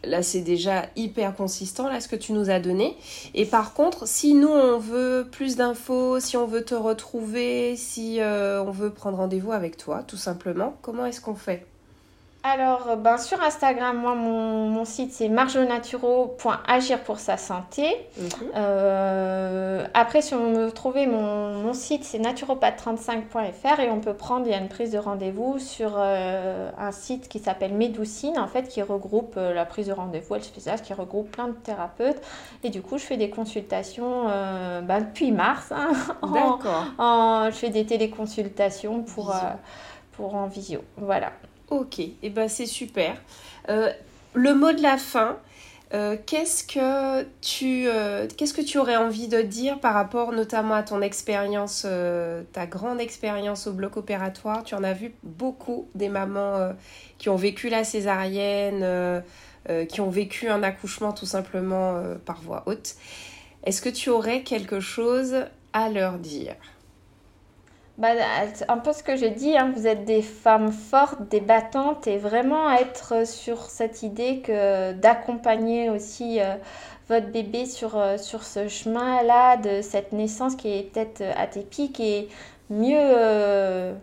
Là, 0.04 0.22
c'est 0.22 0.40
déjà 0.40 0.86
hyper 0.96 1.34
consistant, 1.34 1.88
là, 1.88 2.00
ce 2.00 2.08
que 2.08 2.16
tu 2.16 2.32
nous 2.32 2.50
as 2.50 2.60
donné. 2.60 2.96
Et 3.34 3.46
par 3.46 3.74
contre, 3.74 4.06
si 4.06 4.34
nous, 4.34 4.48
on 4.48 4.78
veut 4.78 5.26
plus 5.30 5.56
d'infos, 5.56 6.20
si 6.20 6.36
on 6.36 6.46
veut 6.46 6.64
te 6.64 6.74
retrouver, 6.74 7.76
si 7.76 8.20
euh, 8.20 8.62
on 8.62 8.70
veut 8.70 8.90
prendre 8.90 9.18
rendez-vous 9.18 9.52
avec 9.52 9.76
toi, 9.76 10.02
tout 10.06 10.16
simplement, 10.16 10.76
comment 10.82 11.06
est-ce 11.06 11.20
qu'on 11.20 11.34
fait? 11.34 11.66
Alors, 12.48 12.88
euh, 12.88 12.96
ben, 12.96 13.18
sur 13.18 13.42
Instagram, 13.42 13.98
moi, 13.98 14.14
mon, 14.14 14.84
site, 14.84 15.12
c'est 15.12 15.28
marjonaturo.agir 15.28 17.00
pour 17.00 17.18
sa 17.18 17.36
santé. 17.36 17.84
Mhm. 18.16 18.28
Euh, 18.56 19.86
après, 19.94 20.22
si 20.22 20.34
on 20.34 20.52
veut 20.52 20.70
trouver 20.72 21.06
mon, 21.06 21.72
site, 21.74 22.04
c'est 22.04 22.18
naturopathe35.fr 22.18 23.80
et 23.80 23.90
on 23.90 24.00
peut 24.00 24.14
prendre, 24.14 24.46
il 24.46 24.52
y 24.52 24.54
a 24.54 24.58
une 24.58 24.68
prise 24.68 24.92
de 24.92 24.98
rendez-vous 24.98 25.58
sur 25.58 25.96
euh, 25.96 26.70
un 26.78 26.92
site 26.92 27.28
qui 27.28 27.38
s'appelle 27.38 27.74
Médoucine, 27.74 28.38
en 28.38 28.48
fait, 28.48 28.68
qui 28.68 28.80
regroupe 28.80 29.36
la 29.36 29.66
prise 29.66 29.88
de 29.88 29.92
rendez-vous, 29.92 30.34
elle 30.34 30.42
fait 30.42 30.60
ça, 30.60 30.76
qui 30.78 30.94
regroupe 30.94 31.30
plein 31.30 31.48
de 31.48 31.52
thérapeutes. 31.52 32.20
Et 32.64 32.70
du 32.70 32.80
coup, 32.80 32.96
je 32.96 33.04
fais 33.04 33.18
des 33.18 33.28
consultations 33.28 34.24
ben, 34.82 35.00
depuis 35.00 35.30
mars. 35.30 35.70
Hein, 35.72 35.90
D'accord. 36.22 36.84
je 37.50 37.56
fais 37.56 37.70
des 37.70 37.84
téléconsultations 37.84 39.02
pour, 39.02 39.34
pour 40.12 40.34
en 40.34 40.46
visio. 40.46 40.80
Voilà. 40.96 41.32
Ok, 41.70 41.98
et 41.98 42.16
eh 42.22 42.30
ben 42.30 42.48
c'est 42.48 42.66
super. 42.66 43.20
Euh, 43.68 43.92
le 44.32 44.54
mot 44.54 44.72
de 44.72 44.80
la 44.80 44.96
fin, 44.96 45.36
euh, 45.92 46.16
qu'est-ce 46.24 46.64
que 46.64 47.24
tu 47.42 47.86
euh, 47.88 48.26
qu'est-ce 48.36 48.54
que 48.54 48.62
tu 48.62 48.78
aurais 48.78 48.96
envie 48.96 49.28
de 49.28 49.42
dire 49.42 49.78
par 49.78 49.92
rapport 49.92 50.32
notamment 50.32 50.74
à 50.74 50.82
ton 50.82 51.02
expérience, 51.02 51.86
ta 52.52 52.66
grande 52.66 53.00
expérience 53.02 53.66
au 53.66 53.72
bloc 53.72 53.98
opératoire? 53.98 54.64
Tu 54.64 54.74
en 54.74 54.82
as 54.82 54.94
vu 54.94 55.12
beaucoup 55.22 55.88
des 55.94 56.08
mamans 56.08 56.72
qui 57.18 57.28
ont 57.28 57.36
vécu 57.36 57.68
la 57.68 57.84
césarienne, 57.84 59.22
qui 59.88 60.00
ont 60.00 60.10
vécu 60.10 60.48
un 60.48 60.62
accouchement 60.62 61.12
tout 61.12 61.26
simplement 61.26 62.02
par 62.24 62.40
voie 62.40 62.62
haute. 62.64 62.94
Est-ce 63.64 63.82
que 63.82 63.90
tu 63.90 64.08
aurais 64.08 64.42
quelque 64.42 64.80
chose 64.80 65.44
à 65.74 65.90
leur 65.90 66.18
dire? 66.18 66.54
Bah, 67.98 68.10
un 68.68 68.78
peu 68.78 68.92
ce 68.92 69.02
que 69.02 69.16
j'ai 69.16 69.30
dit, 69.30 69.56
hein, 69.58 69.72
vous 69.74 69.88
êtes 69.88 70.04
des 70.04 70.22
femmes 70.22 70.70
fortes, 70.70 71.28
des 71.28 71.40
battantes, 71.40 72.06
et 72.06 72.16
vraiment 72.16 72.70
être 72.70 73.26
sur 73.26 73.70
cette 73.70 74.04
idée 74.04 74.40
que 74.40 74.92
d'accompagner 74.92 75.90
aussi 75.90 76.40
euh, 76.40 76.54
votre 77.08 77.26
bébé 77.26 77.66
sur, 77.66 77.98
euh, 77.98 78.16
sur 78.16 78.44
ce 78.44 78.68
chemin-là, 78.68 79.56
de 79.56 79.82
cette 79.82 80.12
naissance 80.12 80.54
qui 80.54 80.68
est 80.78 80.92
peut-être 80.92 81.22
atypique, 81.36 81.98
et 81.98 82.28
mieux, 82.70 83.94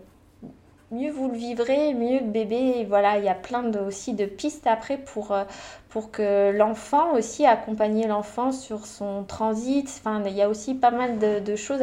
mieux 0.91 1.11
vous 1.11 1.29
le 1.29 1.37
vivrez, 1.37 1.93
mieux 1.93 2.19
le 2.19 2.25
bébé. 2.25 2.85
Voilà, 2.87 3.17
il 3.17 3.25
y 3.25 3.29
a 3.29 3.35
plein 3.35 3.63
de, 3.63 3.79
aussi 3.79 4.13
de 4.13 4.25
pistes 4.25 4.67
après 4.67 4.97
pour, 4.97 5.31
euh, 5.31 5.43
pour 5.89 6.11
que 6.11 6.51
l'enfant 6.51 7.13
aussi, 7.13 7.45
accompagner 7.45 8.07
l'enfant 8.07 8.51
sur 8.51 8.85
son 8.85 9.23
transit. 9.23 9.89
Enfin, 9.99 10.21
il 10.25 10.33
y 10.33 10.41
a 10.41 10.49
aussi 10.49 10.75
pas 10.75 10.91
mal 10.91 11.17
de, 11.17 11.55
choses 11.55 11.81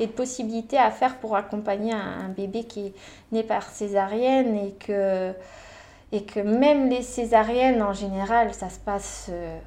et 0.00 0.06
de 0.06 0.12
possibilités 0.12 0.78
à 0.78 0.90
faire 0.90 1.16
pour 1.18 1.36
accompagner 1.36 1.92
un, 1.92 2.28
bébé 2.28 2.64
qui 2.64 2.86
est 2.86 2.94
né 3.32 3.42
par 3.42 3.64
césarienne 3.64 4.56
et 4.56 4.72
que, 4.72 5.32
et 6.12 6.24
que 6.24 6.40
même 6.40 6.88
les 6.88 7.02
césariennes 7.02 7.82
en 7.82 7.92
général, 7.92 8.54
ça 8.54 8.68
se 8.68 8.78
passe. 8.78 9.26
Euh, 9.30 9.58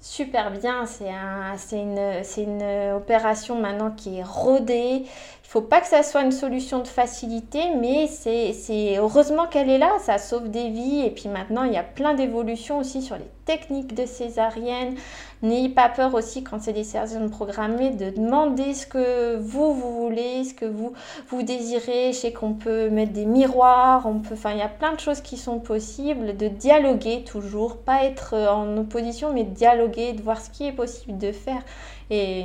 super 0.00 0.50
bien. 0.50 0.84
C'est 0.84 1.08
un, 1.08 1.56
une, 1.72 2.22
une 2.36 2.92
opération 2.92 3.58
maintenant 3.58 3.90
qui 3.90 4.18
est 4.18 4.22
rodée 4.22 5.06
faut 5.54 5.60
pas 5.60 5.80
que 5.80 5.86
ça 5.86 6.02
soit 6.02 6.22
une 6.22 6.32
solution 6.32 6.80
de 6.80 6.88
facilité, 6.88 7.60
mais 7.80 8.08
c'est 8.08 8.96
heureusement 8.98 9.46
qu'elle 9.46 9.70
est 9.70 9.78
là, 9.78 9.92
ça 10.00 10.18
sauve 10.18 10.50
des 10.50 10.68
vies. 10.68 11.02
Et 11.06 11.10
puis 11.10 11.28
maintenant, 11.28 11.62
il 11.62 11.72
y 11.72 11.76
a 11.76 11.84
plein 11.84 12.14
d'évolutions 12.14 12.80
aussi 12.80 13.02
sur 13.02 13.14
les 13.14 13.30
techniques 13.44 13.94
de 13.94 14.04
césarienne. 14.04 14.96
N'ayez 15.42 15.68
pas 15.68 15.88
peur 15.88 16.12
aussi 16.12 16.42
quand 16.42 16.60
c'est 16.60 16.72
des 16.72 16.82
césariennes 16.82 17.30
programmées 17.30 17.90
de 17.90 18.10
demander 18.10 18.74
ce 18.74 18.84
que 18.84 19.36
vous, 19.36 19.74
vous 19.74 19.94
voulez, 20.02 20.42
ce 20.42 20.54
que 20.54 20.64
vous, 20.64 20.92
vous 21.28 21.44
désirez. 21.44 22.10
Je 22.12 22.18
sais 22.18 22.32
qu'on 22.32 22.54
peut 22.54 22.90
mettre 22.90 23.12
des 23.12 23.24
miroirs, 23.24 24.06
on 24.06 24.18
peut, 24.18 24.34
enfin, 24.34 24.50
il 24.54 24.58
y 24.58 24.62
a 24.62 24.68
plein 24.68 24.92
de 24.92 24.98
choses 24.98 25.20
qui 25.20 25.36
sont 25.36 25.60
possibles, 25.60 26.36
de 26.36 26.48
dialoguer 26.48 27.22
toujours, 27.22 27.76
pas 27.76 28.02
être 28.02 28.34
en 28.34 28.76
opposition, 28.76 29.32
mais 29.32 29.44
dialoguer, 29.44 30.14
de 30.14 30.22
voir 30.22 30.40
ce 30.40 30.50
qui 30.50 30.66
est 30.66 30.72
possible 30.72 31.16
de 31.16 31.30
faire. 31.30 31.62
Et 32.10 32.44